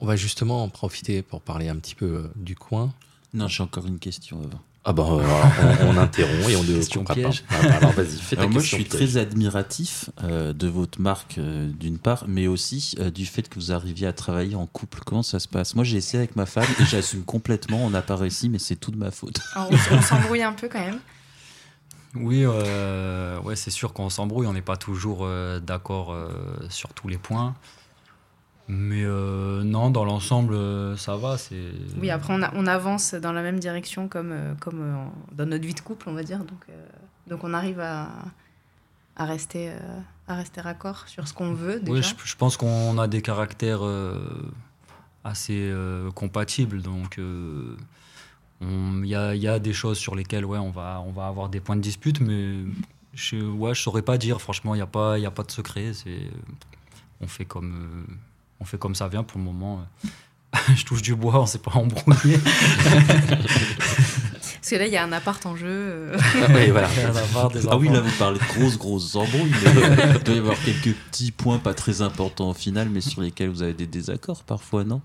On 0.00 0.06
va 0.06 0.16
justement 0.16 0.64
en 0.64 0.70
profiter 0.70 1.20
pour 1.20 1.42
parler 1.42 1.68
un 1.68 1.76
petit 1.76 1.94
peu 1.94 2.06
euh, 2.06 2.32
du 2.34 2.56
coin. 2.56 2.94
Non, 3.34 3.48
j'ai 3.48 3.62
encore 3.62 3.86
une 3.86 3.98
question 3.98 4.40
avant. 4.42 4.62
Ah 4.84 4.92
ben, 4.92 5.04
on, 5.04 5.86
on, 5.86 5.96
interrompt 5.96 6.48
et 6.48 6.56
on 6.56 6.64
ne 6.64 6.74
question 6.74 7.04
piège. 7.04 7.44
Pas. 7.44 7.54
Ah 7.56 7.68
bah, 7.68 7.74
alors 7.76 7.92
vas-y, 7.92 8.18
fais 8.18 8.34
ta 8.34 8.42
alors 8.42 8.52
Moi, 8.52 8.62
je 8.62 8.66
suis 8.66 8.84
très 8.84 9.16
admiratif 9.16 10.10
euh, 10.24 10.52
de 10.52 10.66
votre 10.66 11.00
marque 11.00 11.38
euh, 11.38 11.70
d'une 11.70 11.98
part, 11.98 12.24
mais 12.26 12.48
aussi 12.48 12.96
euh, 12.98 13.10
du 13.10 13.24
fait 13.24 13.48
que 13.48 13.54
vous 13.54 13.70
arriviez 13.70 14.08
à 14.08 14.12
travailler 14.12 14.56
en 14.56 14.66
couple. 14.66 15.00
Comment 15.06 15.22
ça 15.22 15.38
se 15.38 15.46
passe? 15.46 15.76
Moi, 15.76 15.84
j'ai 15.84 15.98
essayé 15.98 16.18
avec 16.18 16.34
ma 16.34 16.46
femme 16.46 16.66
et 16.80 16.84
j'assume 16.84 17.22
complètement. 17.22 17.84
On 17.84 17.90
n'a 17.90 18.02
pas 18.02 18.16
réussi, 18.16 18.48
mais 18.48 18.58
c'est 18.58 18.74
tout 18.74 18.90
de 18.90 18.96
ma 18.96 19.12
faute. 19.12 19.38
Alors, 19.54 19.70
on, 19.70 19.96
on 19.96 20.02
s'embrouille 20.02 20.42
un 20.42 20.52
peu 20.52 20.68
quand 20.68 20.80
même. 20.80 20.98
Oui, 22.16 22.42
euh, 22.44 23.40
ouais, 23.42 23.54
c'est 23.54 23.70
sûr 23.70 23.92
qu'on 23.92 24.10
s'embrouille. 24.10 24.48
On 24.48 24.52
n'est 24.52 24.62
pas 24.62 24.76
toujours 24.76 25.28
d'accord 25.62 26.16
sur 26.70 26.92
tous 26.92 27.06
les 27.06 27.18
points. 27.18 27.54
Mais 28.74 29.04
euh, 29.04 29.62
non, 29.64 29.90
dans 29.90 30.04
l'ensemble, 30.06 30.54
euh, 30.54 30.96
ça 30.96 31.16
va. 31.16 31.36
C'est... 31.36 31.72
Oui, 32.00 32.08
après, 32.08 32.32
on, 32.32 32.42
a, 32.42 32.50
on, 32.54 32.66
avance 32.66 33.12
dans 33.12 33.32
la 33.32 33.42
même 33.42 33.58
direction 33.58 34.08
comme, 34.08 34.32
euh, 34.32 34.54
comme 34.60 35.10
dans 35.32 35.44
notre 35.44 35.66
vie 35.66 35.74
de 35.74 35.80
couple, 35.80 36.08
on 36.08 36.14
va 36.14 36.22
dire. 36.22 36.38
Donc, 36.38 36.64
euh, 36.70 36.86
donc 37.26 37.44
on 37.44 37.52
arrive 37.52 37.80
à, 37.80 38.08
à, 39.16 39.26
rester, 39.26 39.70
euh, 39.70 40.00
à 40.26 40.36
rester 40.36 40.62
raccord 40.62 41.06
sur 41.06 41.28
ce 41.28 41.34
qu'on 41.34 41.52
veut. 41.52 41.80
Déjà. 41.80 41.92
Oui, 41.92 42.02
je, 42.02 42.14
je, 42.24 42.36
pense 42.36 42.56
qu'on 42.56 42.96
a 42.96 43.06
des 43.08 43.20
caractères 43.20 43.82
assez 45.22 45.70
compatibles. 46.14 46.80
Donc, 46.80 47.18
il 47.18 49.06
y 49.06 49.14
a, 49.14 49.34
y, 49.34 49.48
a, 49.48 49.58
des 49.58 49.74
choses 49.74 49.98
sur 49.98 50.14
lesquelles 50.14 50.46
ouais, 50.46 50.58
on, 50.58 50.70
va, 50.70 51.02
on 51.06 51.12
va 51.12 51.26
avoir 51.26 51.50
des 51.50 51.60
points 51.60 51.76
de 51.76 51.82
dispute, 51.82 52.20
mais 52.20 52.54
je 53.12 53.36
ne 53.36 53.50
ouais, 53.50 53.74
je 53.74 53.82
saurais 53.82 54.02
pas 54.02 54.16
dire. 54.16 54.40
Franchement, 54.40 54.74
il 54.74 54.78
n'y 54.78 54.82
a, 54.82 54.86
pas, 54.86 55.18
y 55.18 55.26
a 55.26 55.30
pas 55.30 55.42
de 55.42 55.50
secret. 55.50 55.92
C'est, 55.92 56.30
on 57.20 57.26
fait 57.26 57.44
comme 57.44 58.06
on 58.62 58.64
fait 58.64 58.78
comme 58.78 58.94
ça 58.94 59.08
vient 59.08 59.24
pour 59.24 59.38
le 59.38 59.44
moment. 59.44 59.84
je 60.76 60.84
touche 60.84 61.02
du 61.02 61.14
bois, 61.16 61.40
on 61.40 61.46
s'est 61.46 61.58
pas 61.58 61.72
embrouillé. 61.74 62.38
Parce 64.62 64.70
que 64.70 64.76
là, 64.76 64.86
il 64.86 64.92
y 64.92 64.96
a 64.96 65.02
un 65.02 65.10
appart 65.10 65.44
en 65.44 65.56
jeu. 65.56 66.12
Ah, 66.14 66.46
oui, 66.54 66.70
voilà. 66.70 66.88
ah 67.68 67.76
oui, 67.76 67.88
là, 67.88 68.00
vous 68.00 68.16
parlez 68.16 68.38
de 68.38 68.44
grosses, 68.44 68.78
grosses 68.78 69.16
embrouilles. 69.16 69.50
Mais 69.50 69.82
il 70.14 70.22
doit 70.22 70.34
y 70.36 70.38
avoir 70.38 70.56
quelques 70.64 70.94
petits 70.94 71.32
points 71.32 71.58
pas 71.58 71.74
très 71.74 72.00
importants 72.00 72.50
au 72.50 72.54
final, 72.54 72.88
mais 72.88 73.00
sur 73.00 73.22
lesquels 73.22 73.48
vous 73.48 73.62
avez 73.62 73.74
des 73.74 73.88
désaccords 73.88 74.44
parfois, 74.44 74.84
non? 74.84 75.00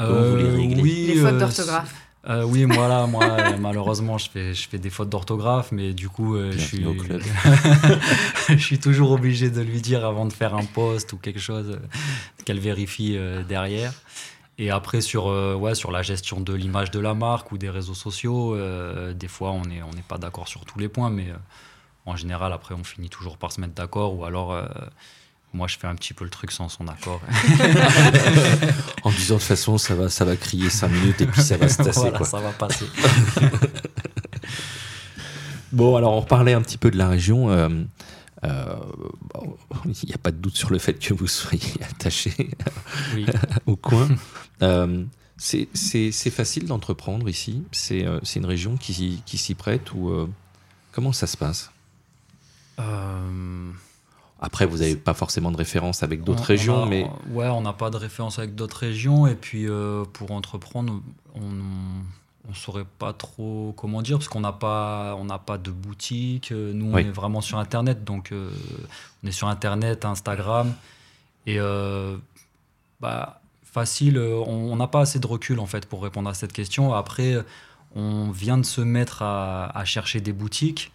Euh, 0.00 0.30
vous 0.30 0.36
les 0.36 0.50
réglez? 0.50 0.82
oui, 0.82 1.04
Les 1.14 1.20
fautes 1.20 1.38
d'orthographe. 1.38 1.94
Euh, 2.26 2.44
oui, 2.44 2.64
moi 2.64 2.88
là, 2.88 3.06
moi 3.06 3.36
malheureusement, 3.58 4.16
je 4.16 4.30
fais, 4.30 4.54
je 4.54 4.68
fais 4.68 4.78
des 4.78 4.88
fautes 4.88 5.10
d'orthographe, 5.10 5.72
mais 5.72 5.92
du 5.92 6.08
coup, 6.08 6.36
euh, 6.36 6.52
je, 6.52 6.58
suis, 6.58 6.84
je 8.48 8.56
suis 8.56 8.78
toujours 8.78 9.10
obligé 9.10 9.50
de 9.50 9.60
lui 9.60 9.82
dire 9.82 10.06
avant 10.06 10.24
de 10.24 10.32
faire 10.32 10.54
un 10.54 10.64
post 10.64 11.12
ou 11.12 11.18
quelque 11.18 11.40
chose 11.40 11.70
euh, 11.70 11.86
qu'elle 12.44 12.60
vérifie 12.60 13.16
euh, 13.16 13.42
derrière. 13.42 13.92
Et 14.56 14.70
après, 14.70 15.00
sur, 15.00 15.28
euh, 15.28 15.54
ouais, 15.54 15.74
sur 15.74 15.90
la 15.90 16.02
gestion 16.02 16.40
de 16.40 16.54
l'image 16.54 16.90
de 16.90 17.00
la 17.00 17.12
marque 17.12 17.52
ou 17.52 17.58
des 17.58 17.68
réseaux 17.68 17.94
sociaux, 17.94 18.56
des 19.12 19.28
fois, 19.28 19.50
on 19.50 19.62
n'est 19.62 19.82
on 19.82 19.90
est 19.92 20.06
pas 20.06 20.18
d'accord 20.18 20.48
sur 20.48 20.64
tous 20.64 20.78
les 20.78 20.88
points, 20.88 21.10
mais 21.10 21.26
en 22.06 22.16
général, 22.16 22.52
après, 22.52 22.74
on 22.74 22.84
finit 22.84 23.10
toujours 23.10 23.36
par 23.36 23.50
se 23.52 23.60
mettre 23.60 23.74
d'accord 23.74 24.16
ou 24.16 24.24
alors 24.24 24.56
moi, 25.54 25.68
je 25.68 25.78
fais 25.78 25.86
un 25.86 25.94
petit 25.94 26.12
peu 26.12 26.24
le 26.24 26.30
truc 26.30 26.50
sans 26.50 26.68
son 26.68 26.88
accord. 26.88 27.20
en 29.04 29.10
disant 29.10 29.36
de 29.36 29.40
toute 29.40 29.48
façon, 29.48 29.78
ça 29.78 29.94
va, 29.94 30.10
ça 30.10 30.24
va 30.24 30.36
crier 30.36 30.68
5 30.68 30.88
minutes 30.88 31.20
et 31.20 31.26
puis 31.26 31.40
ça 31.40 31.56
va 31.56 31.68
se 31.68 31.76
tasser. 31.76 32.00
Voilà, 32.00 32.18
quoi. 32.18 32.26
ça 32.26 32.40
va 32.40 32.50
passer. 32.50 32.86
bon, 35.72 35.94
alors 35.94 36.14
on 36.14 36.22
parlait 36.22 36.54
un 36.54 36.60
petit 36.60 36.76
peu 36.76 36.90
de 36.90 36.98
la 36.98 37.08
région. 37.08 37.50
Euh, 37.50 37.68
euh, 38.42 38.76
bon, 39.32 39.56
il 39.84 40.08
n'y 40.08 40.14
a 40.14 40.18
pas 40.18 40.32
de 40.32 40.38
doute 40.38 40.56
sur 40.56 40.70
le 40.70 40.78
fait 40.78 40.94
que 40.94 41.14
vous 41.14 41.28
soyez 41.28 41.72
attaché 41.88 42.50
oui. 43.14 43.24
au 43.66 43.76
coin. 43.76 44.08
Euh, 44.62 45.04
c'est 45.36 46.30
facile 46.30 46.66
d'entreprendre 46.66 47.28
ici? 47.28 47.62
C'est 47.70 48.04
une 48.34 48.46
région 48.46 48.76
qui, 48.76 49.22
qui 49.24 49.38
s'y 49.38 49.54
prête 49.54 49.92
ou 49.92 50.28
comment 50.90 51.12
ça 51.12 51.28
se 51.28 51.36
passe? 51.36 51.70
Après, 54.40 54.66
vous 54.66 54.78
n'avez 54.78 54.96
pas 54.96 55.14
forcément 55.14 55.50
de 55.50 55.56
référence 55.56 56.02
avec 56.02 56.22
d'autres 56.22 56.42
régions, 56.42 56.82
a, 56.82 56.86
mais... 56.86 57.08
Ouais, 57.30 57.48
on 57.48 57.62
n'a 57.62 57.72
pas 57.72 57.90
de 57.90 57.96
référence 57.96 58.38
avec 58.38 58.54
d'autres 58.54 58.78
régions. 58.78 59.26
Et 59.26 59.36
puis, 59.36 59.66
euh, 59.68 60.04
pour 60.12 60.32
entreprendre, 60.32 61.00
on 61.34 61.40
ne 61.40 62.54
saurait 62.54 62.84
pas 62.98 63.12
trop 63.12 63.72
comment 63.76 64.02
dire, 64.02 64.18
parce 64.18 64.28
qu'on 64.28 64.40
n'a 64.40 64.52
pas, 64.52 65.16
on 65.18 65.26
pas 65.38 65.56
de 65.56 65.70
boutique. 65.70 66.50
Nous, 66.50 66.90
on 66.90 66.94
oui. 66.94 67.02
est 67.02 67.10
vraiment 67.10 67.40
sur 67.40 67.58
Internet. 67.58 68.04
Donc, 68.04 68.32
euh, 68.32 68.50
on 69.22 69.28
est 69.28 69.32
sur 69.32 69.48
Internet, 69.48 70.04
Instagram. 70.04 70.74
Et 71.46 71.58
euh, 71.58 72.16
bah, 73.00 73.40
facile, 73.62 74.18
on 74.18 74.76
n'a 74.76 74.88
pas 74.88 75.00
assez 75.00 75.20
de 75.20 75.26
recul, 75.26 75.58
en 75.60 75.66
fait, 75.66 75.86
pour 75.86 76.02
répondre 76.02 76.28
à 76.28 76.34
cette 76.34 76.52
question. 76.52 76.92
Après, 76.92 77.36
on 77.94 78.30
vient 78.30 78.58
de 78.58 78.66
se 78.66 78.80
mettre 78.80 79.22
à, 79.22 79.66
à 79.78 79.84
chercher 79.84 80.20
des 80.20 80.32
boutiques. 80.32 80.92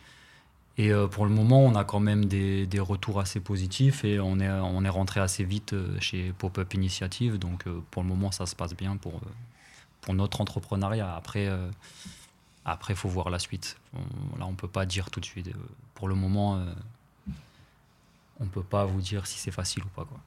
Et 0.79 0.93
euh, 0.93 1.07
pour 1.07 1.25
le 1.25 1.31
moment, 1.31 1.59
on 1.59 1.75
a 1.75 1.83
quand 1.83 1.99
même 1.99 2.23
des, 2.23 2.65
des, 2.65 2.79
retours 2.79 3.19
assez 3.19 3.41
positifs 3.41 4.05
et 4.05 4.21
on 4.21 4.39
est, 4.39 4.49
on 4.49 4.85
est 4.85 4.89
rentré 4.89 5.19
assez 5.19 5.43
vite 5.43 5.73
euh, 5.73 5.99
chez 5.99 6.31
Pop-Up 6.37 6.73
Initiative. 6.73 7.37
Donc 7.37 7.67
euh, 7.67 7.81
pour 7.91 8.01
le 8.01 8.07
moment, 8.07 8.31
ça 8.31 8.45
se 8.45 8.55
passe 8.55 8.73
bien 8.73 8.95
pour, 8.95 9.19
pour 9.99 10.13
notre 10.13 10.39
entrepreneuriat. 10.39 11.13
Après, 11.13 11.47
il 11.47 11.71
après, 12.63 12.95
faut 12.95 13.09
voir 13.09 13.29
la 13.29 13.39
suite. 13.39 13.75
On, 13.93 14.39
là, 14.39 14.45
on 14.45 14.51
ne 14.51 14.55
peut 14.55 14.69
pas 14.69 14.85
dire 14.85 15.11
tout 15.11 15.19
de 15.19 15.25
suite. 15.25 15.51
Pour 15.95 16.07
le 16.07 16.15
moment, 16.15 16.63
on 18.39 18.45
ne 18.45 18.49
peut 18.49 18.63
pas 18.63 18.85
vous 18.85 19.01
dire 19.01 19.27
si 19.27 19.37
c'est 19.37 19.51
facile 19.51 19.83
ou 19.83 19.89
pas. 19.89 20.05
Quoi. 20.05 20.19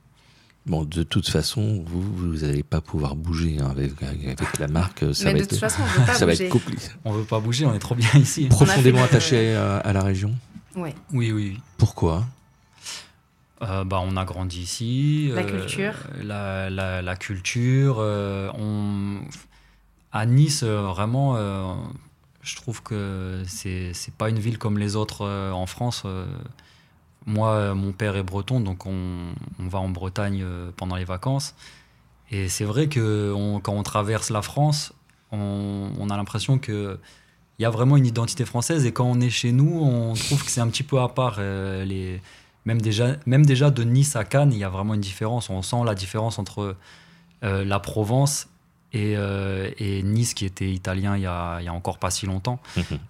Bon, 0.64 0.84
de 0.84 1.02
toute 1.02 1.28
façon, 1.28 1.82
vous, 1.86 2.02
vous 2.02 2.46
n'allez 2.46 2.62
pas 2.62 2.80
pouvoir 2.80 3.16
bouger 3.16 3.58
hein, 3.60 3.68
avec, 3.70 4.00
avec, 4.02 4.58
la 4.60 4.68
marque. 4.68 5.00
Ça 5.14 5.24
Mais 5.26 5.32
va 5.32 5.38
de 5.38 5.42
être, 5.44 5.50
toute 5.50 5.58
façon, 5.58 5.82
on 5.82 6.00
veut 6.00 6.06
pas 6.06 6.14
ça 6.14 6.26
bouger. 6.26 6.38
va 6.38 6.44
être 6.44 6.52
compliqué. 6.52 6.82
On 7.04 7.12
veut 7.12 7.24
pas 7.24 7.40
bouger, 7.40 7.66
on 7.66 7.74
est 7.74 7.78
trop 7.80 7.96
bien 7.96 8.08
ici. 8.14 8.46
Profondément 8.46 9.02
attaché 9.02 9.54
à, 9.56 9.78
à 9.78 9.92
la 9.92 10.02
région. 10.04 10.34
Ouais. 10.76 10.94
Oui, 11.12 11.32
oui. 11.32 11.58
Pourquoi? 11.78 12.24
Euh, 13.62 13.84
bah, 13.84 14.00
on 14.02 14.16
a 14.16 14.24
grandi 14.24 14.60
ici. 14.60 15.30
La 15.34 15.42
euh, 15.42 15.44
culture. 15.44 15.94
La, 16.22 16.70
la, 16.70 17.02
la 17.02 17.16
culture. 17.16 17.96
euh, 17.98 18.50
on... 18.58 19.20
À 20.12 20.26
Nice, 20.26 20.62
euh, 20.62 20.82
vraiment, 20.82 21.36
euh, 21.36 21.74
je 22.42 22.54
trouve 22.56 22.82
que 22.82 23.42
c'est 23.46 23.92
pas 24.18 24.28
une 24.28 24.38
ville 24.38 24.58
comme 24.58 24.78
les 24.78 24.94
autres 24.94 25.24
euh, 25.24 25.50
en 25.52 25.66
France. 25.66 26.04
Moi, 27.26 27.50
euh, 27.50 27.74
mon 27.74 27.92
père 27.92 28.16
est 28.16 28.22
breton, 28.22 28.60
donc 28.60 28.86
on, 28.86 29.32
va 29.58 29.78
en 29.78 29.88
Bretagne 29.88 30.42
euh, 30.42 30.70
pendant 30.76 30.96
les 30.96 31.04
vacances. 31.04 31.54
Et 32.30 32.48
c'est 32.48 32.64
vrai 32.64 32.88
que 32.88 33.34
quand 33.62 33.74
on 33.74 33.82
traverse 33.82 34.30
la 34.30 34.42
France, 34.42 34.92
on, 35.32 36.08
a 36.10 36.16
l'impression 36.16 36.58
que 36.58 36.98
il 37.58 37.62
y 37.62 37.66
a 37.66 37.70
vraiment 37.70 37.96
une 37.96 38.06
identité 38.06 38.44
française. 38.44 38.86
Et 38.86 38.92
quand 38.92 39.04
on 39.04 39.20
est 39.20 39.30
chez 39.30 39.52
nous, 39.52 39.80
on 39.82 40.14
trouve 40.14 40.44
que 40.44 40.50
c'est 40.50 40.60
un 40.60 40.68
petit 40.68 40.82
peu 40.82 41.00
à 41.00 41.08
part. 41.08 41.36
euh, 41.38 41.84
les, 41.84 42.20
même, 42.64 42.80
déjà, 42.80 43.16
même 43.26 43.44
déjà 43.44 43.70
de 43.70 43.82
Nice 43.82 44.16
à 44.16 44.24
Cannes, 44.24 44.52
il 44.52 44.58
y 44.58 44.64
a 44.64 44.70
vraiment 44.70 44.94
une 44.94 45.00
différence. 45.00 45.50
On 45.50 45.62
sent 45.62 45.84
la 45.84 45.94
différence 45.94 46.38
entre 46.38 46.76
la 47.42 47.80
Provence 47.80 48.48
et, 48.92 49.14
euh, 49.16 49.70
et 49.78 50.02
Nice, 50.02 50.34
qui 50.34 50.44
était 50.44 50.70
italien 50.70 51.16
il 51.16 51.22
y, 51.22 51.26
a, 51.26 51.58
il 51.60 51.64
y 51.64 51.68
a 51.68 51.72
encore 51.72 51.98
pas 51.98 52.10
si 52.10 52.26
longtemps. 52.26 52.60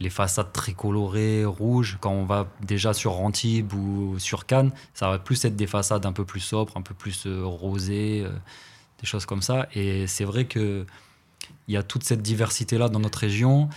Les 0.00 0.10
façades 0.10 0.52
très 0.52 0.72
colorées, 0.72 1.44
rouges. 1.44 1.98
Quand 2.00 2.12
on 2.12 2.24
va 2.24 2.48
déjà 2.62 2.92
sur 2.94 3.20
Antibes 3.20 3.72
ou 3.72 4.16
sur 4.18 4.46
Cannes, 4.46 4.70
ça 4.94 5.08
va 5.10 5.18
plus 5.18 5.44
être 5.44 5.56
des 5.56 5.66
façades 5.66 6.06
un 6.06 6.12
peu 6.12 6.24
plus 6.24 6.40
sobres, 6.40 6.76
un 6.76 6.82
peu 6.82 6.94
plus 6.94 7.26
euh, 7.26 7.42
rosées, 7.44 8.22
euh, 8.24 8.30
des 9.00 9.06
choses 9.06 9.26
comme 9.26 9.42
ça. 9.42 9.66
Et 9.74 10.06
c'est 10.06 10.24
vrai 10.24 10.44
que 10.44 10.86
il 11.68 11.74
y 11.74 11.76
a 11.76 11.82
toute 11.82 12.04
cette 12.04 12.22
diversité-là 12.22 12.88
dans 12.88 13.00
notre 13.00 13.18
région, 13.18 13.68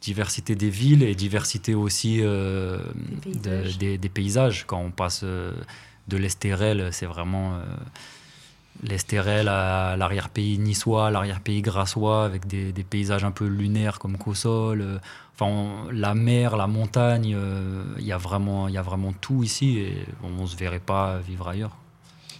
diversité 0.00 0.56
des 0.56 0.70
villes 0.70 1.04
et 1.04 1.14
diversité 1.14 1.74
aussi 1.74 2.18
euh, 2.22 2.78
Des 3.24 3.30
de- 3.34 3.38
paysages. 3.40 3.78
des, 3.78 3.98
des 3.98 4.08
paysages. 4.08 4.64
Quand 4.66 4.78
on 4.80 4.90
passe 4.90 5.20
euh, 5.22 5.52
de 6.08 6.16
l'Estérel, 6.16 6.88
c'est 6.92 7.06
vraiment 7.06 7.54
euh, 7.54 7.64
l'Estérel 8.82 9.48
à 9.48 9.96
l'arrière-pays 9.96 10.58
niçois, 10.58 11.10
l'arrière-pays 11.10 11.62
grassois, 11.62 12.24
avec 12.24 12.46
des, 12.46 12.72
des 12.72 12.84
paysages 12.84 13.24
un 13.24 13.30
peu 13.30 13.46
lunaires 13.46 13.98
comme 13.98 14.16
Cossol. 14.18 14.80
euh, 14.80 14.98
Enfin, 15.34 15.46
on- 15.46 15.90
la 15.90 16.14
mer, 16.14 16.56
la 16.56 16.66
montagne, 16.66 17.34
euh, 17.34 17.84
il 17.98 18.04
y 18.04 18.12
a 18.12 18.18
vraiment, 18.18 18.68
il 18.68 18.74
y 18.74 18.78
a 18.78 18.82
vraiment 18.82 19.12
tout 19.18 19.42
ici 19.42 19.78
et 19.78 20.04
on 20.22 20.42
ne 20.42 20.46
se 20.46 20.56
verrait 20.56 20.78
pas 20.78 21.18
vivre 21.18 21.48
ailleurs. 21.48 21.74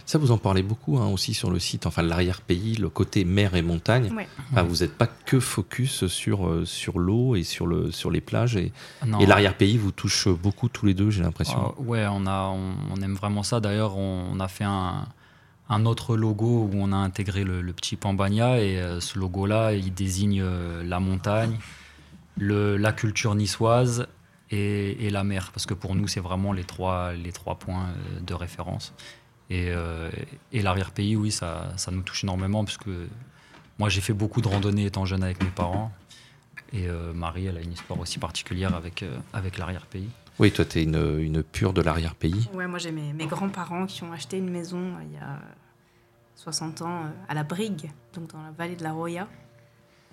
Ça, 0.05 0.19
vous 0.19 0.31
en 0.33 0.37
parlez 0.39 0.63
beaucoup 0.63 0.99
hein, 0.99 1.07
aussi 1.07 1.33
sur 1.33 1.51
le 1.51 1.59
site, 1.59 1.87
enfin 1.87 2.03
l'arrière-pays, 2.03 2.75
le 2.75 2.89
côté 2.91 3.25
mer 3.25 3.55
et 3.55 3.63
montagne. 3.63 4.13
Ouais. 4.15 4.27
Enfin, 4.51 4.63
vous 4.63 4.79
n'êtes 4.79 4.97
pas 4.99 5.07
que 5.07 5.39
focus 5.41 6.07
sur, 6.09 6.47
euh, 6.47 6.65
sur 6.67 6.99
l'eau 6.99 7.35
et 7.37 7.45
sur, 7.45 7.67
le, 7.67 7.91
sur 7.93 8.11
les 8.11 8.21
plages. 8.21 8.57
Et, 8.57 8.73
l'arrière-pays 9.27 9.79
vous 9.79 9.93
touche 9.93 10.29
beaucoup 10.29 10.69
tous 10.69 10.85
les 10.87 10.95
deux, 10.95 11.11
j'ai 11.11 11.23
l'impression. 11.23 11.73
Ah, 11.79 11.81
ouais, 11.81 12.07
on, 12.11 12.27
a, 12.27 12.49
on, 12.49 12.75
on 12.95 13.01
aime 13.01 13.15
vraiment 13.15 13.43
ça. 13.43 13.61
D'ailleurs, 13.61 13.97
on, 13.97 14.27
on 14.33 14.41
a 14.41 14.49
fait 14.49 14.65
un, 14.65 15.07
un 15.73 15.87
autre 15.87 16.17
logo 16.17 16.69
où 16.71 16.71
on 16.75 16.93
a 16.93 16.97
intégré 16.97 17.45
le, 17.45 17.63
le 17.63 17.73
petit 17.73 17.97
Pambagna. 17.97 18.61
Et 18.61 18.79
euh, 18.79 19.01
ce 19.01 19.19
logo-là, 19.19 19.73
il 19.73 19.93
désigne 19.95 20.43
euh, 20.43 20.85
la 20.85 21.01
montagne, 21.01 21.59
le, 22.37 22.77
la 22.77 22.93
culture 22.93 23.35
niçoise 23.35 24.07
et, 24.51 25.09
la 25.09 25.25
mer, 25.25 25.51
parce 25.53 25.65
que 25.65 25.73
pour 25.73 25.95
nous, 25.95 26.07
c'est 26.09 26.21
vraiment 26.21 26.53
les 26.53 26.65
trois, 26.65 27.15
les 27.15 27.33
trois 27.33 27.59
points 27.59 27.89
de 28.21 28.35
référence. 28.35 28.93
Et, 29.49 29.71
et 30.53 30.61
l'arrière-pays, 30.61 31.17
oui, 31.17 31.31
ça, 31.31 31.73
ça, 31.77 31.91
nous 31.91 32.03
touche 32.03 32.25
énormément, 32.25 32.63
parce 32.63 32.77
que 32.77 33.09
moi, 33.79 33.89
j'ai 33.89 34.03
fait 34.03 34.13
beaucoup 34.13 34.43
de 34.43 34.49
randonnées 34.49 34.85
étant 34.85 35.07
jeune 35.07 35.23
avec 35.23 35.43
mes 35.43 35.49
parents. 35.49 35.91
Et 36.75 36.87
Marie, 37.15 37.47
elle 37.47 37.57
a 37.57 37.63
une 37.63 37.73
histoire 37.73 37.99
aussi 37.99 38.19
particulière 38.19 38.75
avec, 38.75 39.03
avec 39.33 39.57
l'arrière-pays. 39.57 40.11
Oui, 40.39 40.51
toi, 40.51 40.65
tu 40.65 40.79
es 40.79 40.83
une, 40.85 41.19
une, 41.21 41.43
pure 41.43 41.73
de 41.73 41.83
l'arrière-pays. 41.83 42.49
Ouais, 42.55 42.67
moi, 42.67 42.79
j'ai 42.79 42.91
mes, 42.91 43.13
mes 43.13 43.27
grands-parents 43.27 43.87
qui 43.87 44.03
ont 44.03 44.13
acheté 44.13 44.39
une 44.39 44.51
maison 44.51 44.79
euh, 44.79 45.03
il 45.05 45.13
y 45.13 45.19
a 45.19 45.39
60 46.43 46.83
ans 46.83 47.05
euh, 47.05 47.11
à 47.29 47.35
la 47.35 47.45
Brigue, 47.45 47.91
donc 48.15 48.33
dans 48.33 48.43
la 48.43 48.51
vallée 48.51 48.77
de 48.77 48.83
la 48.83 48.93
Roya. 48.93 49.29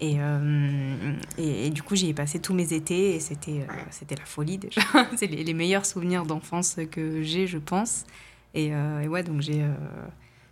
Et, 0.02 0.16
euh, 0.20 1.16
et, 1.38 1.70
du 1.72 1.84
coup, 1.84 1.96
j'y 1.96 2.08
ai 2.08 2.14
passé 2.14 2.40
tous 2.40 2.54
mes 2.54 2.72
étés 2.72 3.16
et 3.16 3.20
c'était 3.20 3.68
c'était 3.90 4.16
la 4.16 4.24
folie 4.24 4.58
déjà. 4.58 4.80
C'est 5.18 5.28
les, 5.28 5.54
meilleurs 5.54 5.86
souvenirs 5.86 6.26
d'enfance 6.26 6.78
que 6.90 7.22
j'ai, 7.22 7.48
je 7.48 7.58
pense. 7.58 8.06
Et, 8.54 8.74
ouais, 8.74 9.24
donc 9.24 9.42
j'ai. 9.42 9.60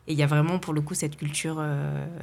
Et 0.09 0.13
il 0.13 0.17
y 0.17 0.23
a 0.23 0.27
vraiment 0.27 0.59
pour 0.59 0.73
le 0.73 0.81
coup 0.81 0.95
cette 0.95 1.15
culture 1.15 1.65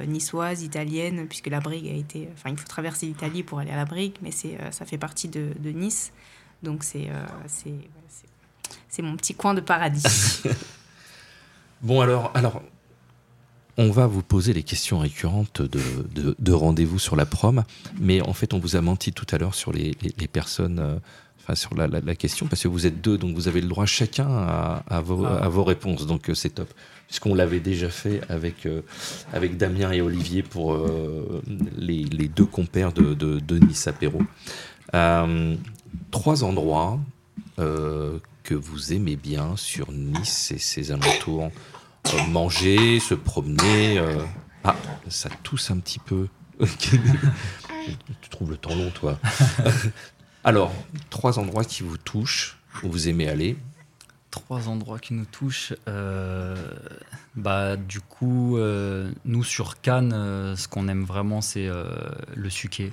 niçoise, 0.05 0.61
italienne, 0.61 1.25
puisque 1.27 1.47
la 1.47 1.61
Brigue 1.61 1.87
a 1.87 1.95
été. 1.95 2.29
Enfin, 2.33 2.51
il 2.51 2.57
faut 2.57 2.67
traverser 2.67 3.07
l'Italie 3.07 3.41
pour 3.41 3.57
aller 3.57 3.71
à 3.71 3.75
la 3.75 3.85
Brigue, 3.85 4.17
mais 4.21 4.29
ça 4.29 4.85
fait 4.85 4.99
partie 4.99 5.27
de, 5.27 5.55
Nice. 5.71 6.13
Donc 6.61 6.85
euh, 6.95 7.25
c'est 7.47 7.73
c'est 8.89 9.01
mon 9.01 9.15
petit 9.15 9.35
coin 9.35 9.53
de 9.53 9.61
paradis. 9.61 10.43
bon 11.81 12.01
alors, 12.01 12.31
alors, 12.33 12.61
on 13.77 13.91
va 13.91 14.07
vous 14.07 14.21
poser 14.21 14.53
les 14.53 14.63
questions 14.63 14.99
récurrentes 14.99 15.61
de, 15.61 16.35
de, 16.37 16.51
rendez-vous 16.53 16.99
sur 16.99 17.15
la 17.15 17.25
prom, 17.25 17.63
mais 17.99 18.21
en 18.21 18.33
fait 18.33 18.53
on 18.53 18.59
vous 18.59 18.75
a 18.75 18.81
menti 18.81 19.11
tout 19.11 19.25
à 19.31 19.37
l'heure 19.37 19.55
sur 19.55 19.73
les, 19.73 19.95
les, 20.17 20.27
personnes, 20.27 20.79
euh, 20.79 20.95
enfin 21.41 21.55
sur 21.55 21.75
la, 21.75 21.87
la, 21.87 22.15
question, 22.15 22.47
parce 22.47 22.63
que 22.63 22.67
vous 22.67 22.85
êtes 22.85 23.01
deux, 23.01 23.17
donc 23.17 23.35
vous 23.35 23.47
avez 23.47 23.61
le 23.61 23.67
droit 23.67 23.85
chacun 23.85 24.27
à, 24.29 24.83
à, 24.87 25.01
vos, 25.01 25.25
ah. 25.25 25.43
à 25.43 25.49
vos, 25.49 25.63
réponses, 25.63 26.07
donc 26.07 26.29
euh, 26.29 26.33
c'est 26.33 26.51
top. 26.51 26.73
Puisqu'on 27.07 27.35
l'avait 27.35 27.59
déjà 27.59 27.89
fait 27.89 28.21
avec, 28.29 28.67
avec 29.31 29.57
Damien 29.57 29.91
et 29.91 30.01
Olivier 30.01 30.41
pour 30.41 30.75
les, 31.77 32.03
les, 32.03 32.27
deux 32.27 32.47
compères 32.47 32.93
de, 32.93 33.13
de, 33.13 33.59
Nice 33.59 33.85
Apéro 33.85 34.23
trois 36.11 36.43
endroits 36.43 36.99
euh, 37.59 38.19
que 38.43 38.53
vous 38.53 38.93
aimez 38.93 39.15
bien 39.15 39.55
sur 39.57 39.91
Nice 39.91 40.51
et 40.51 40.57
ses 40.57 40.91
alentours. 40.91 41.51
Euh, 42.13 42.27
manger, 42.27 42.99
se 42.99 43.13
promener. 43.13 43.97
Euh, 43.97 44.23
ah, 44.63 44.75
ça 45.07 45.29
tousse 45.43 45.71
un 45.71 45.79
petit 45.79 45.99
peu. 45.99 46.27
tu 46.79 48.29
trouves 48.29 48.51
le 48.51 48.57
temps 48.57 48.75
long, 48.75 48.91
toi. 48.91 49.19
Alors, 50.43 50.73
trois 51.09 51.39
endroits 51.39 51.63
qui 51.63 51.83
vous 51.83 51.97
touchent, 51.97 52.57
où 52.83 52.89
vous 52.89 53.07
aimez 53.09 53.27
aller. 53.27 53.57
Trois 54.31 54.67
endroits 54.67 54.99
qui 54.99 55.13
nous 55.13 55.25
touchent. 55.25 55.73
bah, 57.35 57.75
du 57.77 58.01
coup, 58.01 58.57
nous 59.25 59.43
sur 59.43 59.81
Cannes, 59.81 60.55
ce 60.55 60.67
qu'on 60.67 60.87
aime 60.87 61.03
vraiment, 61.03 61.41
c'est 61.41 61.69
le 62.35 62.49
suquet 62.49 62.91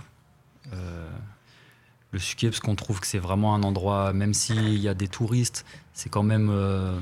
le 2.12 2.18
Suquet, 2.18 2.48
parce 2.48 2.60
qu'on 2.60 2.76
trouve 2.76 3.00
que 3.00 3.06
c'est 3.06 3.18
vraiment 3.18 3.54
un 3.54 3.62
endroit, 3.62 4.12
même 4.12 4.34
s'il 4.34 4.78
y 4.78 4.88
a 4.88 4.94
des 4.94 5.08
touristes, 5.08 5.64
c'est 5.94 6.10
quand 6.10 6.22
même 6.22 6.50
euh, 6.50 6.98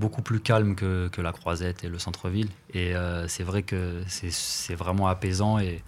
beaucoup 0.00 0.22
plus 0.22 0.40
calme 0.40 0.74
que, 0.74 1.20
la 1.20 1.32
Croisette 1.32 1.84
et 1.84 1.88
le 1.88 1.98
centre-ville. 1.98 2.48
Et 2.74 2.96
euh, 2.96 3.28
c'est 3.28 3.44
vrai 3.44 3.62
que 3.62 4.02
c'est 4.08 4.74
vraiment 4.74 5.06
apaisant. 5.06 5.58
Et, 5.58 5.82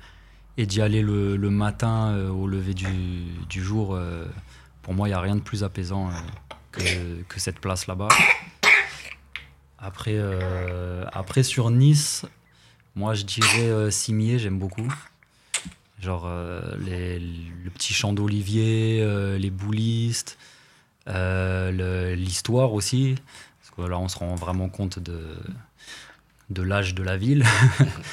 d'y 0.56 0.80
aller 0.80 1.02
le, 1.02 1.36
matin 1.50 2.12
euh, 2.12 2.28
au 2.28 2.46
lever 2.46 2.74
du, 2.74 3.62
jour, 3.62 3.98
pour 4.82 4.94
moi, 4.94 5.08
il 5.08 5.10
n'y 5.10 5.16
a 5.16 5.20
rien 5.20 5.36
de 5.36 5.40
plus 5.40 5.64
apaisant 5.64 6.10
que, 6.70 6.82
cette 7.38 7.58
place 7.58 7.86
là-bas. 7.86 8.08
Après, 9.78 10.20
après, 11.12 11.42
sur 11.42 11.70
Nice, 11.70 12.24
moi, 12.94 13.14
je 13.14 13.24
dirais 13.24 13.90
Cimier, 13.90 14.38
j'aime 14.38 14.58
beaucoup. 14.58 14.92
Genre 16.02 16.24
euh, 16.26 16.60
le 16.78 17.70
petit 17.70 17.94
champ 17.94 18.12
d'olivier, 18.12 18.98
euh, 19.00 19.38
les 19.38 19.50
boulistes, 19.50 20.36
euh, 21.06 22.16
l'histoire 22.16 22.72
aussi. 22.72 23.14
Parce 23.76 23.86
que 23.86 23.90
là, 23.90 23.98
on 23.98 24.08
se 24.08 24.18
rend 24.18 24.34
vraiment 24.34 24.68
compte 24.68 24.98
de, 24.98 25.20
de 26.50 26.62
l'âge 26.62 26.94
de 26.94 27.02
la 27.02 27.16
ville. 27.16 27.44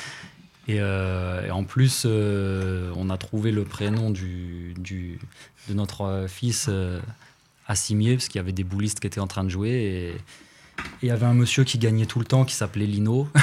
et, 0.68 0.82
en 0.82 1.64
plus, 1.64 2.06
on 2.06 3.10
a 3.10 3.18
trouvé 3.18 3.52
le 3.52 3.64
prénom 3.64 4.10
du, 4.10 4.74
du 4.78 5.20
de 5.68 5.74
notre 5.74 6.26
fils 6.28 6.70
à 7.68 7.76
Cimier, 7.76 8.16
parce 8.16 8.28
qu'il 8.28 8.40
y 8.40 8.42
avait 8.42 8.52
des 8.52 8.64
boulistes 8.64 9.00
qui 9.00 9.08
étaient 9.08 9.20
en 9.20 9.28
train 9.28 9.44
de 9.44 9.50
jouer. 9.50 9.70
Et, 9.70 10.18
il 11.02 11.08
y 11.08 11.12
avait 11.12 11.26
un 11.26 11.34
monsieur 11.34 11.64
qui 11.64 11.78
gagnait 11.78 12.06
tout 12.06 12.20
le 12.20 12.26
temps 12.26 12.46
qui 12.46 12.56
s'appelait 12.56 12.86
Lino. 12.86 13.28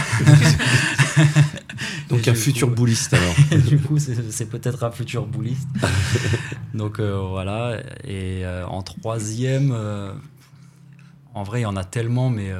Donc 2.08 2.28
un 2.28 2.34
futur 2.34 2.68
bouliste 2.68 3.14
alors. 3.14 3.34
du 3.66 3.78
coup, 3.78 3.98
c'est 3.98 4.48
peut-être 4.48 4.84
un 4.84 4.90
futur 4.90 5.26
bouliste. 5.26 5.68
Donc 6.74 7.00
euh, 7.00 7.18
voilà. 7.18 7.78
Et 8.04 8.44
euh, 8.44 8.66
en 8.66 8.82
troisième, 8.82 9.72
euh, 9.74 10.12
en 11.37 11.43
vrai, 11.45 11.61
il 11.61 11.62
y 11.62 11.66
en 11.66 11.76
a 11.76 11.84
tellement, 11.84 12.30
mais 12.30 12.51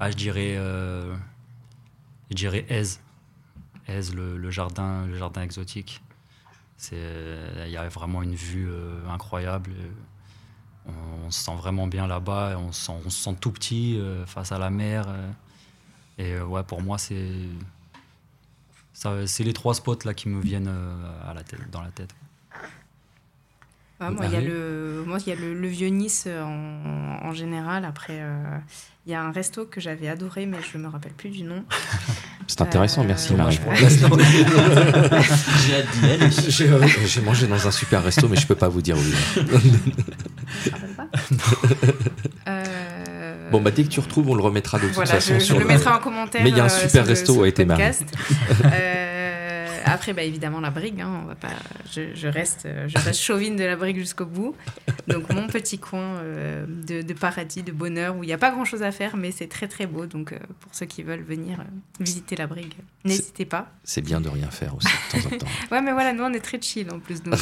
ah, 0.00 0.10
je 0.10 0.16
dirais, 0.16 0.56
je 0.56 2.34
dirais 2.34 2.66
Aise. 2.68 3.00
Aise, 3.86 4.14
le, 4.14 4.50
jardin, 4.50 5.06
le 5.06 5.16
jardin 5.16 5.42
exotique. 5.42 6.02
Il 6.90 7.68
y 7.68 7.76
a 7.76 7.88
vraiment 7.88 8.22
une 8.22 8.34
vue 8.34 8.68
incroyable. 9.08 9.70
On, 10.86 11.30
se 11.30 11.44
sent 11.44 11.54
vraiment 11.56 11.86
bien 11.86 12.06
là-bas. 12.06 12.56
On, 12.58 12.72
se 12.72 13.10
sent 13.10 13.36
tout 13.40 13.52
petit 13.52 14.00
face 14.26 14.50
à 14.50 14.58
la 14.58 14.70
mer. 14.70 15.06
et 16.18 16.40
ouais, 16.40 16.64
pour 16.64 16.82
moi, 16.82 16.98
c'est 16.98 17.28
c'est 19.26 19.44
les 19.44 19.52
trois 19.52 19.74
spots 19.74 20.04
là 20.04 20.14
qui 20.14 20.28
me 20.28 20.40
viennent 20.40 20.68
euh, 20.68 21.30
à 21.30 21.34
la 21.34 21.42
tête, 21.42 21.70
dans 21.70 21.82
la 21.82 21.90
tête. 21.90 22.14
Moi, 24.08 24.24
il 24.26 24.32
y 24.32 24.36
a 24.36 24.40
le, 24.40 25.04
moi, 25.06 25.18
il 25.24 25.28
y 25.28 25.32
a 25.32 25.36
le, 25.36 25.68
vieux 25.68 25.88
Nice 25.88 26.24
euh, 26.26 26.42
en, 26.42 27.28
en 27.28 27.34
général. 27.34 27.84
Après, 27.84 28.18
euh, 28.20 28.56
il 29.06 29.12
y 29.12 29.14
a 29.14 29.22
un 29.22 29.30
resto 29.30 29.66
que 29.66 29.80
j'avais 29.80 30.08
adoré, 30.08 30.46
mais 30.46 30.56
je 30.72 30.78
ne 30.78 30.84
me 30.84 30.88
rappelle 30.88 31.12
plus 31.12 31.30
du 31.30 31.42
nom. 31.42 31.64
C'est 32.46 32.62
intéressant, 32.62 33.04
merci 33.04 33.34
Marie. 33.34 33.60
J'ai 37.06 37.20
mangé 37.20 37.46
dans 37.46 37.68
un 37.68 37.70
super 37.70 38.02
resto, 38.02 38.28
mais 38.28 38.36
je 38.36 38.42
ne 38.42 38.48
peux 38.48 38.56
pas 38.56 38.68
vous 38.68 38.82
dire 38.82 38.96
où. 38.96 39.00
Bon, 43.52 43.60
bah, 43.60 43.70
dès 43.70 43.84
que 43.84 43.88
tu 43.88 44.00
retrouves, 44.00 44.28
on 44.28 44.34
le 44.34 44.42
remettra 44.42 44.78
de 44.78 44.88
toute 44.88 45.06
façon. 45.06 45.38
Je, 45.38 45.54
le, 45.54 45.64
mettrai 45.64 45.90
en 45.90 45.98
commentaire. 45.98 46.42
Mais 46.42 46.50
il 46.50 46.56
y 46.56 46.60
a 46.60 46.64
un 46.64 46.68
super 46.68 47.06
resto 47.06 47.34
où 47.34 47.42
a 47.42 47.48
été 47.48 47.64
marré. 47.64 47.90
après, 49.92 50.12
bah, 50.12 50.22
évidemment, 50.22 50.60
la 50.60 50.70
brigue. 50.70 51.00
Hein, 51.00 51.22
on 51.22 51.26
va 51.26 51.34
pas... 51.34 51.48
je, 51.90 52.26
reste, 52.28 52.68
je 52.86 52.98
reste 52.98 53.20
chauvine 53.20 53.56
de 53.56 53.64
la 53.64 53.76
brigue 53.76 53.98
jusqu'au 53.98 54.26
bout. 54.26 54.54
Donc, 55.06 55.28
mon 55.30 55.46
petit 55.46 55.78
coin 55.78 56.18
euh, 56.18 56.64
de, 56.66 57.12
paradis, 57.12 57.62
de 57.62 57.72
bonheur, 57.72 58.16
où 58.16 58.24
il 58.24 58.26
n'y 58.26 58.32
a 58.32 58.38
pas 58.38 58.50
grand-chose 58.50 58.82
à 58.82 58.92
faire, 58.92 59.16
mais 59.16 59.30
c'est 59.30 59.48
très, 59.48 59.68
très 59.68 59.86
beau. 59.86 60.06
Donc, 60.06 60.32
euh, 60.32 60.38
pour 60.60 60.74
ceux 60.74 60.86
qui 60.86 61.02
veulent 61.02 61.22
venir 61.22 61.60
euh, 61.60 61.64
visiter 61.98 62.36
la 62.36 62.46
brigue, 62.46 62.74
n'hésitez 63.04 63.44
pas. 63.44 63.70
C'est 63.84 64.02
bien 64.02 64.20
de 64.20 64.28
rien 64.28 64.50
faire 64.50 64.74
aussi, 64.76 64.88
de 64.88 65.22
temps 65.22 65.34
en 65.34 65.38
temps. 65.38 65.46
ouais, 65.72 65.82
mais 65.82 65.92
voilà, 65.92 66.12
nous, 66.12 66.22
on 66.22 66.32
est 66.32 66.40
très 66.40 66.60
chill 66.60 66.90
en 66.92 66.98
plus. 66.98 67.22
Donc, 67.22 67.38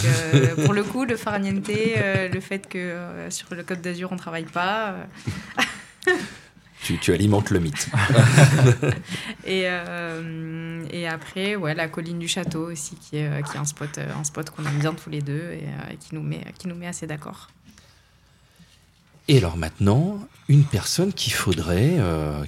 pour 0.64 0.72
le 0.72 0.82
coup, 0.82 1.04
le 1.04 1.16
farniente, 1.16 1.68
le 1.68 2.40
fait 2.40 2.68
que 2.68 2.96
sur 3.30 3.54
le 3.54 3.62
Côte 3.62 3.80
d'Azur, 3.80 4.08
on 4.10 4.14
ne 4.14 4.18
travaille 4.18 4.44
pas. 4.44 4.96
Tu, 6.96 7.12
alimentes 7.12 7.50
le 7.50 7.60
mythe. 7.60 7.88
et, 9.44 9.64
euh, 9.66 10.84
et, 10.90 11.06
après, 11.06 11.56
ouais, 11.56 11.74
la 11.74 11.88
colline 11.88 12.18
du 12.18 12.28
château 12.28 12.70
aussi, 12.70 12.96
qui 12.96 13.18
est, 13.18 13.28
euh, 13.28 13.42
qui 13.42 13.56
est 13.56 13.60
un 13.60 13.64
spot, 13.64 13.98
euh, 13.98 14.08
un 14.18 14.24
spot 14.24 14.50
qu'on 14.50 14.64
aime 14.64 14.78
bien 14.78 14.94
tous 14.94 15.10
les 15.10 15.20
deux 15.20 15.52
et 15.52 15.96
qui, 16.00 16.14
nous 16.14 16.22
met, 16.22 16.44
qui 16.58 16.68
nous 16.68 16.74
met 16.74 16.86
assez 16.86 17.06
d'accord. 17.06 17.48
Et 19.28 19.36
alors 19.36 19.58
maintenant, 19.58 20.26
une 20.48 20.64
personne 20.64 21.12
qu'il 21.12 21.34
faudrait, 21.34 21.98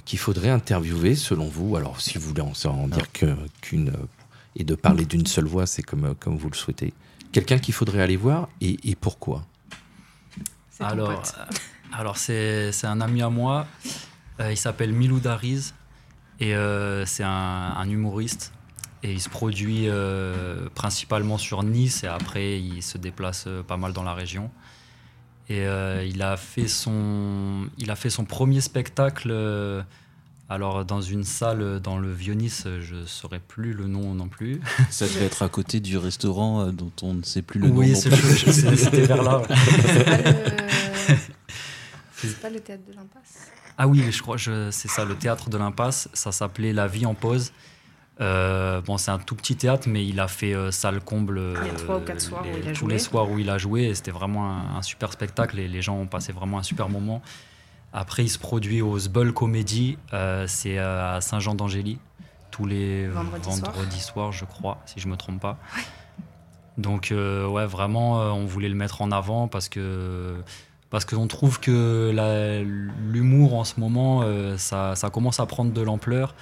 qu'il 0.03 0.17
faudrait 0.17 0.49
interviewer 0.49 1.15
selon 1.15 1.45
vous. 1.45 1.75
Alors 1.75 2.01
si 2.01 2.17
vous 2.17 2.29
voulez 2.29 2.41
en, 2.41 2.53
en 2.65 2.87
dire 2.87 3.05
qu'une 3.61 3.93
et 4.55 4.63
de 4.63 4.73
parler 4.73 5.05
d'une 5.05 5.27
seule 5.27 5.45
voix, 5.45 5.67
c'est 5.67 5.83
comme, 5.83 6.15
comme 6.15 6.37
vous 6.37 6.49
le 6.49 6.55
souhaitez. 6.55 6.93
Quelqu'un 7.31 7.59
qu'il 7.59 7.75
faudrait 7.75 8.01
aller 8.01 8.17
voir 8.17 8.49
et, 8.61 8.77
et 8.83 8.95
pourquoi? 8.95 9.45
Alors, 10.79 11.21
alors 11.93 12.17
c'est 12.17 12.71
un 12.83 13.01
ami 13.01 13.21
à 13.21 13.29
moi. 13.29 13.67
Euh, 14.39 14.51
il 14.51 14.57
s'appelle 14.57 14.91
Milou 14.93 15.19
Dariz 15.19 15.73
et 16.39 16.55
euh, 16.55 17.05
c'est 17.05 17.23
un, 17.23 17.87
humoriste. 17.89 18.53
Et 19.03 19.11
il 19.13 19.19
se 19.19 19.29
produit 19.29 19.85
euh, 19.87 20.69
principalement 20.75 21.37
sur 21.39 21.63
Nice 21.63 22.03
et 22.03 22.07
après 22.07 22.59
il 22.59 22.83
se 22.83 22.97
déplace 22.99 23.47
pas 23.67 23.77
mal 23.77 23.93
dans 23.93 24.03
la 24.03 24.13
région. 24.13 24.51
Et 25.49 25.65
il, 26.07 26.21
a 26.21 26.37
fait 26.37 26.67
son, 26.67 27.67
il 27.77 27.91
a 27.91 27.95
fait 27.97 28.09
son 28.09 28.23
premier 28.23 28.61
spectacle 28.61 29.33
Alors, 30.47 30.85
dans 30.85 31.01
une 31.01 31.25
salle 31.25 31.81
dans 31.81 31.97
le 31.97 32.09
Vieux-Nice, 32.13 32.67
je 32.79 32.95
ne 32.95 33.05
saurais 33.05 33.39
plus 33.39 33.73
le 33.73 33.87
nom 33.87 34.13
non 34.13 34.29
plus. 34.29 34.61
Ça 34.89 35.05
devait 35.07 35.25
être 35.25 35.41
à 35.43 35.49
côté 35.49 35.79
du 35.81 35.97
restaurant 35.97 36.61
euh, 36.61 36.71
dont 36.71 36.91
on 37.01 37.15
ne 37.15 37.23
sait 37.23 37.41
plus 37.41 37.59
le 37.59 37.67
nom. 37.67 37.75
oui, 37.75 37.95
c'est- 37.97 38.09
plus. 38.09 38.37
je- 38.37 38.51
c'est- 38.51 38.75
c'était 38.77 39.01
vers 39.01 39.23
là. 39.23 39.39
ouais. 39.39 39.47
C'est 39.85 40.03
pas 40.05 40.17
le- 40.17 40.35
c'est 42.15 42.39
pas 42.41 42.49
le 42.49 42.59
théâtre 42.61 42.83
de 42.87 42.93
l'impasse 42.93 43.47
Ah 43.77 43.87
oui, 43.87 44.03
je 44.11 44.21
crois 44.21 44.37
que 44.37 44.69
c'est 44.71 44.87
ça, 44.87 45.05
le 45.05 45.15
théâtre 45.15 45.49
de 45.49 45.57
l'impasse. 45.57 46.09
Ça 46.13 46.31
s'appelait 46.31 46.73
La 46.73 46.87
vie 46.87 47.05
en 47.05 47.13
pause. 47.13 47.51
Euh, 48.19 48.81
bon, 48.81 48.97
c'est 48.97 49.09
un 49.09 49.17
tout 49.17 49.35
petit 49.35 49.55
théâtre, 49.55 49.87
mais 49.89 50.05
il 50.05 50.19
a 50.19 50.27
fait 50.27 50.53
euh, 50.53 50.69
salle 50.69 50.99
comble. 51.01 51.41
Il 51.61 51.67
y 51.67 51.69
a 51.69 51.73
trois 51.73 51.97
ou 51.97 52.01
quatre 52.01 52.21
soirs 52.21 52.43
où 52.43 52.57
il 52.61 52.67
a 52.67 52.71
tous 52.73 52.79
joué. 52.79 52.93
les 52.93 52.99
soirs 52.99 53.29
où 53.31 53.39
il 53.39 53.49
a 53.49 53.57
joué. 53.57 53.83
et 53.85 53.95
C'était 53.95 54.11
vraiment 54.11 54.47
un, 54.51 54.75
un 54.77 54.81
super 54.83 55.11
spectacle 55.11 55.57
et 55.59 55.67
les 55.67 55.81
gens 55.81 55.95
ont 55.95 56.05
passé 56.07 56.31
vraiment 56.31 56.59
un 56.59 56.63
super 56.63 56.89
moment. 56.89 57.21
Après, 57.93 58.23
il 58.23 58.29
se 58.29 58.37
produit 58.37 58.81
au 58.81 58.99
Sbull 58.99 59.33
Comedy. 59.33 59.97
euh, 60.13 60.45
c'est 60.47 60.77
euh, 60.77 61.15
à 61.17 61.21
Saint-Jean 61.21 61.55
d'Angély, 61.55 61.97
tous 62.51 62.65
les 62.65 63.07
Vendredi 63.07 63.43
soir. 63.43 63.71
vendredis 63.71 63.99
soirs, 64.01 64.31
je 64.31 64.45
crois, 64.45 64.77
si 64.85 64.99
je 64.99 65.07
me 65.07 65.17
trompe 65.17 65.41
pas. 65.41 65.57
Donc, 66.77 67.11
ouais, 67.11 67.65
vraiment, 67.65 68.13
on 68.33 68.45
voulait 68.45 68.69
le 68.69 68.75
mettre 68.75 69.01
en 69.01 69.11
avant 69.11 69.47
parce 69.47 69.67
que 69.67 70.41
parce 70.91 71.05
qu'on 71.05 71.25
trouve 71.25 71.59
que 71.59 72.13
l'humour 73.11 73.55
en 73.55 73.63
ce 73.63 73.79
moment, 73.79 74.21
euh, 74.23 74.57
ça, 74.57 74.93
commence 75.11 75.39
à 75.39 75.45
prendre 75.47 75.71
de 75.71 75.81
l'ampleur. 75.81 76.35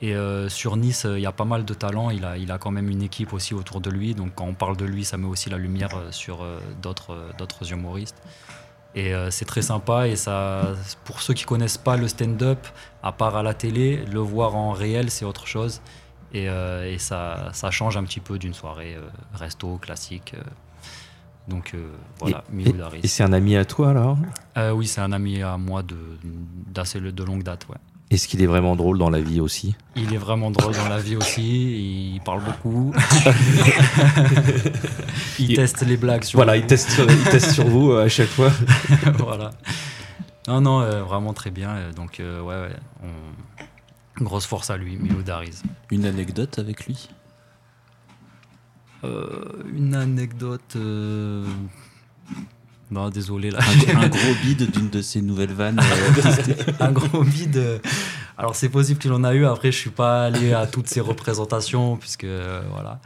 Et 0.00 0.16
euh, 0.16 0.48
sur 0.48 0.76
Nice, 0.76 1.04
euh, 1.04 1.18
il 1.18 1.22
y 1.22 1.26
a 1.26 1.32
pas 1.32 1.44
mal 1.44 1.64
de 1.64 1.74
talents. 1.74 2.10
Il 2.10 2.24
a, 2.24 2.36
il 2.38 2.50
a 2.50 2.58
quand 2.58 2.72
même 2.72 2.88
une 2.88 3.02
équipe 3.02 3.34
aussi 3.34 3.54
autour 3.54 3.82
de 3.82 3.90
lui. 3.90 4.14
Donc 4.14 4.34
quand 4.34 4.46
on 4.46 4.54
parle 4.54 4.78
de 4.78 4.86
lui, 4.86 5.04
ça 5.04 5.18
met 5.18 5.28
aussi 5.28 5.50
la 5.50 5.58
lumière 5.58 5.90
sur 6.10 6.44
d'autres 6.80 7.70
humoristes. 7.70 8.16
Et 8.94 9.12
c'est 9.30 9.44
très 9.44 9.62
sympa. 9.62 10.08
Et 10.08 10.16
ça, 10.16 10.74
pour 11.04 11.20
ceux 11.20 11.34
qui 11.34 11.44
connaissent 11.44 11.78
pas 11.78 11.98
le 11.98 12.08
stand-up, 12.08 12.66
à 13.02 13.12
part 13.12 13.36
à 13.36 13.42
la 13.42 13.52
télé, 13.52 14.04
le 14.06 14.20
voir 14.20 14.56
en 14.56 14.72
réel, 14.72 15.10
c'est 15.10 15.26
autre 15.26 15.46
chose. 15.46 15.82
Et, 16.32 16.48
ça, 16.98 17.50
ça 17.52 17.70
change 17.70 17.98
un 17.98 18.04
petit 18.04 18.20
peu 18.20 18.38
d'une 18.38 18.54
soirée 18.54 18.96
resto 19.34 19.76
classique. 19.76 20.34
Donc 21.48 21.72
euh, 21.74 21.90
voilà, 22.20 22.44
Daris. 22.50 23.00
Et 23.02 23.08
c'est 23.08 23.24
un 23.24 23.32
ami 23.32 23.56
à 23.56 23.64
toi 23.64 23.90
alors 23.90 24.16
Euh, 24.56 24.70
oui, 24.72 24.86
c'est 24.86 25.00
un 25.00 25.12
ami 25.12 25.42
à 25.42 25.56
moi 25.58 25.82
de 25.82 25.96
d'assez 26.72 27.00
de 27.00 27.24
longue 27.24 27.42
date. 27.42 27.66
Ouais. 27.68 27.76
Est-ce 28.10 28.28
qu'il 28.28 28.42
est 28.42 28.46
vraiment 28.46 28.76
drôle 28.76 28.98
dans 28.98 29.08
la 29.10 29.20
vie 29.20 29.40
aussi? 29.40 29.74
Il 29.96 30.12
est 30.12 30.18
vraiment 30.18 30.50
drôle 30.50 30.74
dans 30.74 30.88
la 30.88 30.98
vie 30.98 31.16
aussi. 31.16 32.12
Il 32.14 32.20
parle 32.20 32.42
beaucoup. 32.44 32.92
il 35.38 35.50
Il- 35.50 35.56
teste 35.56 35.82
les 35.86 35.96
blagues 35.96 36.24
sur. 36.24 36.38
Voilà, 36.38 36.54
vous. 36.56 36.60
il 36.62 36.66
teste, 36.66 36.90
sur, 36.90 37.10
il 37.10 37.22
teste 37.24 37.52
sur 37.52 37.66
vous 37.66 37.92
euh, 37.92 38.04
à 38.04 38.08
chaque 38.08 38.28
fois. 38.28 38.50
voilà. 39.18 39.50
Non, 40.48 40.60
non, 40.60 40.80
euh, 40.80 41.02
vraiment 41.02 41.32
très 41.32 41.50
bien. 41.50 41.90
Donc 41.96 42.20
euh, 42.20 42.40
ouais, 42.42 42.54
ouais, 42.54 42.76
on- 43.02 44.24
grosse 44.24 44.46
force 44.46 44.70
à 44.70 44.76
lui, 44.76 44.96
Milo 44.96 45.22
Dariz. 45.22 45.62
Une 45.90 46.04
anecdote 46.04 46.58
avec 46.58 46.86
lui? 46.86 47.08
Une 49.04 49.94
anecdote. 49.94 50.76
euh, 50.76 51.44
Non, 52.90 53.08
désolé 53.10 53.50
là. 53.50 53.58
un, 53.94 54.00
un 54.02 54.08
gros 54.08 54.34
bide 54.42 54.70
d'une 54.70 54.90
de 54.90 55.02
ses 55.02 55.22
nouvelles 55.22 55.52
vannes. 55.52 55.80
euh, 55.80 56.54
un 56.80 56.92
gros 56.92 57.22
vide. 57.22 57.56
euh, 57.56 57.78
Alors 58.38 58.54
c'est 58.54 58.68
possible 58.68 58.98
qu'il 58.98 59.12
en 59.12 59.24
a 59.24 59.34
eu. 59.34 59.44
Après, 59.46 59.72
je 59.72 59.78
suis 59.78 59.90
pas 59.90 60.24
allé 60.24 60.52
à 60.52 60.66
toutes 60.66 60.88
ces 60.88 61.00
représentations 61.00 61.96
puisque 61.96 62.24
euh, 62.24 62.62
voilà. 62.72 63.00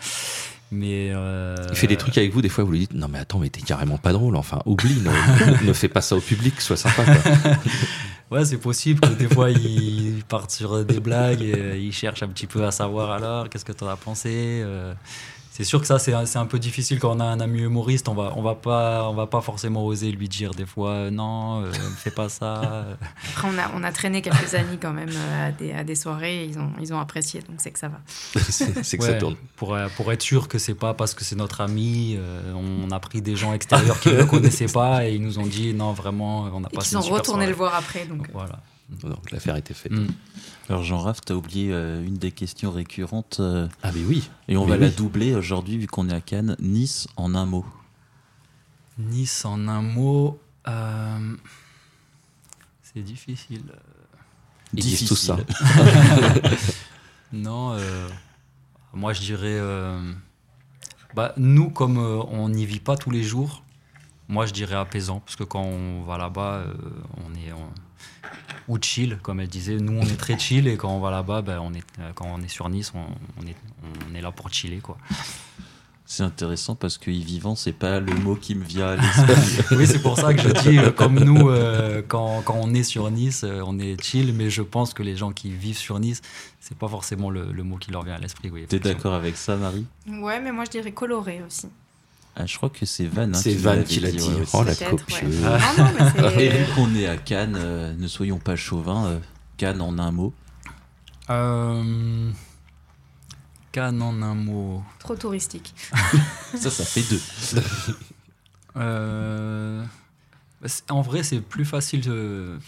Mais 0.72 1.12
euh, 1.14 1.55
Il 1.70 1.76
fait 1.76 1.86
des 1.86 1.97
trucs 1.97 2.18
avec 2.18 2.32
vous, 2.32 2.42
des 2.42 2.49
fois 2.49 2.64
vous 2.64 2.72
lui 2.72 2.80
dites 2.80 2.92
Non, 2.94 3.07
mais 3.09 3.20
attends, 3.20 3.38
mais 3.38 3.49
t'es 3.49 3.61
carrément 3.61 3.99
pas 3.99 4.12
drôle. 4.12 4.34
Enfin, 4.34 4.59
oublie, 4.66 5.01
ne, 5.01 5.64
ne 5.64 5.72
fais 5.72 5.88
pas 5.88 6.01
ça 6.01 6.16
au 6.16 6.20
public, 6.20 6.61
sois 6.61 6.76
sympa. 6.76 7.05
quoi. 7.05 7.53
Ouais, 8.28 8.44
c'est 8.44 8.57
possible 8.59 8.99
que 8.99 9.14
des 9.14 9.28
fois 9.28 9.53
il 9.53 10.24
parte 10.28 10.51
sur 10.51 10.84
des 10.84 10.99
blagues 10.99 11.42
et 11.42 11.55
euh, 11.55 11.76
il 11.78 11.92
cherche 11.92 12.24
un 12.24 12.28
petit 12.28 12.49
peu 12.49 12.64
à 12.66 12.72
savoir 12.72 13.12
alors 13.12 13.49
qu'est-ce 13.49 13.64
que 13.64 13.70
tu 13.70 13.84
en 13.84 13.86
as 13.88 13.94
pensé. 13.97 14.62
euh. 14.64 14.92
C'est 15.57 15.64
sûr 15.64 15.80
que 15.80 15.86
ça 15.86 15.98
c'est 15.98 16.12
un- 16.12 16.46
peu 16.46 16.59
difficile 16.59 16.98
quand 17.00 17.16
on 17.16 17.20
a 17.20 17.24
un 17.24 17.40
ami 17.40 17.61
humoriste, 17.62 18.09
on 18.09 18.14
va 18.14 18.34
on 18.36 18.42
va 18.42 18.54
pas 18.54 19.09
on 19.09 19.14
va 19.14 19.26
pas 19.26 19.40
forcément 19.40 19.86
oser 19.86 20.12
lui 20.12 20.28
dire 20.28 20.50
des 20.52 20.66
fois 20.66 20.90
euh, 20.90 21.11
non, 21.11 21.62
euh, 21.62 21.72
fais 21.96 22.11
pas 22.11 22.28
ça. 22.28 22.84
Après, 23.34 23.48
on 23.48 23.59
a, 23.59 23.70
on 23.74 23.82
a 23.82 23.90
traîné 23.90 24.20
quelques 24.20 24.54
amis 24.54 24.76
quand 24.78 24.92
même 24.92 25.09
euh, 25.11 25.48
à 25.48 25.52
des, 25.52 25.72
à 25.72 25.82
des 25.82 25.94
soirées. 25.94 26.44
et 26.44 26.46
Ils 26.46 26.59
ont, 26.59 26.70
ils 26.80 26.92
ont 26.92 27.00
apprécié, 27.00 27.40
donc 27.40 27.57
c'est 27.59 27.70
que 27.70 27.78
ça 27.78 27.88
va. 27.88 28.00
C'est 28.82 28.98
que 28.98 29.04
ça 29.04 29.14
tourne. 29.14 29.36
Pour, 29.57 29.74
euh, 29.74 29.88
pour 29.96 30.12
être 30.12 30.22
sûr 30.22 30.48
que 30.48 30.59
c'est 30.59 30.74
pas 30.74 30.92
parce 30.92 31.14
que 31.14 31.24
c'est 31.24 31.36
notre 31.36 31.62
ami, 31.62 32.16
euh, 32.18 32.52
on 32.54 32.90
a 32.90 33.00
pris 33.00 33.22
des 33.22 33.34
gens 33.36 33.52
extérieurs 33.54 33.98
qui 34.00 34.11
ne 34.11 34.16
le 34.18 34.26
connaissaient 34.26 34.66
pas 34.66 35.07
et 35.09 35.14
ils 35.14 35.22
nous 35.22 35.38
ont 35.38 35.46
dit 35.46 35.72
non 35.72 35.92
vraiment 35.92 36.42
on 36.52 36.64
a 36.64 36.68
Et 36.70 36.76
passé 36.76 36.88
qu'ils 36.90 36.98
ont 36.98 37.00
retourné 37.00 37.22
soirée. 37.24 37.46
le 37.46 37.54
voir 37.54 37.74
après. 37.74 38.04
Donc, 38.04 38.28
Voilà. 38.32 38.61
Donc 39.02 39.30
l'affaire 39.32 39.57
était 39.57 39.74
faite. 39.74 39.92
Mm. 39.92 40.07
Alors 40.69 40.83
Jean-Raph, 40.83 41.21
t'as 41.25 41.35
oublié 41.35 41.73
euh, 41.73 42.05
une 42.05 42.17
des 42.17 42.33
questions 42.33 42.73
récurrentes 42.73 43.39
euh, 43.41 43.69
Ah, 43.83 43.93
mais 43.95 44.03
oui. 44.05 44.29
et 44.49 44.57
on 44.57 44.64
Mais 44.64 44.71
va 44.73 44.77
oui. 44.77 44.81
la 44.83 44.91
doubler 44.91 45.35
aujourd'hui 45.35 45.79
vu 45.79 45.87
qu'on 45.87 46.09
est 46.09 46.14
à 46.14 46.21
Cannes. 46.21 46.57
Nice 46.59 47.07
en 47.17 47.35
un 47.37 47.47
mot. 47.47 47.64
Nice 48.99 49.45
en 49.45 49.69
un 49.69 49.83
mot, 49.83 50.41
euh, 50.67 51.37
c'est 52.83 53.03
difficile. 53.03 53.62
Ils 54.75 54.83
disent 54.83 55.05
tout 55.07 55.17
ça. 55.17 55.37
Non, 57.33 57.77
moi 58.95 59.12
je 59.12 59.21
dirais, 59.21 59.61
bah, 61.14 61.35
nous 61.37 61.71
comme 61.71 61.99
on 61.99 62.49
n'y 62.49 62.64
vit 62.64 62.79
pas 62.81 62.97
tous 62.97 63.11
les 63.11 63.25
jours, 63.25 63.62
moi 64.29 64.47
je 64.47 64.53
dirais 64.53 64.77
apaisant, 64.77 65.19
parce 65.21 65.35
que 65.37 65.43
quand 65.45 65.62
on 65.62 66.03
va 66.05 66.19
là-bas, 66.19 66.64
on 67.19 67.35
est 67.35 67.53
on- 67.53 67.73
ou 68.69 68.79
chill, 68.81 69.19
comme 69.23 69.41
elle 69.41 69.49
disait. 69.49 69.77
Nous 69.77 69.93
on 69.99 70.03
est 70.07 70.17
très 70.17 70.39
chill 70.39 70.67
et 70.69 70.77
quand 70.77 70.91
on 70.91 71.01
va 71.01 71.11
là-bas, 71.11 71.43
ben, 71.43 71.61
on 71.61 71.73
est, 71.75 71.85
euh, 72.01 72.11
quand 72.14 72.27
on 72.33 72.41
est 72.43 72.49
sur 72.49 72.69
Nice, 72.69 72.93
on, 72.95 73.01
on 73.43 73.47
est, 73.47 73.57
on 74.11 74.14
est 74.14 74.21
là 74.21 74.33
pour 74.33 74.53
chiller 74.53 74.79
quoi. 74.79 74.97
C'est 76.09 76.23
intéressant 76.23 76.77
parce 76.77 76.99
que 76.99 77.11
y 77.11 77.21
vivant, 77.25 77.57
c'est 77.57 77.73
pas 77.73 77.99
le 77.99 78.14
mot 78.14 78.37
qui 78.37 78.55
me 78.55 78.62
vient 78.64 78.91
à 78.91 78.97
l'esprit. 79.29 79.77
Oui, 79.77 79.87
c'est 79.89 80.01
pour 80.01 80.17
ça 80.17 80.33
que 80.35 80.41
je 80.41 80.51
dis, 80.51 80.79
euh, 80.79 80.93
comme 80.93 81.19
nous, 81.19 81.49
euh, 81.49 82.01
quand, 82.07 82.43
quand 82.45 82.55
on 82.62 82.73
est 82.75 82.85
sur 82.85 83.11
Nice, 83.11 83.43
euh, 83.43 83.61
on 83.67 83.77
est 83.81 84.01
chill, 84.01 84.33
mais 84.33 84.49
je 84.49 84.62
pense 84.62 84.95
que 84.95 85.03
les 85.03 85.17
gens 85.17 85.33
qui 85.33 85.51
vivent 85.51 85.77
sur 85.77 85.99
Nice, 85.99 86.23
c'est 86.61 86.79
pas 86.79 86.87
forcément 86.87 87.29
le, 87.29 87.51
le 87.51 87.62
mot 87.64 87.77
qui 87.77 87.91
leur 87.91 88.05
vient 88.05 88.14
à 88.14 88.19
l'esprit. 88.19 88.51
Oui, 88.51 88.67
T'es 88.69 88.79
d'accord 88.79 89.14
avec 89.14 89.37
ça, 89.37 89.57
Marie? 89.57 89.85
Ouais, 90.07 90.41
mais 90.41 90.53
moi 90.53 90.64
je 90.64 90.71
dirais 90.71 90.93
coloré 90.93 91.43
aussi. 91.45 91.67
Ah, 92.37 92.47
Je 92.47 92.57
crois 92.57 92.70
que 92.70 92.84
c'est 92.87 93.07
Van. 93.07 93.22
hein, 93.22 93.32
C'est 93.34 93.55
Van 93.55 93.82
qui 93.82 94.01
l'a 94.01 94.11
dit. 94.11 94.18
ouais, 94.22 94.45
Oh, 94.53 94.62
la 94.62 94.74
copieuse. 94.74 95.43
ouais. 95.43 95.59
Mais 96.37 96.45
Et 96.47 96.51
vu 96.51 96.64
qu'on 96.74 96.95
est 96.95 97.07
à 97.07 97.16
Cannes, 97.16 97.57
euh, 97.59 97.95
ne 97.97 98.07
soyons 98.07 98.39
pas 98.39 98.57
chauvins. 98.57 99.07
euh, 99.07 99.18
Cannes 99.57 99.80
en 99.80 99.99
un 99.99 100.11
mot. 100.12 100.32
Euh, 101.30 102.30
Cannes 103.72 104.01
en 104.03 104.22
un 104.22 104.34
mot. 104.34 104.82
Trop 104.99 105.16
touristique. 105.16 105.74
Ça, 106.55 106.70
ça 106.70 106.84
fait 106.84 107.03
deux. 107.11 107.20
En 110.91 111.01
vrai, 111.03 111.22
c'est 111.22 111.41
plus 111.41 111.64
facile 111.64 112.01
de, 112.01 112.59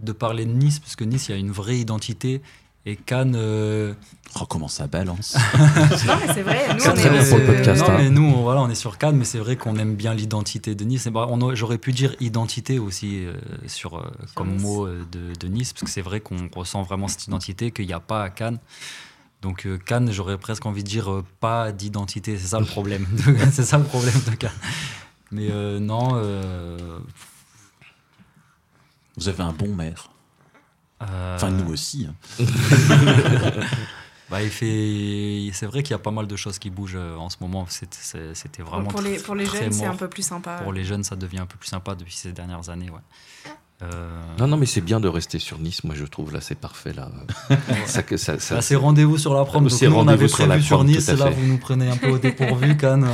de 0.00 0.12
parler 0.12 0.44
de 0.46 0.50
Nice, 0.52 0.78
parce 0.80 0.96
que 0.96 1.04
Nice, 1.04 1.28
il 1.28 1.32
y 1.32 1.34
a 1.34 1.38
une 1.38 1.50
vraie 1.52 1.78
identité. 1.78 2.42
Et 2.86 2.96
Cannes. 2.96 3.34
euh, 3.36 3.92
Oh, 4.40 4.44
comment 4.46 4.68
ça 4.68 4.86
balance 4.86 5.34
non, 6.06 6.16
mais 6.20 6.32
c'est 6.34 6.42
vrai. 6.42 6.66
Nous, 6.76 6.84
on 6.84 6.94
est 6.94 7.08
bien 7.10 7.24
pour 7.24 7.38
le 7.38 7.46
podcast, 7.46 7.82
Non, 7.82 7.88
hein. 7.90 7.96
mais 7.98 8.10
nous, 8.10 8.22
on, 8.22 8.42
voilà, 8.42 8.60
on 8.60 8.68
est 8.68 8.74
sur 8.74 8.98
Cannes, 8.98 9.16
mais 9.16 9.24
c'est 9.24 9.38
vrai 9.38 9.56
qu'on 9.56 9.76
aime 9.76 9.94
bien 9.96 10.12
l'identité 10.14 10.74
de 10.74 10.84
Nice. 10.84 11.08
Bah, 11.08 11.26
J'aurais 11.54 11.78
pu 11.78 11.92
dire 11.92 12.14
identité 12.20 12.78
aussi 12.78 13.24
euh, 13.24 13.34
sur, 13.66 13.96
euh, 13.98 14.02
comme 14.34 14.52
Nice. 14.52 14.62
mot 14.62 14.86
euh, 14.86 15.04
de, 15.10 15.32
de 15.34 15.48
Nice, 15.48 15.72
parce 15.72 15.84
que 15.84 15.90
c'est 15.90 16.02
vrai 16.02 16.20
qu'on 16.20 16.48
ressent 16.54 16.82
vraiment 16.82 17.08
cette 17.08 17.24
identité 17.26 17.70
qu'il 17.70 17.86
n'y 17.86 17.92
a 17.94 18.00
pas 18.00 18.22
à 18.24 18.30
Cannes. 18.30 18.58
Donc 19.42 19.66
euh, 19.66 19.78
Cannes, 19.78 20.10
j'aurais 20.12 20.38
presque 20.38 20.66
envie 20.66 20.82
de 20.84 20.88
dire 20.88 21.10
euh, 21.10 21.24
pas 21.40 21.72
d'identité. 21.72 22.36
C'est 22.36 22.48
ça 22.48 22.60
le 22.60 22.66
problème. 22.66 23.06
c'est 23.52 23.64
ça 23.64 23.78
le 23.78 23.84
problème 23.84 24.20
de 24.30 24.34
Cannes. 24.36 24.50
Mais 25.32 25.48
euh, 25.50 25.78
non. 25.80 26.10
euh, 26.14 26.98
Vous 29.16 29.28
avez 29.28 29.42
un 29.42 29.52
bon 29.52 29.74
maire. 29.74 30.10
Euh, 31.02 31.36
Enfin, 31.36 31.50
nous 31.50 31.72
aussi. 31.72 32.06
hein. 32.08 32.14
bah, 34.30 34.42
il 34.42 34.50
fait. 34.50 35.50
C'est 35.52 35.66
vrai 35.66 35.82
qu'il 35.82 35.92
y 35.92 35.94
a 35.94 35.98
pas 35.98 36.10
mal 36.10 36.26
de 36.26 36.36
choses 36.36 36.58
qui 36.58 36.70
bougent 36.70 36.96
euh, 36.96 37.16
en 37.16 37.28
ce 37.30 37.36
moment. 37.40 37.66
C'était 37.68 38.62
vraiment 38.62 38.88
pour 38.88 39.00
les, 39.02 39.18
pour 39.18 39.34
les 39.34 39.44
très 39.44 39.64
jeunes, 39.64 39.72
c'est 39.72 39.86
un 39.86 39.94
peu 39.96 40.08
plus 40.08 40.22
sympa. 40.22 40.58
Pour 40.62 40.72
les 40.72 40.84
jeunes, 40.84 41.04
ça 41.04 41.16
devient 41.16 41.38
un 41.38 41.46
peu 41.46 41.58
plus 41.58 41.68
sympa 41.68 41.94
depuis 41.94 42.14
ces 42.14 42.32
dernières 42.32 42.68
années. 42.70 42.90
Ouais. 42.90 43.52
Euh, 43.82 44.20
Non, 44.38 44.46
non, 44.46 44.56
mais 44.56 44.64
c'est 44.64 44.80
bien 44.80 45.00
de 45.00 45.08
rester 45.08 45.38
sur 45.38 45.58
Nice, 45.58 45.84
moi 45.84 45.94
je 45.94 46.04
trouve. 46.06 46.32
Là, 46.32 46.40
c'est 46.40 46.54
parfait. 46.54 46.94
Là. 46.94 47.10
ça, 47.86 48.02
que- 48.02 48.16
ça, 48.16 48.38
ça- 48.40 48.54
Bah, 48.54 48.62
c'est 48.62 48.74
rendez-vous 48.74 49.18
sur 49.18 49.34
la 49.34 49.44
prom. 49.44 49.64
Donc 49.64 49.70
C'est 49.72 49.86
nous, 49.86 49.96
on 49.96 50.08
avait 50.08 50.12
rendez-vous 50.26 50.28
sur 50.28 50.62
sur, 50.62 50.84
Nice. 50.84 51.08
Là, 51.10 51.28
vous 51.28 51.46
nous 51.46 51.58
prenez 51.58 51.90
un 51.90 51.96
peu 51.98 52.08
au 52.08 52.18
dépourvu, 52.18 52.74
Cannes. 52.78 53.06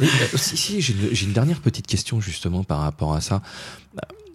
Et, 0.00 0.04
euh, 0.04 0.08
si, 0.36 0.56
si, 0.56 0.80
j'ai 0.80 0.94
une, 0.94 1.14
j'ai 1.14 1.26
une 1.26 1.34
dernière 1.34 1.60
petite 1.60 1.86
question 1.86 2.18
justement 2.22 2.64
par 2.64 2.80
rapport 2.80 3.14
à 3.14 3.20
ça. 3.20 3.42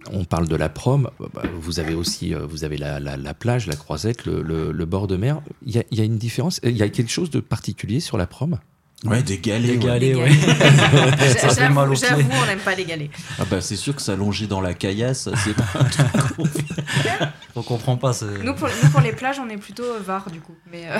Euh, 0.08 0.10
On 0.12 0.24
parle 0.24 0.48
de 0.48 0.56
la 0.56 0.68
prom. 0.68 1.10
Bah, 1.34 1.42
Vous 1.60 1.80
avez 1.80 1.94
aussi, 1.94 2.34
euh, 2.34 2.46
vous 2.46 2.64
avez 2.64 2.76
la, 2.76 3.00
la- 3.00 3.16
la 3.16 3.34
plage, 3.34 3.66
la 3.66 3.76
croisette, 3.76 4.24
le, 4.26 4.42
le- 4.42 4.72
le 4.72 4.84
bord 4.84 5.06
de 5.06 5.16
mer. 5.16 5.40
Il 5.64 5.74
y, 5.74 5.78
a, 5.78 5.84
il 5.90 5.98
y 5.98 6.00
a 6.00 6.04
une 6.04 6.18
différence. 6.18 6.60
Il 6.64 6.76
y 6.76 6.82
a 6.82 6.88
quelque 6.88 7.10
chose 7.10 7.30
de 7.30 7.40
particulier 7.40 8.00
sur 8.00 8.16
la 8.18 8.26
prom? 8.26 8.58
Ouais, 9.04 9.20
des 9.22 9.38
galets. 9.38 9.70
Ouais. 9.70 9.76
galets, 9.78 10.14
ouais. 10.14 10.28
galets. 10.30 11.38
Ça 11.40 11.48
fait 11.48 11.68
mal 11.68 11.90
aux 11.90 11.94
J'avoue, 11.96 12.22
on 12.40 12.46
n'aime 12.46 12.60
pas 12.60 12.74
les 12.76 12.84
galets. 12.84 13.10
Ah 13.40 13.44
bah 13.50 13.60
c'est 13.60 13.74
sûr 13.74 13.96
que 13.96 14.00
s'allonger 14.02 14.46
dans 14.46 14.60
la 14.60 14.74
caillasse, 14.74 15.28
c'est 15.44 15.54
pas 15.54 15.64
un 15.80 15.84
truc 15.84 16.36
qu'on 16.36 16.44
fait. 16.44 16.64
On 17.56 17.62
comprend 17.62 17.96
pas. 17.96 18.12
Nous 18.44 18.54
pour, 18.54 18.68
nous, 18.68 18.90
pour 18.90 19.00
les 19.00 19.12
plages, 19.12 19.38
on 19.38 19.48
est 19.50 19.56
plutôt 19.58 19.82
euh, 19.82 19.98
Var 20.00 20.30
du 20.30 20.40
coup. 20.40 20.54
Mais 20.70 20.88
euh, 20.88 20.98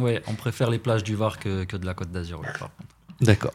Ouais, 0.00 0.20
on 0.26 0.34
préfère 0.34 0.68
les 0.70 0.78
plages 0.78 1.04
du 1.04 1.14
Var 1.14 1.38
que, 1.38 1.64
que 1.64 1.76
de 1.76 1.84
la 1.86 1.92
Côte 1.94 2.10
d'Azur, 2.10 2.40
ouais, 2.40 2.46
par 2.46 2.70
contre. 2.74 2.88
D'accord. 3.20 3.52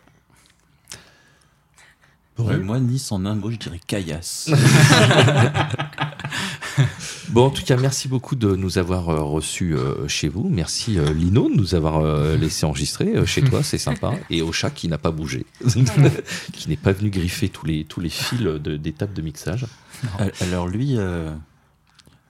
Ouais, 2.39 2.57
moi, 2.57 2.79
Nice 2.79 3.11
en 3.11 3.25
un 3.25 3.35
mot, 3.35 3.49
je 3.51 3.57
dirais 3.57 3.79
caillasse. 3.85 4.49
Bon, 7.29 7.47
en 7.47 7.49
tout 7.49 7.63
cas, 7.63 7.75
merci 7.75 8.07
beaucoup 8.07 8.35
de 8.35 8.55
nous 8.55 8.77
avoir 8.77 9.09
euh, 9.09 9.21
reçus 9.21 9.75
euh, 9.75 10.07
chez 10.07 10.29
vous. 10.29 10.47
Merci 10.49 10.97
euh, 10.97 11.11
Lino 11.13 11.49
de 11.49 11.55
nous 11.55 11.75
avoir 11.75 11.97
euh, 11.99 12.37
laissé 12.37 12.65
enregistrer 12.65 13.15
euh, 13.17 13.25
chez 13.25 13.41
toi, 13.41 13.63
c'est 13.63 13.77
sympa. 13.77 14.13
Et 14.29 14.41
au 14.41 14.51
chat 14.53 14.69
qui 14.69 14.87
n'a 14.87 14.97
pas 14.97 15.11
bougé, 15.11 15.45
qui 16.53 16.69
n'est 16.69 16.77
pas 16.77 16.93
venu 16.93 17.09
griffer 17.09 17.49
tous 17.49 17.65
les, 17.65 17.83
tous 17.83 17.99
les 17.99 18.09
fils 18.09 18.39
de- 18.39 18.77
des 18.77 18.91
tables 18.93 19.13
de 19.13 19.21
mixage. 19.21 19.65
Al- 20.19 20.31
Alors 20.41 20.67
lui, 20.67 20.93
euh, 20.97 21.31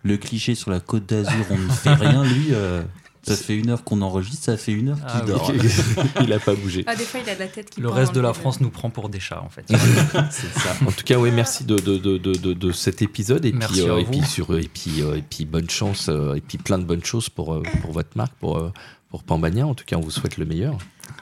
le 0.04 0.18
cliché 0.18 0.56
sur 0.56 0.72
la 0.72 0.80
côte 0.80 1.06
d'Azur, 1.08 1.46
on 1.52 1.58
ne 1.58 1.70
fait 1.70 1.94
rien, 1.94 2.24
lui, 2.24 2.48
euh, 2.52 2.82
ça 3.28 3.36
fait 3.44 3.56
une 3.56 3.70
heure 3.70 3.84
qu'on 3.84 4.02
enregistre, 4.02 4.46
ça 4.46 4.58
fait 4.58 4.72
une 4.72 4.90
heure 4.90 4.98
qu'il 4.98 5.06
Ah 5.08 5.22
oui. 5.24 5.28
dort. 5.32 5.52
Il 6.22 6.30
n'a 6.30 6.40
pas 6.40 6.56
bougé. 6.56 6.84
ah, 6.88 6.96
des 6.96 7.04
fois, 7.04 7.20
il 7.24 7.30
a 7.30 7.36
de 7.36 7.40
la 7.40 7.48
tête 7.48 7.70
qui 7.70 7.82
Le 7.82 7.90
reste 7.90 8.14
de 8.16 8.22
la 8.22 8.34
France 8.34 8.60
nous 8.62 8.70
prend 8.70 8.90
pour 8.90 9.10
des 9.10 9.20
chats, 9.20 9.42
en 9.42 9.50
fait. 9.50 9.66
C'est 10.32 10.60
ça. 10.60 10.76
En 10.86 10.92
tout 10.92 11.04
cas, 11.06 11.18
oui, 11.18 11.32
merci 11.32 11.64
de, 11.66 11.76
de, 11.78 11.98
de, 11.98 12.18
de, 12.18 12.34
de- 12.34 12.54
de 12.54 12.72
cet 12.72 13.02
épisode 13.02 13.46
et 13.46 13.52
Merci 13.52 13.82
puis, 13.82 13.90
à 13.90 13.94
euh, 13.94 13.98
et 14.00 14.06
puis 14.06 14.22
sur 14.24 14.58
et 14.58 14.68
puis 14.68 15.02
euh, 15.02 15.16
et 15.18 15.22
puis 15.22 15.46
bonne 15.46 15.70
chance 15.70 16.08
euh, 16.10 16.36
et 16.36 16.42
puis 16.42 16.58
plein 16.58 16.78
de 16.80 16.84
bonnes 16.86 17.04
choses 17.04 17.30
pour 17.30 17.54
euh, 17.54 17.64
pour 17.82 17.92
votre 17.92 18.16
marque 18.16 18.34
pour 18.36 18.58
euh, 18.58 18.72
pour 19.10 19.24
Pambania. 19.24 19.66
En 19.68 19.74
tout 19.76 19.86
cas, 19.86 19.96
on 19.98 20.02
vous 20.02 20.12
souhaite 20.12 20.38
le 20.38 20.46
meilleur. 20.46 20.78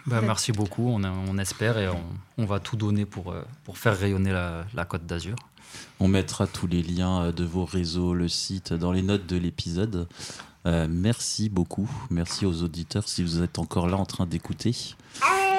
Bah, 0.07 0.19
merci 0.21 0.51
beaucoup, 0.51 0.89
on, 0.89 1.03
a- 1.03 1.11
on 1.29 1.37
espère 1.37 1.77
et 1.77 1.87
on, 1.87 2.01
on 2.37 2.45
va 2.45 2.59
tout 2.59 2.75
donner 2.75 3.05
pour, 3.05 3.31
euh, 3.31 3.41
pour 3.63 3.77
faire 3.77 3.97
rayonner 3.97 4.31
la, 4.31 4.65
la 4.73 4.85
Côte 4.85 5.05
d'Azur. 5.05 5.35
On 5.99 6.07
mettra 6.07 6.47
tous 6.47 6.67
les 6.67 6.81
liens 6.81 7.31
de 7.31 7.43
vos 7.43 7.65
réseaux, 7.65 8.13
le 8.13 8.27
site, 8.27 8.73
dans 8.73 8.91
les 8.91 9.01
notes 9.03 9.27
de 9.27 9.37
l'épisode. 9.37 10.07
Euh, 10.65 10.87
merci 10.89 11.49
beaucoup. 11.49 11.89
Merci 12.09 12.45
aux 12.45 12.63
auditeurs 12.63 13.07
si 13.07 13.23
vous 13.23 13.41
êtes 13.41 13.59
encore 13.59 13.87
là 13.87 13.97
en 13.97 14.05
train 14.05 14.25
d'écouter. 14.25 14.75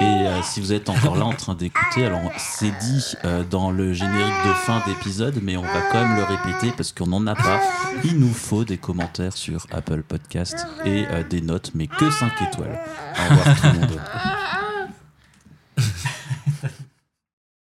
Et 0.00 0.04
euh, 0.04 0.42
si 0.42 0.61
vous 0.61 0.72
êtes 0.72 0.90
encore 0.90 1.16
là 1.16 1.24
en 1.24 1.32
train 1.32 1.54
d'écouter, 1.54 2.04
alors 2.04 2.30
c'est 2.36 2.72
dit 2.80 3.14
euh, 3.24 3.44
dans 3.44 3.70
le 3.70 3.94
générique 3.94 4.44
de 4.46 4.52
fin 4.52 4.82
d'épisode, 4.86 5.38
mais 5.42 5.57
on 5.57 5.62
va 5.62 5.80
quand 5.90 6.02
même 6.02 6.16
le 6.16 6.24
répéter 6.24 6.72
parce 6.76 6.92
qu'on 6.92 7.07
n'en 7.07 7.26
a 7.26 7.34
pas. 7.34 7.61
Il 8.04 8.18
nous 8.18 8.32
faut 8.32 8.64
des 8.64 8.76
commentaires 8.76 9.36
sur 9.36 9.66
Apple 9.70 10.02
Podcast 10.02 10.66
et 10.84 11.07
des 11.30 11.40
notes, 11.40 11.70
mais 11.74 11.86
que 11.86 12.11
5 12.11 12.32
étoiles. 12.42 12.78
Au 13.18 13.30
revoir 13.30 13.57
tout 13.57 13.66
le 13.66 13.80
monde. 13.80 14.00